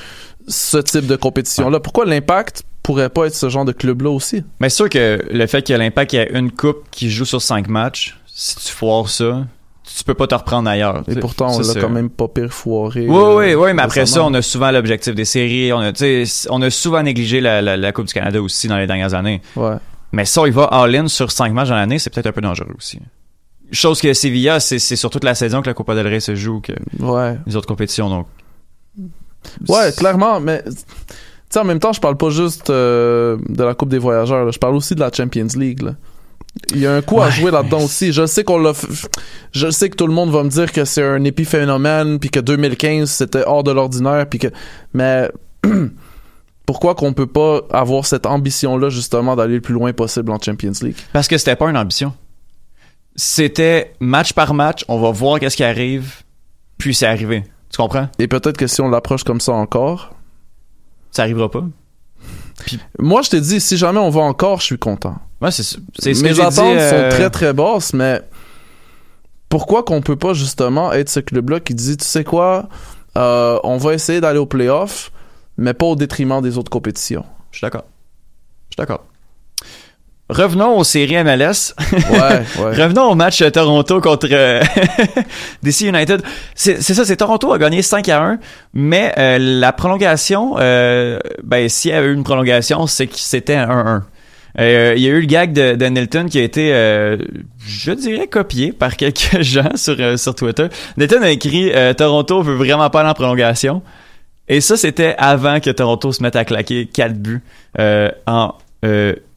ce 0.47 0.77
type 0.77 1.05
de 1.05 1.15
compétition-là. 1.15 1.79
Pourquoi 1.79 2.05
l'impact 2.05 2.63
pourrait 2.83 3.09
pas 3.09 3.25
être 3.27 3.35
ce 3.35 3.49
genre 3.49 3.65
de 3.65 3.71
club-là 3.71 4.09
aussi? 4.09 4.43
Mais 4.59 4.69
c'est 4.69 4.75
sûr 4.77 4.89
que 4.89 5.19
le 5.31 5.47
fait 5.47 5.65
que 5.65 5.73
l'Impact 5.73 6.13
ait 6.13 6.31
une 6.33 6.51
coupe 6.51 6.85
qui 6.91 7.09
joue 7.09 7.25
sur 7.25 7.41
cinq 7.41 7.67
matchs, 7.67 8.17
si 8.27 8.55
tu 8.55 8.71
foires 8.71 9.07
ça, 9.09 9.45
tu 9.83 10.03
peux 10.03 10.13
pas 10.13 10.27
te 10.27 10.35
reprendre 10.35 10.69
ailleurs. 10.69 11.03
Et 11.07 11.15
pourtant, 11.15 11.53
on 11.55 11.59
l'a 11.59 11.81
quand 11.81 11.89
même 11.89 12.09
pas 12.09 12.27
pire 12.27 12.51
foiré. 12.53 13.07
Oui, 13.07 13.15
euh, 13.15 13.37
oui, 13.37 13.53
oui, 13.55 13.73
mais 13.73 13.81
après 13.81 14.05
ça, 14.05 14.23
on 14.23 14.33
a 14.33 14.41
souvent 14.41 14.71
l'objectif 14.71 15.13
des 15.15 15.25
séries. 15.25 15.73
On 15.73 15.79
a, 15.79 15.91
on 16.49 16.61
a 16.61 16.69
souvent 16.69 17.03
négligé 17.03 17.41
la, 17.41 17.61
la, 17.61 17.75
la 17.77 17.91
Coupe 17.91 18.05
du 18.07 18.13
Canada 18.13 18.41
aussi 18.41 18.67
dans 18.67 18.77
les 18.77 18.87
dernières 18.87 19.13
années. 19.13 19.41
Ouais. 19.55 19.75
Mais 20.13 20.25
ça, 20.25 20.43
il 20.45 20.53
va 20.53 20.63
all-in 20.65 21.07
sur 21.07 21.31
cinq 21.31 21.51
matchs 21.53 21.69
dans 21.69 21.75
l'année, 21.75 21.99
c'est 21.99 22.09
peut-être 22.09 22.27
un 22.27 22.31
peu 22.31 22.41
dangereux 22.41 22.73
aussi. 22.77 22.99
Chose 23.73 24.01
que 24.01 24.13
Sevilla, 24.13 24.59
c'est 24.59 24.79
sur 24.79 25.09
toute 25.09 25.23
la 25.23 25.35
saison 25.35 25.61
que 25.61 25.67
la 25.67 25.73
Copa 25.73 25.95
del 25.95 26.07
Rey 26.07 26.19
se 26.19 26.35
joue 26.35 26.59
que 26.61 26.73
Ouais. 26.99 27.37
les 27.45 27.55
autres 27.55 27.67
compétitions. 27.67 28.09
Donc, 28.09 28.27
Ouais, 29.67 29.91
clairement, 29.95 30.39
mais 30.39 30.63
sais, 31.51 31.59
en 31.59 31.63
même 31.65 31.79
temps, 31.79 31.93
je 31.93 32.01
parle 32.01 32.17
pas 32.17 32.29
juste 32.29 32.69
euh, 32.69 33.37
de 33.49 33.63
la 33.63 33.73
Coupe 33.73 33.89
des 33.89 33.97
Voyageurs, 33.97 34.45
là. 34.45 34.51
je 34.51 34.59
parle 34.59 34.75
aussi 34.75 34.95
de 34.95 34.99
la 34.99 35.11
Champions 35.11 35.47
League. 35.55 35.81
là. 35.81 35.95
Il 36.73 36.79
y 36.79 36.85
a 36.87 36.93
un 36.93 37.01
coup 37.01 37.21
à 37.21 37.29
jouer 37.29 37.49
là-dedans 37.51 37.81
aussi. 37.83 38.11
Je 38.11 38.25
sais 38.25 38.43
qu'on 38.43 38.57
l'a, 38.59 38.71
f- 38.71 39.05
je 39.53 39.69
sais 39.69 39.89
que 39.89 39.95
tout 39.95 40.05
le 40.07 40.13
monde 40.13 40.31
va 40.31 40.43
me 40.43 40.49
dire 40.49 40.71
que 40.73 40.83
c'est 40.83 41.03
un 41.03 41.23
épiphénomène, 41.23 42.19
puis 42.19 42.29
que 42.29 42.39
2015 42.41 43.09
c'était 43.09 43.43
hors 43.45 43.63
de 43.63 43.71
l'ordinaire, 43.71 44.25
puis 44.27 44.39
que, 44.39 44.47
mais 44.93 45.29
pourquoi 46.65 46.93
qu'on 46.95 47.13
peut 47.13 47.27
pas 47.27 47.61
avoir 47.71 48.05
cette 48.05 48.25
ambition-là 48.25 48.89
justement 48.89 49.35
d'aller 49.35 49.55
le 49.55 49.61
plus 49.61 49.73
loin 49.73 49.93
possible 49.93 50.31
en 50.31 50.39
Champions 50.39 50.71
League? 50.81 50.95
Parce 51.13 51.27
que 51.27 51.37
c'était 51.37 51.55
pas 51.55 51.69
une 51.69 51.77
ambition. 51.77 52.13
C'était 53.15 53.93
match 53.99 54.33
par 54.33 54.53
match, 54.53 54.85
on 54.87 54.99
va 54.99 55.11
voir 55.11 55.39
qu'est-ce 55.39 55.57
qui 55.57 55.63
arrive, 55.63 56.15
puis 56.77 56.93
c'est 56.93 57.05
arrivé. 57.07 57.43
Tu 57.69 57.77
comprends? 57.77 58.09
Et 58.19 58.27
peut-être 58.27 58.57
que 58.57 58.67
si 58.67 58.81
on 58.81 58.89
l'approche 58.89 59.23
comme 59.23 59.41
ça 59.41 59.53
encore, 59.53 60.13
Ça 61.11 61.23
arrivera 61.23 61.49
pas. 61.49 61.63
moi 62.99 63.21
je 63.21 63.29
te 63.29 63.35
dis, 63.35 63.59
si 63.59 63.77
jamais 63.77 63.99
on 63.99 64.09
va 64.09 64.21
encore, 64.21 64.59
je 64.59 64.65
suis 64.65 64.77
content. 64.77 65.15
Ouais, 65.41 65.51
c'est 65.51 65.63
c'est 65.63 66.13
ce 66.13 66.21
que 66.21 66.27
Mes 66.27 66.33
j'ai 66.35 66.41
attentes 66.41 66.77
dit, 66.77 66.81
euh, 66.81 67.09
sont 67.09 67.15
très 67.15 67.29
très 67.29 67.53
basses, 67.53 67.93
mais 67.93 68.21
pourquoi 69.49 69.83
qu'on 69.83 70.01
peut 70.01 70.15
pas 70.15 70.33
justement 70.33 70.93
être 70.93 71.09
ce 71.09 71.19
club-là 71.19 71.59
qui 71.59 71.73
dit, 71.73 71.97
tu 71.97 72.05
sais 72.05 72.23
quoi, 72.23 72.69
euh, 73.17 73.59
on 73.63 73.77
va 73.77 73.93
essayer 73.93 74.21
d'aller 74.21 74.39
au 74.39 74.45
playoff, 74.45 75.11
mais 75.57 75.73
pas 75.73 75.85
au 75.85 75.95
détriment 75.95 76.41
des 76.41 76.57
autres 76.57 76.69
compétitions? 76.69 77.25
Je 77.51 77.57
suis 77.57 77.65
d'accord. 77.65 77.85
Je 78.69 78.75
suis 78.75 78.77
d'accord. 78.77 79.05
Revenons 80.31 80.77
aux 80.77 80.85
séries 80.85 81.21
MLS. 81.25 81.73
Ouais, 81.91 82.19
ouais. 82.63 82.75
Revenons 82.81 83.11
au 83.11 83.15
match 83.15 83.41
euh, 83.41 83.49
Toronto 83.49 83.99
contre 83.99 84.29
euh, 84.31 84.61
DC 85.63 85.81
United. 85.81 86.21
C'est 86.55 86.81
ça, 86.81 87.03
c'est 87.03 87.17
Toronto 87.17 87.51
a 87.51 87.57
gagné 87.57 87.81
5 87.81 88.07
à 88.07 88.23
1, 88.23 88.39
mais 88.73 89.13
euh, 89.17 89.37
la 89.37 89.73
prolongation, 89.73 90.55
euh, 90.57 91.19
ben 91.43 91.67
s'il 91.67 91.91
y 91.91 91.93
a 91.93 92.01
eu 92.01 92.13
une 92.13 92.23
prolongation, 92.23 92.87
c'est 92.87 93.07
que 93.07 93.17
c'était 93.17 93.57
1-1. 93.57 94.03
Euh, 94.59 94.93
Il 94.95 95.03
y 95.03 95.07
a 95.07 95.09
eu 95.09 95.19
le 95.19 95.27
gag 95.27 95.51
de, 95.51 95.75
de 95.75 95.85
Nilton 95.85 96.27
qui 96.29 96.39
a 96.39 96.43
été, 96.43 96.73
euh, 96.73 97.17
je 97.65 97.91
dirais, 97.91 98.27
copié 98.27 98.71
par 98.71 98.95
quelques 98.95 99.41
gens 99.41 99.75
sur, 99.75 99.97
euh, 99.99 100.15
sur 100.15 100.33
Twitter. 100.33 100.67
Nilton 100.95 101.23
a 101.23 101.29
écrit 101.29 101.73
Toronto 101.97 102.41
veut 102.41 102.55
vraiment 102.55 102.89
pas 102.89 103.01
aller 103.01 103.09
en 103.09 103.13
prolongation. 103.13 103.81
Et 104.47 104.61
ça, 104.61 104.77
c'était 104.77 105.13
avant 105.17 105.59
que 105.59 105.69
Toronto 105.71 106.13
se 106.13 106.23
mette 106.23 106.37
à 106.37 106.45
claquer 106.45 106.85
4 106.85 107.15
buts 107.15 107.41
en 108.27 108.53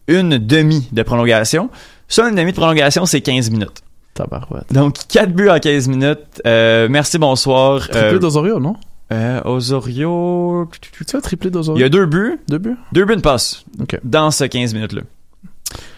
une 0.09 0.39
demi 0.39 0.89
de 0.93 1.03
prolongation. 1.03 1.71
Ça, 2.09 2.29
une 2.29 2.35
demi 2.35 2.53
de 2.53 2.57
prolongation, 2.57 3.07
c'est 3.07 3.21
15 3.21 3.51
minutes. 3.51 3.83
Tabarouette. 4.15 4.73
Donc, 4.73 4.97
4 5.09 5.31
buts 5.33 5.49
en 5.49 5.59
15 5.59 5.89
minutes. 5.89 6.43
Euh, 6.47 6.87
merci, 6.91 7.19
bonsoir. 7.19 7.81
Triplé 7.89 8.01
Euh, 8.15 8.19
d'Osorio, 8.19 8.61
non? 8.61 8.77
euh, 9.13 9.41
Osorio... 9.45 10.69
Tu 10.81 11.05
sais, 11.05 11.21
triplé 11.21 11.49
Il 11.49 11.53
d'Osorio? 11.53 11.81
y 11.81 11.85
a 11.85 11.89
deux 11.89 12.07
buts. 12.07 12.39
deux 12.49 12.59
buts? 12.59 12.77
Deux 12.93 13.05
buts 13.05 13.17
de 13.17 13.21
passe 13.21 13.65
Ok. 13.81 13.99
dans 14.05 14.31
ce 14.31 14.45
15 14.45 14.73
minutes-là. 14.75 15.03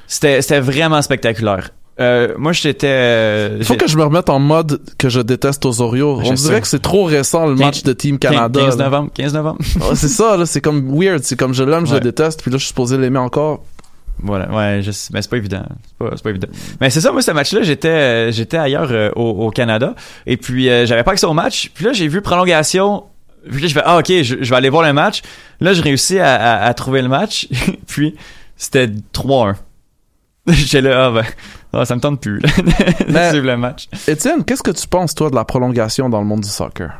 C'était, 0.06 0.40
c'était 0.42 0.60
vraiment 0.60 1.02
spectaculaire. 1.02 1.70
Euh, 1.98 2.34
moi, 2.36 2.52
j'étais... 2.52 2.86
euh, 2.90 3.56
Il 3.58 3.64
faut 3.64 3.74
que 3.74 3.86
je 3.88 3.96
me 3.96 4.04
remette 4.04 4.28
en 4.28 4.38
mode 4.38 4.80
que 4.98 5.08
je 5.08 5.20
déteste 5.20 5.64
Osorio. 5.64 6.20
Je 6.22 6.30
On 6.32 6.36
sais. 6.36 6.48
dirait 6.48 6.60
que 6.60 6.68
c'est 6.68 6.78
trop 6.82 7.04
récent 7.04 7.46
le 7.46 7.54
match 7.54 7.82
de 7.82 7.92
Team 7.94 8.18
Canada. 8.18 8.60
15 8.60 8.76
là. 8.78 8.84
novembre. 8.84 9.10
15 9.14 9.32
novembre. 9.34 9.58
Ouais, 9.76 9.94
c'est 9.94 10.08
ça, 10.08 10.36
là, 10.36 10.44
c'est 10.46 10.60
comme 10.60 10.94
weird. 10.94 11.22
C'est 11.24 11.36
comme 11.36 11.54
je 11.54 11.64
l'aime, 11.64 11.86
je 11.86 11.94
le 11.94 12.00
déteste, 12.00 12.42
puis 12.42 12.50
là, 12.50 12.58
je 12.58 12.62
suis 12.64 12.68
supposé 12.68 12.98
l'aimer 12.98 13.18
encore. 13.18 13.64
Voilà, 14.22 14.48
ouais, 14.50 14.80
je 14.82 14.90
mais 15.12 15.20
c'est 15.22 15.30
pas 15.30 15.36
évident. 15.36 15.62
C'est 15.86 15.98
pas, 15.98 16.10
c'est 16.16 16.22
pas 16.22 16.30
évident. 16.30 16.48
Mais 16.80 16.88
c'est 16.90 17.00
ça, 17.00 17.12
moi, 17.12 17.20
ce 17.22 17.30
match-là, 17.32 17.62
j'étais, 17.62 17.88
euh, 17.88 18.32
j'étais 18.32 18.56
ailleurs 18.56 18.88
euh, 18.90 19.10
au, 19.14 19.46
au 19.46 19.50
Canada. 19.50 19.94
Et 20.26 20.36
puis, 20.36 20.70
euh, 20.70 20.86
j'avais 20.86 21.04
pas 21.04 21.12
accès 21.12 21.26
au 21.26 21.34
match. 21.34 21.70
Puis 21.74 21.84
là, 21.84 21.92
j'ai 21.92 22.08
vu 22.08 22.22
prolongation. 22.22 23.04
Puis 23.50 23.60
là, 23.60 23.68
je 23.68 23.72
fais, 23.74 23.82
ah, 23.84 23.98
ok, 23.98 24.06
je, 24.08 24.22
je 24.40 24.50
vais 24.50 24.56
aller 24.56 24.70
voir 24.70 24.82
le 24.84 24.92
match. 24.92 25.22
Là, 25.60 25.72
je 25.74 25.82
réussis 25.82 26.18
à, 26.18 26.34
à, 26.34 26.64
à 26.66 26.74
trouver 26.74 27.02
le 27.02 27.08
match. 27.08 27.48
puis, 27.86 28.16
c'était 28.56 28.86
3-1. 29.12 29.54
J'étais 30.48 30.80
là, 30.80 31.06
ah, 31.06 31.10
ben, 31.10 31.24
ah, 31.72 31.84
ça 31.84 31.94
me 31.96 32.00
tente 32.00 32.20
plus, 32.20 32.38
là, 32.40 32.48
de 33.06 33.12
Mais- 33.12 33.30
suivre 33.30 33.46
le 33.46 33.56
match. 33.56 33.88
Étienne, 34.08 34.44
qu'est-ce 34.44 34.62
que 34.62 34.70
tu 34.70 34.86
penses, 34.88 35.14
toi, 35.14 35.28
de 35.28 35.34
la 35.34 35.44
prolongation 35.44 36.08
dans 36.08 36.20
le 36.20 36.26
monde 36.26 36.40
du 36.40 36.48
soccer? 36.48 36.90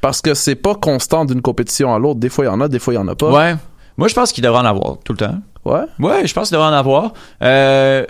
Parce 0.00 0.22
que 0.22 0.34
c'est 0.34 0.54
pas 0.54 0.74
constant 0.74 1.24
d'une 1.24 1.42
compétition 1.42 1.94
à 1.94 1.98
l'autre. 1.98 2.20
Des 2.20 2.28
fois, 2.28 2.44
il 2.44 2.48
y 2.48 2.50
en 2.50 2.60
a, 2.60 2.68
des 2.68 2.78
fois, 2.78 2.94
il 2.94 2.96
y 2.96 3.00
en 3.00 3.08
a 3.08 3.14
pas. 3.14 3.30
Ouais. 3.30 3.56
Moi, 3.96 4.08
je 4.08 4.14
pense 4.14 4.32
qu'il 4.32 4.44
devrait 4.44 4.60
en 4.60 4.64
avoir 4.64 4.98
tout 5.04 5.12
le 5.12 5.18
temps. 5.18 5.38
Ouais? 5.66 5.84
Ouais, 5.98 6.26
je 6.26 6.32
pense 6.34 6.48
qu'il 6.48 6.56
devrait 6.56 6.68
en 6.70 6.72
avoir. 6.72 7.12
Euh, 7.42 8.04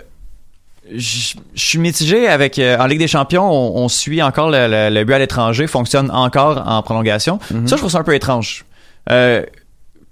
je 0.95 1.35
je 1.53 1.61
suis 1.67 1.79
mitigé 1.79 2.27
avec 2.27 2.57
euh, 2.59 2.77
en 2.77 2.85
Ligue 2.85 2.99
des 2.99 3.07
Champions, 3.07 3.43
on, 3.51 3.83
on 3.83 3.89
suit 3.89 4.21
encore 4.23 4.49
le, 4.49 4.67
le- 4.67 4.89
le 4.93 5.03
but 5.03 5.13
à 5.13 5.19
l'étranger, 5.19 5.67
fonctionne 5.67 6.09
encore 6.11 6.63
en 6.65 6.81
prolongation. 6.81 7.39
Mhm. 7.51 7.67
Ça, 7.67 7.75
je 7.75 7.81
trouve 7.81 7.91
ça 7.91 7.99
un 7.99 8.03
peu 8.03 8.15
étrange. 8.15 8.63
Euh, 9.09 9.43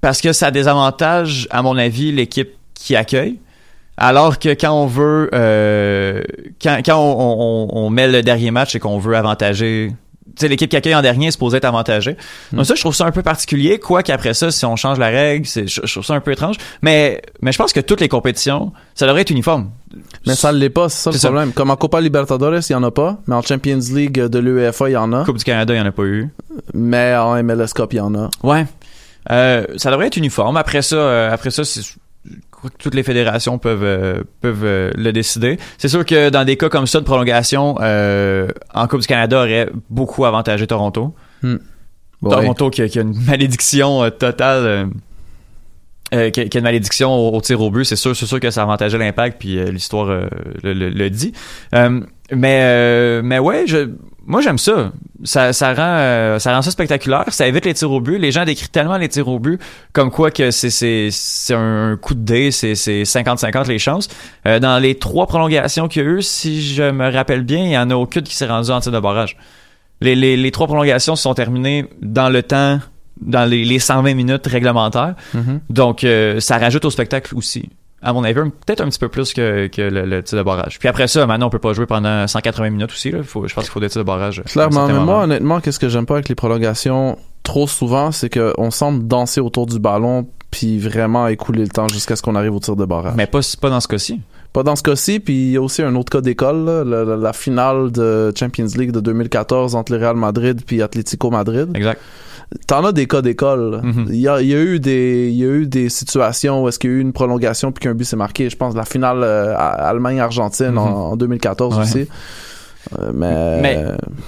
parce 0.02 0.20
que 0.22 0.34
ça 0.34 0.52
désavantage, 0.52 1.48
à 1.52 1.62
mon 1.62 1.78
avis, 1.78 2.12
l'équipe 2.12 2.50
qui 2.74 2.96
accueille. 2.96 3.40
Alors 3.98 4.40
que 4.40 4.50
quand 4.50 4.74
on 4.74 4.86
veut, 4.88 5.30
euh, 5.34 6.22
quand, 6.62 6.80
quand 6.86 6.98
on, 7.00 7.70
on- 7.72 7.86
on 7.86 7.90
met 7.90 8.10
le 8.10 8.22
dernier 8.22 8.52
match 8.52 8.76
et 8.76 8.80
qu'on 8.80 9.00
veut 9.00 9.16
avantager, 9.16 9.94
sais, 10.38 10.48
l'équipe 10.48 10.70
qui 10.70 10.76
accueille 10.76 10.96
en 10.96 11.02
dernier 11.02 11.28
est 11.28 11.32
supposée 11.32 11.58
être 11.58 11.66
avantagée. 11.66 12.18
Donc 12.52 12.66
ça, 12.66 12.76
je 12.76 12.82
trouve 12.82 12.96
ça 12.96 13.06
un 13.06 13.12
peu 13.12 13.22
particulier. 13.22 13.80
Quoi 13.80 14.04
qu'après 14.04 14.34
ça, 14.34 14.52
si 14.52 14.66
on 14.66 14.76
change 14.76 15.00
la 15.00 15.08
règle, 15.08 15.46
c'est, 15.46 15.68
je, 15.68 15.82
je 15.84 15.92
trouve 15.92 16.06
ça 16.06 16.14
un 16.14 16.20
peu 16.20 16.32
étrange. 16.32 16.56
Mais, 16.82 17.22
mais 17.42 17.52
je 17.52 17.58
pense 17.58 17.74
que 17.74 17.80
toutes 17.80 18.02
les 18.02 18.10
compétitions, 18.10 18.72
ça 18.96 19.06
devrait 19.08 19.22
être 19.22 19.30
uniforme. 19.30 19.70
Mais 20.28 20.36
ça 20.36 20.52
l'est 20.52 20.70
pas, 20.70 20.90
c'est 20.90 21.04
ça 21.04 21.10
le 21.12 21.14
C'est 21.16 21.22
ça. 21.22 21.28
problème. 21.30 21.54
Comme 21.54 21.70
en 21.70 21.78
Copa 21.78 22.02
Libertadores, 22.02 22.62
il 22.70 22.72
y 22.74 22.76
en 22.76 22.84
a 22.84 22.92
pas. 22.92 23.18
Mais 23.28 23.36
en 23.36 23.42
Champions 23.42 23.80
League 23.94 24.20
de 24.20 24.40
l'UEFA, 24.40 24.90
il 24.90 24.94
y 24.94 24.98
en 24.98 25.14
a. 25.14 25.24
Coupe 25.24 25.38
du 25.38 25.44
Canada, 25.44 25.74
il 25.74 25.78
n'y 25.78 25.84
en 25.84 25.88
a 25.90 25.92
pas 25.94 26.04
eu. 26.04 26.30
Mais 26.74 27.16
en 27.16 27.42
MLS 27.44 27.68
Cup, 27.74 27.94
il 27.94 27.98
y 27.98 28.00
en 28.02 28.14
a. 28.16 28.30
Ouais. 28.44 28.66
Euh, 29.32 29.66
ça 29.78 29.90
devrait 29.92 30.08
être 30.08 30.18
uniforme. 30.18 30.58
Après 30.58 30.82
ça, 30.82 30.96
euh, 30.98 31.32
après 31.34 31.50
ça, 31.52 31.64
c'est 31.64 31.82
que 32.70 32.78
toutes 32.78 32.96
les 32.96 33.04
fédérations 33.04 33.58
peuvent 33.58 33.84
euh, 33.84 34.24
peuvent 34.42 34.64
euh, 34.64 34.92
le 34.96 35.12
décider. 35.12 35.58
C'est 35.78 35.88
sûr 35.88 36.06
que 36.06 36.30
dans 36.30 36.44
des 36.46 36.58
cas 36.58 36.70
comme 36.70 36.88
ça 36.88 37.00
de 37.00 37.06
prolongation, 37.06 37.78
euh, 37.82 38.48
en 38.74 38.88
Coupe 38.88 39.02
du 39.02 39.08
Canada 39.08 39.40
aurait 39.40 39.70
beaucoup 39.90 40.26
avantagé 40.26 40.68
Toronto. 40.68 41.14
Ouais. 41.44 41.58
Toronto 42.22 42.70
qui 42.70 42.82
a, 42.82 42.88
qui 42.90 43.00
a 43.00 43.02
une 43.04 43.16
malédiction 43.26 44.10
totale. 44.12 44.90
euh, 46.14 46.30
qui, 46.30 46.40
a, 46.40 46.46
une 46.58 46.64
malédiction 46.64 47.14
au, 47.14 47.36
au 47.36 47.42
tir 47.42 47.60
au 47.62 47.70
but, 47.72 47.84
c'est 47.86 47.96
sûr, 47.96 48.16
c'est 48.16 48.26
sûr 48.26 48.40
que 48.40 48.52
ça 48.52 48.62
avantageait 48.62 48.98
l'impact, 48.98 49.38
puis 49.40 49.58
euh, 49.60 49.66
l'histoire 49.72 50.10
euh, 50.10 50.28
le, 50.64 50.74
le- 50.74 50.90
le 50.90 51.10
dit. 51.10 51.34
Mais 52.32 53.22
mais 53.22 53.40
ouais, 53.40 53.66
je, 53.68 53.90
moi 54.26 54.42
j'aime 54.42 54.58
ça. 54.58 54.92
Ça, 55.24 55.54
ça 55.54 55.74
rend 55.74 55.98
euh, 55.98 56.40
ça 56.40 56.54
rend 56.54 56.62
ça 56.62 56.72
spectaculaire. 56.72 57.26
Ça 57.30 57.48
évite 57.48 57.66
les 57.66 57.74
tirs 57.74 57.92
au 57.92 58.00
but. 58.02 58.18
Les 58.18 58.32
gens 58.32 58.46
décrivent 58.46 58.70
tellement 58.70 58.98
les 58.98 59.10
tirs 59.10 59.28
au 59.28 59.40
but 59.40 59.60
comme 59.94 60.12
quoi 60.12 60.32
que 60.32 60.52
c'est 60.52 60.70
c'est 60.70 61.10
c'est 61.12 61.54
un 61.54 61.98
coup 62.00 62.14
de 62.14 62.20
dé, 62.20 62.52
c'est 62.52 62.76
c'est 62.76 63.04
50-50 63.04 63.68
les 63.68 63.80
chances. 63.80 64.08
Euh, 64.48 64.60
dans 64.60 64.80
les 64.80 64.96
trois 64.96 65.28
prolongations 65.28 65.88
qu'il 65.88 66.04
y 66.04 66.06
a 66.06 66.10
eu, 66.10 66.22
si 66.22 66.62
je 66.62 66.84
me 66.84 67.12
rappelle 67.12 67.44
bien, 67.44 67.64
il 67.64 67.72
y 67.72 67.78
en 67.78 67.90
a 67.90 67.96
aucune 67.96 68.24
qui 68.24 68.36
s'est 68.36 68.48
rendue 68.48 68.72
en 68.72 68.80
tir 68.80 68.92
de 68.92 69.00
barrage. 69.00 69.38
Les, 70.02 70.16
les, 70.16 70.36
les 70.38 70.52
trois 70.52 70.68
prolongations 70.68 71.16
se 71.16 71.24
sont 71.24 71.34
terminées 71.34 71.86
dans 72.02 72.30
le 72.30 72.44
temps, 72.44 72.80
dans 73.22 73.50
les, 73.50 73.64
les 73.64 73.80
120 73.80 74.14
minutes 74.14 74.46
réglementaires. 74.46 75.16
Mhm. 75.34 75.62
Donc, 75.70 76.04
euh, 76.04 76.40
ça 76.40 76.58
rajoute 76.58 76.84
au 76.86 76.90
spectacle 76.90 77.34
aussi. 77.36 77.70
À 78.06 78.14
mon 78.14 78.24
avis, 78.24 78.36
peut-être 78.66 78.82
un 78.82 78.86
petit 78.90 79.00
peu 79.00 79.10
plus 79.10 79.34
que, 79.34 79.68
que 79.68 79.82
le, 79.82 80.06
le 80.06 80.24
tir 80.24 80.38
de 80.38 80.44
barrage. 80.44 80.80
Puis 80.80 80.88
après 80.88 81.08
ça, 81.08 81.26
maintenant, 81.26 81.48
on 81.48 81.50
peut 81.50 81.60
pas 81.60 81.74
jouer 81.74 81.86
pendant 81.88 82.28
180 82.28 82.70
minutes 82.70 82.92
aussi. 82.92 83.12
Là. 83.12 83.24
Faut, 83.24 83.48
je 83.48 83.54
pense 83.54 83.64
qu'il 83.66 83.72
faut 83.74 83.80
des 83.80 83.90
tirs 83.90 84.02
de 84.02 84.06
barrage. 84.06 84.40
un 84.40 84.44
Clairement, 84.44 84.88
mais 84.88 84.94
moi, 85.00 85.24
honnêtement, 85.24 85.60
qu'est-ce 85.60 85.80
que 85.80 85.90
j'aime 85.90 86.06
pas 86.06 86.14
avec 86.16 86.30
les 86.30 86.36
prolongations 86.36 87.18
trop 87.44 87.68
souvent, 87.68 88.12
c'est 88.12 88.30
qu'on 88.30 88.72
semble 88.72 89.08
danser 89.08 89.42
autour 89.42 89.66
du 89.66 89.80
ballon 89.80 90.28
puis 90.52 90.80
vraiment 90.80 91.28
écouler 91.28 91.64
le 91.64 91.68
temps 91.70 91.88
jusqu'à 91.90 92.16
ce 92.16 92.22
qu'on 92.22 92.36
arrive 92.36 92.54
au 92.56 92.60
tir 92.60 92.76
de 92.76 92.86
barrage. 92.86 93.14
Mais 93.18 93.28
pas, 93.28 93.40
pas 93.60 93.70
dans 93.70 93.82
ce 93.82 93.88
cas-ci. 93.88 94.22
Pas 94.54 94.64
dans 94.64 94.76
ce 94.78 94.84
cas-ci, 94.84 95.20
puis 95.20 95.34
il 95.48 95.52
y 95.52 95.58
a 95.58 95.62
aussi 95.62 95.82
un 95.82 95.94
autre 95.96 96.10
cas 96.10 96.22
d'école, 96.22 96.64
la, 96.88 97.04
la- 97.04 97.18
la 97.18 97.34
finale 97.34 97.92
de 97.92 98.32
Champions 98.40 98.68
League 98.78 98.92
de 98.92 99.02
2014 99.02 99.76
entre 99.76 99.92
le 99.92 99.98
Real 99.98 100.16
Madrid 100.16 100.62
puis 100.66 100.82
Atlético 100.82 101.30
Madrid. 101.30 101.70
Exact. 101.76 102.00
T'en 102.68 102.86
as 102.86 102.92
des 102.92 103.08
cas 103.08 103.22
d'école. 103.22 103.82
Mhm. 103.84 104.06
Il 104.10 104.16
y, 104.20 104.28
a, 104.28 104.40
il 104.42 104.48
y 104.48 104.54
a 104.54 104.60
eu 104.62 104.80
des 104.80 105.30
il 105.30 105.36
y 105.38 105.44
a 105.44 105.48
eu 105.48 105.66
des 105.66 105.90
situations 105.90 106.64
où 106.64 106.68
est-ce 106.70 106.78
qu'il 106.80 106.90
y 106.90 106.94
a 106.94 106.98
eu 106.98 107.02
une 107.02 107.12
prolongation 107.14 107.72
puis 107.72 107.84
qu'un 107.84 107.94
but 107.96 108.06
s'est 108.06 108.16
marqué. 108.16 108.50
Je 108.50 108.56
pense 108.56 108.76
la 108.76 108.86
finale 108.86 109.22
euh, 109.24 109.56
Allemagne-Argentine 109.58 110.70
Mhm. 110.72 110.78
en, 110.78 111.12
en 111.12 111.16
2014 111.18 111.76
Ouais. 111.76 111.82
aussi. 111.84 112.08
Euh, 113.00 113.12
mais, 113.14 113.62
Mais- 113.62 113.86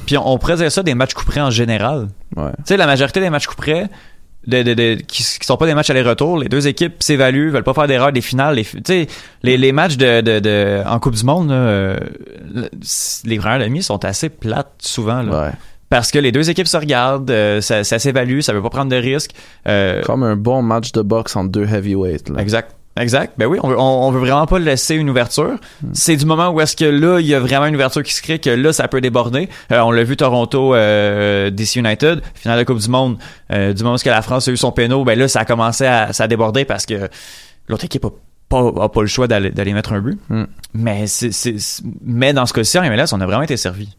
Puis 0.07 0.17
on, 0.17 0.27
on 0.27 0.39
ça 0.71 0.81
des 0.83 0.95
matchs 0.95 1.13
couperés 1.13 1.41
en 1.41 1.51
général. 1.51 2.07
ouais. 2.35 2.51
Tu 2.57 2.63
sais, 2.65 2.77
la 2.77 2.87
majorité 2.87 3.19
des 3.19 3.29
matchs 3.29 3.45
couperés, 3.47 3.85
de, 4.47 4.63
de, 4.63 4.73
de, 4.73 4.95
qui, 4.95 5.23
qui 5.23 5.45
sont 5.45 5.57
pas 5.57 5.65
des 5.67 5.75
matchs 5.75 5.89
aller-retour, 5.91 6.37
les 6.39 6.47
deux 6.49 6.67
équipes 6.67 7.03
s'évaluent, 7.03 7.49
veulent 7.51 7.63
pas 7.63 7.73
faire 7.75 7.85
d'erreur 7.87 8.11
des 8.13 8.21
finales. 8.21 8.55
Les, 8.55 8.63
fi- 8.63 8.81
tu 8.81 8.93
sais, 8.93 9.07
les, 9.43 9.57
les 9.57 9.71
matchs 9.73 9.97
de, 9.97 10.21
de, 10.39 10.81
en 10.87 10.99
Coupe 10.99 11.13
du 11.15 11.23
Monde, 11.25 11.49
là, 11.49 11.55
euh, 11.55 11.97
le- 12.53 12.69
les 13.25 13.37
premières 13.37 13.59
demi 13.59 13.83
sont 13.83 14.03
assez 14.05 14.29
plates 14.29 14.71
souvent. 14.79 15.21
Là, 15.21 15.43
ouais. 15.43 15.51
Parce 15.89 16.11
que 16.11 16.19
les 16.19 16.31
deux 16.31 16.49
équipes 16.49 16.67
se 16.67 16.77
regardent, 16.77 17.31
euh, 17.31 17.61
ça, 17.61 17.83
ça 17.83 17.97
s'évalue, 17.99 18.41
ça 18.41 18.53
veut 18.53 18.61
pas 18.61 18.69
prendre 18.69 18.91
de 18.91 18.97
risques. 18.97 19.31
Euh, 19.67 20.01
Comme 20.03 20.23
un 20.23 20.35
bon 20.35 20.61
match 20.61 20.91
de 20.91 21.01
boxe 21.01 21.35
entre 21.35 21.49
deux 21.49 21.65
heavyweights. 21.65 22.29
Là. 22.29 22.41
Exact. 22.41 22.73
Exact. 22.99 23.33
Ben 23.37 23.45
oui, 23.45 23.59
on 23.61 23.67
veut, 23.69 23.79
on, 23.79 24.07
on 24.07 24.11
veut 24.11 24.19
vraiment 24.19 24.47
pas 24.47 24.57
laisser 24.57 24.95
une 24.95 25.07
ouverture. 25.09 25.57
Hmm. 25.83 25.89
C'est 25.93 26.15
du 26.15 26.25
moment 26.25 26.49
où 26.49 26.59
est-ce 26.61 26.75
que 26.75 26.83
là, 26.85 27.19
il 27.19 27.27
y 27.27 27.35
a 27.35 27.39
vraiment 27.39 27.67
une 27.67 27.75
ouverture 27.75 28.01
qui 28.01 28.11
se 28.11 28.23
crée, 28.23 28.39
que 28.39 28.49
là, 28.49 28.73
ça 28.73 28.87
peut 28.87 29.01
déborder. 29.01 29.49
Euh, 29.71 29.79
on 29.81 29.91
l'a 29.91 30.03
vu 30.03 30.17
Toronto, 30.17 30.73
euh, 30.73 31.51
DC 31.51 31.75
United, 31.75 32.21
finale 32.33 32.57
de 32.57 32.63
Coupe 32.63 32.79
du 32.79 32.89
Monde. 32.89 33.17
Euh, 33.51 33.71
du 33.73 33.83
moment 33.83 33.95
où 34.03 34.07
la 34.09 34.21
France 34.23 34.47
a 34.47 34.51
eu 34.51 34.57
son 34.57 34.71
péno, 34.71 35.03
ben 35.05 35.17
là, 35.17 35.27
ça 35.27 35.41
a 35.41 35.45
commencé 35.45 35.85
à, 35.85 36.11
ça 36.11 36.23
a 36.23 36.27
débordé 36.27 36.65
parce 36.65 36.85
que 36.87 37.07
l'autre 37.67 37.85
équipe 37.85 38.03
a 38.05 38.09
pas, 38.49 38.71
a 38.81 38.89
pas 38.89 39.01
le 39.01 39.07
choix 39.07 39.27
d'aller, 39.27 39.51
d'aller 39.51 39.73
mettre 39.73 39.93
un 39.93 39.99
but. 40.01 40.19
Hmm. 40.29 40.45
Mais 40.73 41.05
c'est, 41.05 41.31
c'est- 41.31 41.59
c'est- 41.59 41.83
mais 42.03 42.33
dans 42.33 42.45
ce 42.47 42.53
cas-ci, 42.53 42.79
en 42.79 42.83
MLS, 42.83 43.13
on 43.13 43.21
a 43.21 43.25
vraiment 43.25 43.43
été 43.43 43.57
servi 43.57 43.95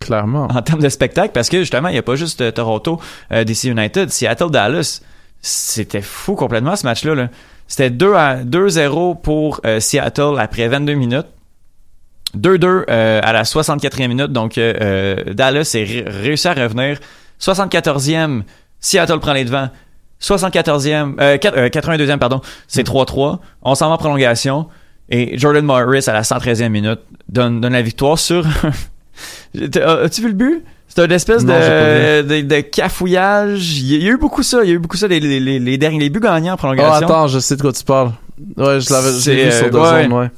Clairement. 0.00 0.46
en 0.50 0.62
termes 0.62 0.80
de 0.80 0.88
spectacle 0.88 1.32
parce 1.34 1.48
que 1.48 1.58
justement, 1.60 1.88
il 1.88 1.92
n'y 1.92 1.98
a 1.98 2.02
pas 2.02 2.14
juste 2.16 2.40
euh, 2.40 2.50
Toronto, 2.50 3.00
euh, 3.32 3.44
DC 3.44 3.64
United, 3.64 4.10
Seattle, 4.10 4.50
Dallas. 4.50 5.00
C'était 5.42 6.02
fou 6.02 6.34
complètement 6.34 6.76
ce 6.76 6.86
match-là. 6.86 7.14
Là. 7.14 7.28
C'était 7.66 7.90
2 7.90 8.14
à 8.14 8.36
2-0 8.44 9.20
pour 9.20 9.60
euh, 9.66 9.80
Seattle 9.80 10.36
après 10.38 10.68
22 10.68 10.94
minutes. 10.94 11.26
2-2 12.36 12.84
euh, 12.90 13.20
à 13.22 13.32
la 13.32 13.42
64e 13.42 14.08
minute. 14.08 14.32
Donc 14.32 14.56
euh, 14.58 14.74
euh, 14.80 15.34
Dallas 15.34 15.72
est 15.74 15.84
ré- 15.84 16.04
réussi 16.06 16.48
à 16.48 16.54
revenir. 16.54 16.98
74e, 17.40 18.42
Seattle 18.80 19.18
prend 19.20 19.32
les 19.32 19.44
devants. 19.44 19.68
74e, 20.20 21.14
euh, 21.20 21.36
quat- 21.38 21.54
euh, 21.56 21.68
82e, 21.68 22.18
pardon, 22.18 22.40
c'est 22.66 22.86
3-3. 22.86 23.38
On 23.62 23.74
s'en 23.74 23.88
va 23.88 23.94
en 23.94 23.98
prolongation. 23.98 24.66
Et 25.10 25.38
Jordan 25.38 25.64
Morris, 25.64 26.04
à 26.08 26.12
la 26.12 26.22
113e 26.22 26.68
minute, 26.68 27.00
donne, 27.28 27.60
donne 27.60 27.72
la 27.72 27.82
victoire 27.82 28.18
sur... 28.18 28.44
T'as- 29.70 30.02
As-tu 30.02 30.22
vu 30.22 30.28
le 30.28 30.34
but? 30.34 30.62
C'est 30.88 31.04
une 31.04 31.12
espèce 31.12 31.44
Non, 31.44 31.52
de, 31.54 32.22
de, 32.22 32.40
de 32.40 32.60
cafouillage. 32.60 33.78
Il 33.78 34.02
y 34.02 34.08
a 34.08 34.10
eu 34.12 34.16
beaucoup 34.16 34.42
ça. 34.42 34.60
Il 34.64 34.68
y 34.68 34.72
a 34.72 34.74
eu 34.74 34.78
beaucoup 34.78 34.96
ça. 34.96 35.06
Les, 35.06 35.20
les, 35.20 35.38
les, 35.38 35.58
les 35.58 35.78
derniers 35.78 35.98
les 36.00 36.10
buts 36.10 36.20
gagnants 36.20 36.52
en 36.52 36.54
Oh, 36.54 36.58
prolongation. 36.58 37.06
attends, 37.06 37.28
je 37.28 37.38
sais 37.38 37.56
de 37.56 37.62
quoi 37.62 37.72
tu 37.72 37.84
parles. 37.84 38.12
Ouais, 38.56 38.80
je 38.80 38.90
l'avais 38.92 39.12
vu 39.12 39.20
sur 39.20 39.32
euh, 39.66 39.70
deux 39.70 39.78
ouais. 39.78 40.02
zones, 40.04 40.12
ouais. 40.12 40.30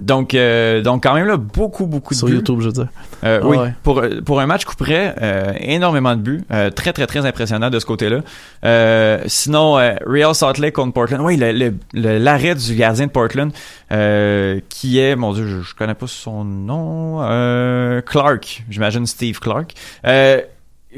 Donc, 0.00 0.34
euh, 0.34 0.82
donc 0.82 1.02
quand 1.02 1.14
même 1.14 1.26
là, 1.26 1.36
beaucoup, 1.36 1.86
beaucoup 1.86 2.14
de 2.14 2.18
Sur 2.18 2.28
buts. 2.28 2.34
YouTube, 2.34 2.60
je 2.60 2.66
veux 2.66 2.72
dire. 2.72 2.88
Euh, 3.24 3.40
Ah 3.42 3.46
oui, 3.46 3.56
ouais. 3.58 3.74
pour, 3.82 4.02
pour 4.24 4.40
un 4.40 4.46
match 4.46 4.64
coup 4.64 4.74
près, 4.76 5.14
euh, 5.20 5.52
énormément 5.60 6.16
de 6.16 6.20
buts. 6.20 6.42
Euh, 6.50 6.70
très, 6.70 6.92
très, 6.92 7.06
très 7.06 7.26
impressionnant 7.26 7.68
de 7.70 7.78
ce 7.78 7.84
côté-là. 7.86 8.20
Euh, 8.64 9.18
sinon, 9.26 9.78
euh, 9.78 9.94
Real 10.06 10.34
Salt 10.34 10.58
Lake 10.58 10.74
contre 10.74 10.92
Portland. 10.94 11.20
Oui, 11.22 11.36
le- 11.36 11.52
le- 11.52 11.74
le- 11.92 12.18
l'arrêt 12.18 12.54
du 12.54 12.74
gardien 12.74 13.06
de 13.06 13.10
Portland, 13.10 13.52
euh, 13.92 14.60
qui 14.68 14.98
est, 14.98 15.16
mon 15.16 15.32
Dieu, 15.32 15.46
je, 15.46 15.60
je 15.62 15.74
connais 15.74 15.94
pas 15.94 16.06
son 16.06 16.44
nom, 16.44 17.18
euh, 17.22 18.00
Clark. 18.00 18.64
J'imagine 18.70 19.06
Steve 19.06 19.38
Clark. 19.40 19.74
Euh, 20.06 20.40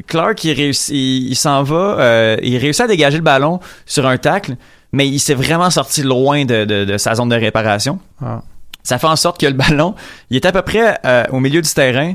Clark, 0.06 0.42
il 0.44 0.52
réussit, 0.52 0.94
il, 0.94 1.28
il 1.30 1.34
s'en 1.36 1.62
va, 1.64 1.96
euh, 1.98 2.36
il 2.42 2.56
réussit 2.56 2.82
à 2.84 2.86
dégager 2.86 3.18
le 3.18 3.22
ballon 3.24 3.60
sur 3.84 4.06
un 4.06 4.16
tacle, 4.16 4.54
mais 4.92 5.06
il 5.08 5.18
s'est 5.18 5.34
vraiment 5.34 5.68
sorti 5.70 6.02
loin 6.02 6.44
de, 6.44 6.64
de, 6.64 6.84
de 6.84 6.96
sa 6.98 7.14
zone 7.14 7.28
de 7.28 7.34
réparation. 7.36 7.98
Ah. 8.24 8.42
Ça 8.82 8.98
fait 8.98 9.06
en 9.06 9.16
sorte 9.16 9.40
que 9.40 9.46
le 9.46 9.52
ballon, 9.52 9.94
il 10.30 10.36
est 10.36 10.46
à 10.46 10.52
peu 10.52 10.62
près 10.62 10.98
euh, 11.06 11.24
au 11.30 11.40
milieu 11.40 11.62
du 11.62 11.72
terrain 11.72 12.14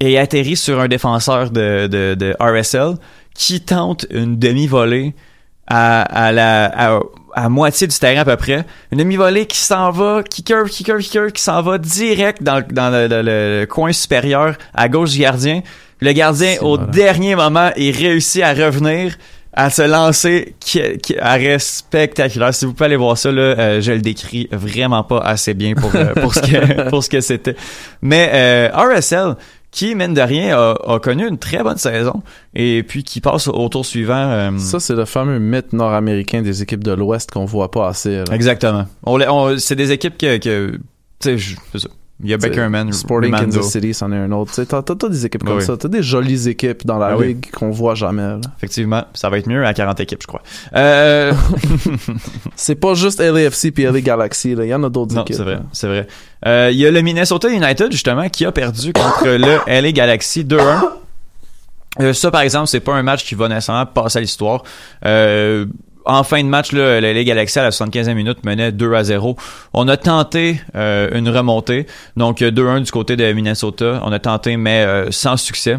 et 0.00 0.18
atterrit 0.18 0.56
sur 0.56 0.80
un 0.80 0.88
défenseur 0.88 1.50
de, 1.50 1.86
de, 1.86 2.14
de 2.14 2.34
RSL 2.40 2.94
qui 3.34 3.60
tente 3.60 4.04
une 4.10 4.36
demi-volée 4.38 5.14
à, 5.68 6.02
à 6.02 6.32
la 6.32 6.64
à, 6.96 7.00
à 7.34 7.48
moitié 7.48 7.86
du 7.86 7.96
terrain 7.96 8.20
à 8.22 8.24
peu 8.24 8.36
près. 8.36 8.64
Une 8.90 8.98
demi-volée 8.98 9.46
qui 9.46 9.58
s'en 9.58 9.90
va, 9.92 10.22
qui 10.28 10.42
curve, 10.42 10.68
qui 10.68 10.82
curve, 10.84 11.00
qui 11.00 11.10
curve, 11.10 11.30
qui 11.32 11.40
s'en 11.42 11.62
va 11.62 11.78
direct 11.78 12.42
dans, 12.42 12.62
dans 12.68 12.90
le, 12.90 13.06
le- 13.06 13.22
le 13.60 13.66
coin 13.66 13.92
supérieur 13.92 14.56
à 14.74 14.88
gauche 14.88 15.10
du 15.12 15.20
gardien. 15.20 15.62
Le 16.00 16.12
gardien, 16.12 16.56
au 16.62 16.78
dernier 16.78 17.36
moment, 17.36 17.70
il 17.76 17.96
réussit 17.96 18.42
à 18.42 18.52
revenir, 18.54 19.14
à 19.54 19.68
se 19.70 19.82
lancer, 19.82 20.54
qui, 20.60 20.80
qui 21.02 21.18
arrêt 21.18 21.58
spectaculaire. 21.58 22.54
Si 22.54 22.64
vous 22.64 22.72
pouvez 22.72 22.86
aller 22.86 22.96
voir 22.96 23.18
ça, 23.18 23.30
là, 23.30 23.42
euh, 23.42 23.80
je 23.80 23.92
le 23.92 24.00
décris 24.00 24.48
vraiment 24.50 25.04
pas 25.04 25.18
assez 25.18 25.54
bien 25.54 25.74
pour, 25.74 25.94
euh, 25.94 26.14
pour 26.14 26.34
ce 26.34 26.40
que 26.40 26.88
pour 26.90 27.04
ce 27.04 27.10
que 27.10 27.20
c'était. 27.20 27.56
Mais 28.00 28.30
euh, 28.32 28.68
RSL, 28.74 29.36
qui 29.70 29.94
mine 29.94 30.12
de 30.14 30.20
rien 30.20 30.56
a, 30.58 30.74
a 30.86 30.98
connu 31.00 31.26
une 31.26 31.38
très 31.38 31.62
bonne 31.62 31.78
saison 31.78 32.22
et 32.54 32.82
puis 32.82 33.04
qui 33.04 33.20
passe 33.20 33.48
au 33.48 33.68
tour 33.68 33.84
suivant. 33.86 34.14
euh, 34.30 34.58
Ça, 34.58 34.80
c'est 34.80 34.94
le 34.94 35.04
fameux 35.06 35.38
mythe 35.38 35.72
nord-américain 35.72 36.42
des 36.42 36.62
équipes 36.62 36.84
de 36.84 36.92
l'Ouest 36.92 37.30
qu'on 37.30 37.44
voit 37.46 37.70
pas 37.70 37.88
assez. 37.88 38.16
là. 38.18 38.24
Exactement. 38.32 38.86
On, 39.04 39.20
on- 39.20 39.58
c'est 39.58 39.76
des 39.76 39.90
équipes 39.92 40.18
que, 40.18 40.36
que 40.38 40.72
tu 40.72 40.78
sais, 41.20 41.38
je-. 41.38 41.56
Il 42.22 42.30
y 42.30 42.34
a 42.34 42.36
Beckerman, 42.36 42.92
Sporting. 42.92 43.32
Kansas 43.32 43.70
City, 43.70 43.92
c'en 43.94 44.12
est 44.12 44.16
un 44.16 44.30
autre. 44.32 44.52
Tu 44.54 44.64
T'as 44.66 44.80
t'as- 44.82 44.94
t'as 44.94 45.08
des 45.08 45.26
équipes 45.26 45.42
comme 45.44 45.56
Oui. 45.58 45.64
ça. 45.64 45.76
T'as 45.76 45.88
des 45.88 46.02
jolies 46.02 46.48
équipes 46.48 46.86
dans 46.86 46.98
la 46.98 47.16
oui. 47.16 47.28
ligue 47.28 47.50
qu'on 47.50 47.70
voit 47.70 47.94
jamais. 47.94 48.22
là. 48.22 48.40
Effectivement, 48.58 49.04
ça 49.14 49.28
va 49.28 49.38
être 49.38 49.48
mieux 49.48 49.64
à 49.66 49.74
40 49.74 49.98
équipes, 50.00 50.22
je 50.22 50.26
crois. 50.28 50.42
Euh, 50.76 51.32
C'est 52.56 52.74
pas 52.76 52.94
juste 52.94 53.20
LAFC 53.20 53.72
puis 53.72 53.84
LA 53.84 54.00
Galaxy. 54.00 54.54
là. 54.54 54.64
Il 54.64 54.68
y 54.68 54.74
en 54.74 54.82
a 54.84 54.88
d'autres 54.88 55.14
non, 55.14 55.22
équipes. 55.22 55.36
c'est 55.36 55.42
vrai, 55.42 55.54
là. 55.54 55.62
c'est 55.72 55.86
vrai. 55.88 56.06
Euh, 56.46 56.70
Il 56.72 56.78
y 56.78 56.86
a 56.86 56.90
le 56.90 57.00
Minnesota 57.02 57.48
United, 57.50 57.90
justement, 57.92 58.28
qui 58.28 58.44
a 58.44 58.52
perdu 58.52 58.92
contre 58.92 59.26
le 59.26 59.58
LA 59.66 59.92
Galaxy 59.92 60.44
2-1. 60.44 60.80
Euh, 62.00 62.12
ça, 62.14 62.30
par 62.30 62.40
exemple, 62.40 62.68
c'est 62.68 62.80
pas 62.80 62.94
un 62.94 63.02
match 63.02 63.24
qui 63.24 63.34
va 63.34 63.48
nécessairement 63.48 63.84
passer 63.86 64.18
à 64.18 64.20
l'histoire. 64.22 64.62
Euh, 65.04 65.66
en 66.04 66.24
fin 66.24 66.42
de 66.42 66.48
match, 66.48 66.72
là, 66.72 67.00
LA 67.00 67.24
Galaxy 67.24 67.58
à 67.58 67.62
la 67.62 67.70
75e 67.70 68.14
minute 68.14 68.44
menait 68.44 68.72
2 68.72 68.94
à 68.94 69.04
0. 69.04 69.36
On 69.74 69.88
a 69.88 69.96
tenté 69.96 70.60
euh, 70.74 71.08
une 71.16 71.28
remontée. 71.28 71.86
Donc 72.16 72.42
euh, 72.42 72.50
2-1 72.50 72.84
du 72.84 72.90
côté 72.90 73.16
de 73.16 73.32
Minnesota. 73.32 74.00
On 74.04 74.12
a 74.12 74.18
tenté, 74.18 74.56
mais 74.56 74.84
euh, 74.84 75.10
sans 75.10 75.36
succès. 75.36 75.78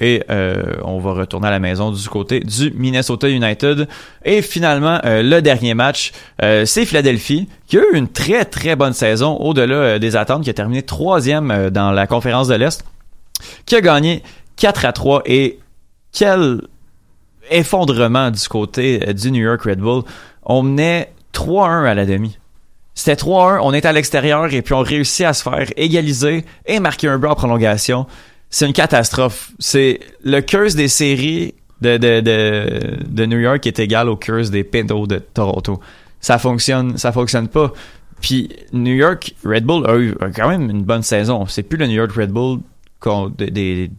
Et 0.00 0.22
euh, 0.30 0.76
on 0.84 0.98
va 0.98 1.12
retourner 1.12 1.48
à 1.48 1.50
la 1.50 1.58
maison 1.58 1.90
du 1.90 2.08
côté 2.08 2.40
du 2.40 2.72
Minnesota 2.76 3.28
United. 3.28 3.88
Et 4.24 4.40
finalement, 4.40 5.00
euh, 5.04 5.22
le 5.22 5.42
dernier 5.42 5.74
match, 5.74 6.12
euh, 6.42 6.64
c'est 6.64 6.86
Philadelphie, 6.86 7.48
qui 7.66 7.78
a 7.78 7.80
eu 7.80 7.96
une 7.96 8.08
très 8.08 8.44
très 8.44 8.76
bonne 8.76 8.92
saison 8.92 9.36
au-delà 9.36 9.74
euh, 9.74 9.98
des 9.98 10.16
attentes, 10.16 10.44
qui 10.44 10.50
a 10.50 10.54
terminé 10.54 10.82
troisième 10.82 11.50
euh, 11.50 11.70
dans 11.70 11.90
la 11.90 12.06
conférence 12.06 12.48
de 12.48 12.54
l'Est, 12.54 12.84
qui 13.66 13.76
a 13.76 13.80
gagné 13.80 14.22
4 14.56 14.86
à 14.86 14.92
3. 14.92 15.22
Et 15.26 15.58
quel 16.12 16.62
effondrement 17.50 18.30
du 18.30 18.48
côté 18.48 19.06
euh, 19.06 19.12
du 19.12 19.30
New 19.30 19.42
York 19.42 19.62
Red 19.62 19.78
Bull. 19.78 20.02
On 20.44 20.62
menait 20.62 21.12
3-1 21.34 21.86
à 21.86 21.94
la 21.94 22.06
demi. 22.06 22.38
C'était 22.94 23.14
3-1, 23.14 23.60
on 23.62 23.72
était 23.72 23.88
à 23.88 23.92
l'extérieur 23.92 24.52
et 24.52 24.62
puis 24.62 24.74
on 24.74 24.80
réussit 24.82 25.24
à 25.24 25.32
se 25.32 25.42
faire 25.42 25.66
égaliser 25.76 26.44
et 26.66 26.80
marquer 26.80 27.08
un 27.08 27.18
but 27.18 27.28
en 27.28 27.34
prolongation. 27.34 28.06
C'est 28.50 28.66
une 28.66 28.72
catastrophe. 28.72 29.52
C'est 29.58 30.00
le 30.24 30.40
curse 30.40 30.74
des 30.74 30.88
séries 30.88 31.54
de, 31.80 33.24
New 33.26 33.38
York 33.38 33.66
est 33.66 33.78
égal 33.78 34.08
au 34.08 34.16
curse 34.16 34.50
des 34.50 34.64
Pintos 34.64 35.06
de 35.06 35.18
Toronto. 35.18 35.80
Ça 36.20 36.38
fonctionne, 36.38 36.98
ça 36.98 37.12
fonctionne 37.12 37.48
pas. 37.48 37.72
Puis 38.20 38.50
New 38.72 38.92
York 38.92 39.34
Red 39.44 39.64
Bull 39.64 39.88
a 39.88 39.96
eu 39.96 40.14
quand 40.36 40.48
même 40.48 40.68
une 40.68 40.82
bonne 40.82 41.02
saison. 41.02 41.46
C'est 41.46 41.62
plus 41.62 41.78
le 41.78 41.86
New 41.86 41.94
York 41.94 42.12
Red 42.12 42.30
Bull 42.30 42.60
des- 43.38 43.90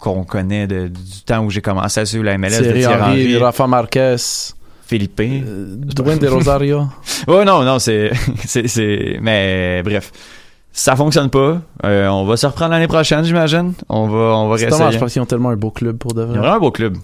qu'on 0.00 0.24
connaît 0.24 0.66
de- 0.66 0.88
du 0.88 1.20
temps 1.24 1.44
où 1.44 1.50
j'ai 1.50 1.60
commencé 1.62 2.00
à 2.00 2.06
suivre 2.06 2.24
la 2.24 2.36
MLS. 2.38 2.58
de 2.58 2.72
Thierry 2.72 2.86
Henry, 2.86 3.00
Henry, 3.02 3.36
Rafa 3.38 3.66
Marquez, 3.66 4.16
Philippe. 4.86 5.20
euh, 5.20 5.76
Dwayne 5.76 6.18
De 6.18 6.28
Rosario. 6.28 6.86
Oh 7.28 7.44
non, 7.44 7.62
non, 7.62 7.78
c'est, 7.78 8.10
c'est, 8.46 8.66
c'est, 8.66 9.18
mais 9.20 9.82
bref, 9.84 10.10
ça 10.72 10.96
fonctionne 10.96 11.28
pas. 11.30 11.60
Euh, 11.84 12.08
on 12.08 12.24
va 12.24 12.36
se 12.36 12.46
reprendre 12.46 12.70
l'année 12.72 12.88
prochaine, 12.88 13.24
j'imagine. 13.24 13.74
On 13.88 14.08
va, 14.08 14.16
on 14.18 14.48
va 14.48 14.56
C'est 14.58 14.64
réessayer. 14.64 14.78
dommage 14.84 14.98
parce 15.00 15.12
qu'ils 15.12 15.22
ont 15.22 15.26
tellement 15.26 15.50
un 15.50 15.56
beau 15.56 15.70
club 15.70 15.98
pour 15.98 16.14
de 16.14 16.22
vraiment 16.22 16.54
un 16.54 16.58
beau 16.58 16.70
club. 16.70 16.96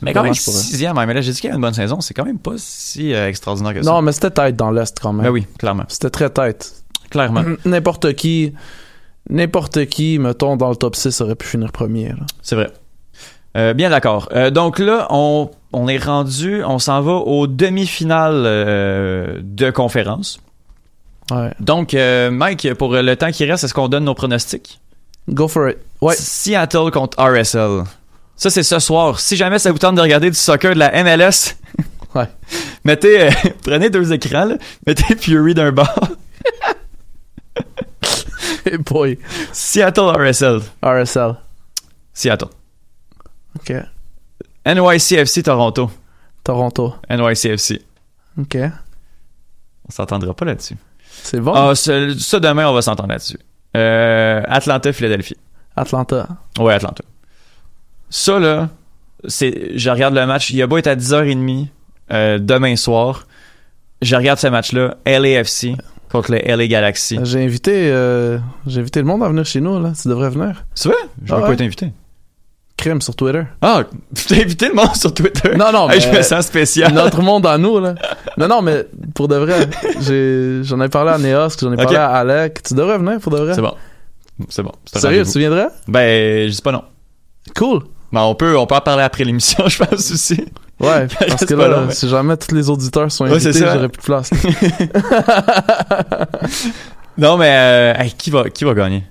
Mais 0.00 0.12
quand 0.12 0.22
même 0.24 0.34
sixième, 0.34 0.96
mais 0.96 1.14
là 1.14 1.20
j'ai 1.20 1.30
dit 1.32 1.40
qu'il 1.40 1.48
y 1.48 1.52
a 1.52 1.56
une 1.56 1.60
bonne 1.62 1.74
saison, 1.74 2.00
c'est 2.00 2.12
quand 2.12 2.24
même 2.24 2.38
pas 2.38 2.54
si 2.56 3.14
euh, 3.14 3.28
extraordinaire 3.28 3.72
que 3.74 3.82
ça. 3.82 3.90
Non, 3.90 4.02
mais 4.02 4.10
c'était 4.12 4.30
tête 4.30 4.56
dans 4.56 4.70
l'Est 4.72 4.98
quand 5.00 5.12
même. 5.12 5.24
Ben 5.24 5.30
oui, 5.30 5.46
clairement, 5.58 5.84
C'était 5.88 6.10
très 6.10 6.28
tête. 6.30 6.72
clairement, 7.10 7.44
N'importe 7.64 8.12
qui, 8.14 8.52
n'importe 9.30 9.86
qui, 9.86 10.18
mettons, 10.18 10.56
dans 10.56 10.70
le 10.70 10.76
top 10.76 10.96
6 10.96 11.20
aurait 11.20 11.34
pu 11.34 11.46
finir 11.46 11.72
premier. 11.72 12.12
c'est 12.42 12.54
vrai. 12.56 12.70
Euh, 13.56 13.74
bien 13.74 13.90
d'accord. 13.90 14.28
Euh, 14.32 14.50
donc 14.50 14.78
là, 14.78 15.06
on, 15.10 15.50
on 15.72 15.86
est 15.88 15.98
rendu, 16.02 16.64
on 16.64 16.78
s'en 16.78 17.02
va 17.02 17.12
aux 17.12 17.46
demi-finales 17.46 18.44
euh, 18.46 19.40
de 19.42 19.70
conférence. 19.70 20.40
Ouais. 21.30 21.52
Donc, 21.60 21.94
Mike, 21.94 22.74
pour 22.74 22.94
le 22.94 23.14
temps 23.16 23.30
qui 23.30 23.44
reste, 23.44 23.64
est-ce 23.64 23.74
qu'on 23.74 23.88
donne 23.88 24.04
nos 24.04 24.14
pronostics? 24.14 24.80
Go 25.28 25.48
for 25.48 25.68
it. 25.68 25.78
Ouais. 26.00 26.14
Seattle 26.16 26.90
contre 26.90 27.16
RSL. 27.22 27.84
Ça, 28.36 28.50
c'est 28.50 28.62
ce 28.64 28.78
soir. 28.80 29.20
Si 29.20 29.36
jamais 29.36 29.58
ça 29.58 29.70
vous 29.70 29.78
tente 29.78 29.94
de 29.94 30.00
regarder 30.00 30.30
du 30.30 30.36
soccer 30.36 30.74
de 30.74 30.78
la 30.78 31.04
MLS, 31.04 31.54
Ouais. 32.14 32.28
mettez, 32.84 33.30
prenez 33.64 33.88
deux 33.88 34.12
écrans, 34.12 34.44
là. 34.44 34.56
mettez 34.86 35.16
Fury 35.16 35.54
d'un 35.54 35.72
bord. 35.72 36.08
Hey 38.64 38.76
boy. 38.90 39.18
Seattle 39.52 40.10
RSL. 40.16 40.60
RSL. 40.82 41.36
Seattle. 42.12 42.48
OK. 43.56 43.72
NYCFC 44.66 45.42
Toronto. 45.42 45.90
Toronto. 46.44 46.94
NYCFC. 47.10 47.82
OK. 48.38 48.56
On 49.88 49.90
s'entendra 49.90 50.34
pas 50.34 50.44
là-dessus. 50.44 50.76
C'est 51.00 51.40
bon. 51.40 51.52
Ah, 51.54 51.74
ça, 51.74 51.92
ça, 52.18 52.40
demain, 52.40 52.68
on 52.68 52.72
va 52.72 52.82
s'entendre 52.82 53.10
là-dessus. 53.10 53.38
Euh, 53.76 54.42
Atlanta, 54.46 54.92
Philadelphie. 54.92 55.36
Atlanta. 55.76 56.28
Ouais, 56.58 56.74
Atlanta. 56.74 57.04
Ça, 58.10 58.38
là, 58.38 58.68
c'est, 59.26 59.76
je 59.76 59.90
regarde 59.90 60.14
le 60.14 60.26
match. 60.26 60.50
Il 60.50 60.62
a 60.62 60.66
beau 60.66 60.78
être 60.78 60.86
à 60.86 60.96
10h30 60.96 61.68
euh, 62.12 62.38
demain 62.38 62.76
soir. 62.76 63.26
Je 64.00 64.16
regarde 64.16 64.38
ce 64.38 64.48
match-là. 64.48 64.96
LAFC 65.06 65.76
contre 66.12 66.30
le 66.32 66.38
LA 66.38 66.66
Galaxy. 66.68 67.18
J'ai 67.24 67.42
invité, 67.42 67.72
euh, 67.90 68.38
j'ai 68.66 68.80
invité 68.80 69.00
le 69.00 69.06
monde 69.06 69.22
à 69.24 69.28
venir 69.28 69.44
chez 69.44 69.60
nous, 69.60 69.82
là. 69.82 69.92
Tu 70.00 70.08
devrais 70.08 70.30
venir. 70.30 70.64
C'est 70.74 70.90
vrai? 70.90 70.98
J'aurais 71.24 71.40
Ah 71.40 71.42
pas 71.42 71.48
ouais? 71.48 71.54
été 71.54 71.64
invité. 71.64 71.92
Crème 72.76 73.00
sur 73.00 73.14
Twitter. 73.16 73.42
Ah, 73.60 73.84
tu 74.14 74.24
t'as 74.26 74.36
invité 74.42 74.68
le 74.68 74.74
monde 74.74 74.94
sur 74.94 75.12
Twitter? 75.14 75.56
Non, 75.56 75.72
non, 75.72 75.88
mais- 75.88 76.00
je 76.00 76.08
me 76.10 76.22
sens 76.22 76.46
spécial. 76.46 76.92
Notre 76.92 77.22
monde 77.22 77.46
à 77.46 77.56
nous, 77.58 77.78
là. 77.80 77.94
Non, 78.38 78.48
non, 78.48 78.62
mais 78.62 78.86
pour 79.14 79.28
de 79.28 79.36
vrai, 79.36 79.68
j'en 80.62 80.80
ai 80.80 80.88
parlé 80.88 81.10
à 81.12 81.18
Neos, 81.18 81.50
j'en 81.60 81.72
ai 81.72 81.76
parlé 81.76 81.96
à 81.96 82.10
Alec. 82.10 82.62
Tu 82.62 82.74
devrais 82.74 82.98
venir 82.98 83.18
pour 83.20 83.32
de 83.32 83.38
vrai. 83.38 83.54
C'est 83.54 83.60
bon. 83.62 83.74
C'est 84.48 84.62
bon. 84.62 84.72
Sérieux, 84.86 85.24
tu 85.30 85.38
viendrais? 85.38 85.68
Ben, 85.88 86.48
je 86.48 86.54
dis 86.54 86.62
pas 86.62 86.72
non. 86.72 86.82
Cool. 87.56 87.80
Mais 88.10 88.20
on 88.20 88.34
peut, 88.34 88.56
on 88.56 88.66
peut 88.66 88.74
en 88.74 88.80
parler 88.80 89.02
après 89.02 89.24
l'émission, 89.24 89.66
je 89.68 89.78
pense 89.78 90.10
aussi. 90.12 90.44
Ouais, 90.82 91.06
parce 91.28 91.44
que 91.44 91.54
là, 91.54 91.84
mais- 91.86 91.94
si 91.94 92.08
jamais 92.08 92.36
tous 92.36 92.54
les 92.54 92.68
auditeurs 92.68 93.10
sont 93.10 93.24
Ouais, 93.24 93.32
invités, 93.34 93.52
ça. 93.52 93.74
j'aurais 93.74 93.88
plus 93.88 94.00
de 94.00 94.04
place. 94.04 94.30
Non, 97.18 97.36
mais 97.36 97.50
euh, 97.50 97.94
hey, 98.02 98.10
qui 98.12 98.30
va, 98.30 98.48
qui 98.48 98.64
va 98.64 98.72
gagner? 98.74 99.04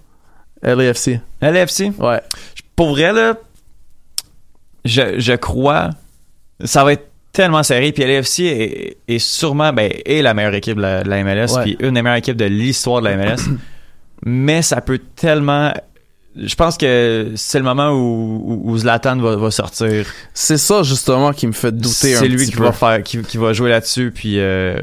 LAFC. 0.64 1.20
LAFC? 1.40 1.92
Ouais. 2.00 2.20
Pour 2.76 2.90
vrai, 2.92 3.14
là, 3.14 3.36
je, 4.86 5.20
je 5.20 5.34
crois, 5.34 5.92
ça 6.64 6.84
va 6.84 6.94
être 6.94 7.08
tellement 7.32 7.62
serré. 7.62 7.92
Puis 7.92 8.04
LAFC 8.04 8.40
est, 8.40 8.98
est 9.08 9.20
sûrement, 9.20 9.72
ben, 9.72 9.92
est 10.04 10.22
la 10.24 10.34
meilleure 10.34 10.56
équipe 10.56 10.78
de 10.78 10.82
la, 10.82 11.04
de 11.04 11.10
la 11.10 11.24
MLS, 11.24 11.54
Ouais. 11.56 11.62
puis 11.64 11.78
une 11.80 11.94
des 11.94 12.02
meilleures 12.02 12.18
équipes 12.18 12.38
de 12.38 12.46
l'histoire 12.46 13.02
de 13.02 13.10
la 13.10 13.18
MLS. 13.18 13.38
mais 14.26 14.62
ça 14.64 14.82
peut 14.82 15.00
tellement. 15.16 15.72
Je 16.36 16.56
pense 16.56 16.78
que 16.78 17.32
c'est 17.36 17.58
le 17.58 17.66
moment 17.66 17.90
où, 17.92 18.42
où, 18.46 18.72
où 18.72 18.78
Zlatan 18.78 19.18
va, 19.18 19.36
va 19.36 19.52
sortir. 19.52 20.06
C'est 20.34 20.58
ça, 20.58 20.82
justement, 20.84 21.34
qui 21.34 21.46
me 21.48 21.52
fait 21.52 21.72
douter 21.76 22.16
un 22.16 22.20
C'est 22.20 22.28
lui 22.30 22.46
qui 22.46 22.54
peu. 22.54 22.64
va 22.64 22.72
faire, 22.72 23.04
qui, 23.04 23.22
qui 23.22 23.38
va 23.38 23.52
jouer 23.54 23.70
là-dessus. 23.70 24.12
Puis, 24.16 24.40
euh, 24.40 24.78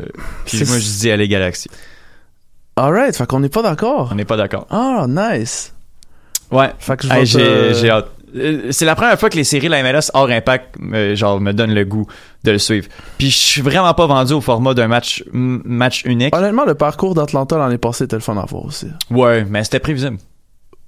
puis 0.45 0.59
moi, 0.67 0.79
je 0.79 0.85
dis 0.85 1.09
LA 1.09 1.27
Galaxy. 1.27 1.69
Alright, 2.77 3.17
fait 3.17 3.27
qu'on 3.27 3.41
n'est 3.41 3.49
pas 3.49 3.63
d'accord. 3.63 4.11
On 4.13 4.15
n'est 4.15 4.25
pas 4.27 4.37
d'accord. 4.37 4.67
Ah, 4.71 5.07
nice. 5.09 5.73
Ouais. 6.51 6.71
Fait 6.79 6.97
que 6.97 7.13
Hey, 7.13 7.27
j'ai, 7.27 7.39
te- 7.39 7.73
j'ai 7.81 7.91
hâte. 7.91 8.09
Euh, 8.37 8.69
C'est 8.71 8.85
la 8.85 8.95
première 8.95 9.19
fois 9.19 9.31
que 9.31 9.37
les 9.37 9.45
séries 9.45 9.67
de 9.69 9.73
la 9.73 9.83
MLS 9.83 10.11
hors 10.13 10.29
impact 10.31 10.77
me, 10.79 11.15
genre, 11.15 11.41
me 11.41 11.53
donnent 11.53 11.73
le 11.75 11.85
goût 11.87 12.07
de 12.45 12.51
le 12.53 12.59
suivre. 12.59 12.87
Puis 13.17 13.31
je 13.31 13.37
suis 13.39 13.63
vraiment 13.63 13.95
pas 13.95 14.07
vendu 14.07 14.35
au 14.35 14.41
format 14.43 14.75
d'un 14.75 14.87
match, 14.87 15.25
match 15.33 16.05
unique. 16.05 16.37
Honnêtement, 16.37 16.67
le 16.67 16.75
parcours 16.75 17.15
d'Atlanta 17.15 17.57
l'année 17.57 17.79
passée 17.79 18.05
était 18.05 18.17
le 18.17 18.21
fun 18.23 18.37
à 18.37 18.45
voir 18.45 18.67
aussi. 18.67 18.87
Ouais, 19.11 19.45
mais 19.49 19.65
c'était 19.65 19.81
prévisible. 19.81 20.19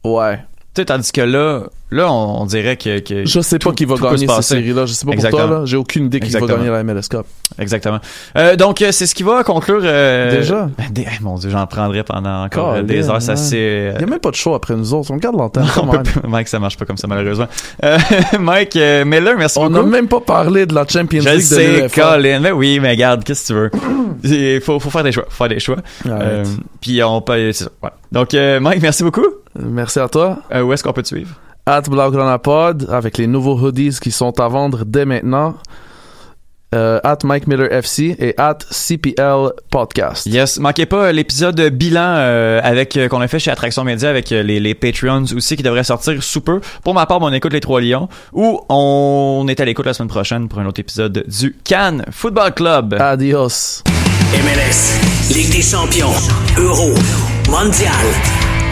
Ouais. 0.05 0.39
Tu 0.73 0.83
sais, 0.83 0.85
tandis 0.87 1.11
que 1.11 1.21
là, 1.21 1.63
là, 1.91 2.13
on, 2.13 2.43
on 2.43 2.47
dirait 2.47 2.77
que, 2.77 3.01
que 3.01 3.25
Je 3.27 3.41
sais 3.41 3.59
pas 3.59 3.73
qui 3.73 3.85
va 3.87 3.97
gagner 3.97 4.25
passer. 4.27 4.55
séries-là. 4.55 4.87
Je 4.87 4.93
sais 4.93 5.05
pas 5.05 5.11
Exactement. 5.11 5.41
pour 5.43 5.49
toi, 5.51 5.59
là. 5.61 5.67
J'ai 5.67 5.77
aucune 5.77 6.05
idée 6.07 6.21
qui 6.21 6.31
va 6.31 6.39
gagner 6.47 6.69
la 6.69 6.85
MLS 6.85 7.09
Cup. 7.11 7.27
Exactement. 7.59 7.99
Euh, 8.39 8.55
donc, 8.55 8.81
euh, 8.81 8.93
c'est 8.93 9.07
ce 9.07 9.15
qui 9.17 9.25
va 9.25 9.43
conclure. 9.43 9.81
euh, 9.83 10.31
Déjà? 10.31 10.69
ben, 10.79 10.85
des- 10.93 11.07
eh, 11.11 11.23
mon 11.25 11.35
Dieu, 11.39 11.51
j'en 11.51 11.67
prendrais 11.67 12.05
pendant 12.05 12.45
encore 12.45 12.85
des 12.85 13.11
heures. 13.11 13.21
Ça 13.21 13.33
ouais. 13.33 13.37
c'est. 13.37 13.93
Il 13.97 14.01
y 14.01 14.05
a 14.05 14.07
même 14.07 14.21
pas 14.21 14.31
de 14.31 14.37
show 14.37 14.55
après 14.55 14.77
nous 14.77 14.95
autres. 14.95 15.11
On 15.11 15.17
garde 15.17 15.37
l'antenne. 15.37 15.67
on 16.23 16.29
Mike, 16.29 16.47
ça 16.47 16.61
marche 16.61 16.77
pas 16.77 16.85
comme 16.85 16.97
ça 16.99 17.09
malheureusement. 17.09 17.49
Euh, 17.85 17.99
Mike 18.39 18.77
Miller, 18.77 19.35
merci 19.37 19.59
On 19.59 19.69
beaucoup. 19.69 19.85
n'a 19.87 19.91
même 19.91 20.07
pas 20.07 20.21
parlé 20.21 20.67
de 20.67 20.75
la 20.77 20.87
Champions 20.87 21.21
Je 21.21 21.29
le 21.29 21.35
League 21.35 21.51
de 21.51 21.89
sais. 21.89 21.89
Colin. 22.01 22.39
Mais 22.39 22.53
oui, 22.53 22.79
mais 22.79 22.91
regarde, 22.91 23.25
qu'est-ce 23.25 23.43
que 23.43 23.47
tu 23.49 23.55
veux? 23.59 23.71
Il 24.23 24.61
faut, 24.61 24.79
faut 24.79 24.91
faire 24.91 25.03
des 25.03 25.11
choix. 25.11 25.25
Faut 25.29 25.35
faire 25.45 25.49
des 25.49 25.59
choix. 25.59 25.79
Puis 26.81 27.03
on 27.03 27.21
peut. 27.23 27.51
C'est 27.53 27.65
ça. 27.65 27.71
Voilà. 27.81 27.97
Donc, 28.13 28.35
euh, 28.35 28.61
Mike, 28.61 28.83
merci 28.83 29.03
beaucoup. 29.03 29.27
Merci 29.59 29.99
à 29.99 30.09
toi. 30.09 30.39
Euh, 30.53 30.63
où 30.63 30.73
est-ce 30.73 30.83
qu'on 30.85 30.93
peut 30.93 31.03
te 31.03 31.09
suivre? 31.09 31.35
At 31.67 31.83
Blaugrana 31.83 32.39
Pod 32.39 32.89
avec 32.91 33.19
les 33.19 33.27
nouveaux 33.27 33.57
hoodies 33.59 33.99
qui 34.01 34.11
sont 34.11 34.39
à 34.41 34.49
vendre 34.49 34.85
dès 34.85 35.05
maintenant. 35.05 35.55
Euh, 36.73 37.01
at 37.03 37.19
Mike 37.25 37.49
Miller 37.49 37.67
FC 37.73 38.15
et 38.21 38.35
at 38.39 38.59
CPL 38.71 39.51
Podcast. 39.73 40.27
Yes, 40.27 40.61
manquez 40.61 40.87
pas 40.87 41.11
l'épisode 41.11 41.61
bilan 41.71 42.15
euh, 42.19 42.61
avec 42.63 42.97
euh, 42.97 43.09
qu'on 43.09 43.21
a 43.21 43.27
fait 43.27 43.41
chez 43.41 43.51
Attraction 43.51 43.83
Média 43.83 44.09
avec 44.09 44.31
euh, 44.31 44.45
les, 44.45 44.61
les 44.61 44.77
Patreons 44.77 45.25
aussi 45.35 45.57
qui 45.57 45.65
devrait 45.65 45.83
sortir 45.83 46.23
sous 46.23 46.41
peu. 46.41 46.61
Pour 46.85 46.95
ma 46.95 47.07
part, 47.07 47.19
on 47.23 47.33
écoute 47.33 47.53
les 47.53 47.61
Trois 47.61 47.81
Lions 47.81 48.09
où 48.33 48.61
on 48.69 49.47
est 49.49 49.59
à 49.59 49.65
l'écoute 49.65 49.87
la 49.87 49.95
semaine 49.95 50.09
prochaine 50.09 50.49
pour 50.49 50.61
un 50.61 50.67
autre 50.67 50.79
épisode 50.79 51.25
du 51.27 51.57
Cannes 51.65 52.05
Football 52.13 52.55
Club. 52.55 52.95
Adios. 53.01 53.83
MLS, 54.33 55.35
Ligue 55.35 55.51
des 55.51 55.63
champions, 55.63 56.15
Euro, 56.57 56.95
Mondial. 57.49 57.91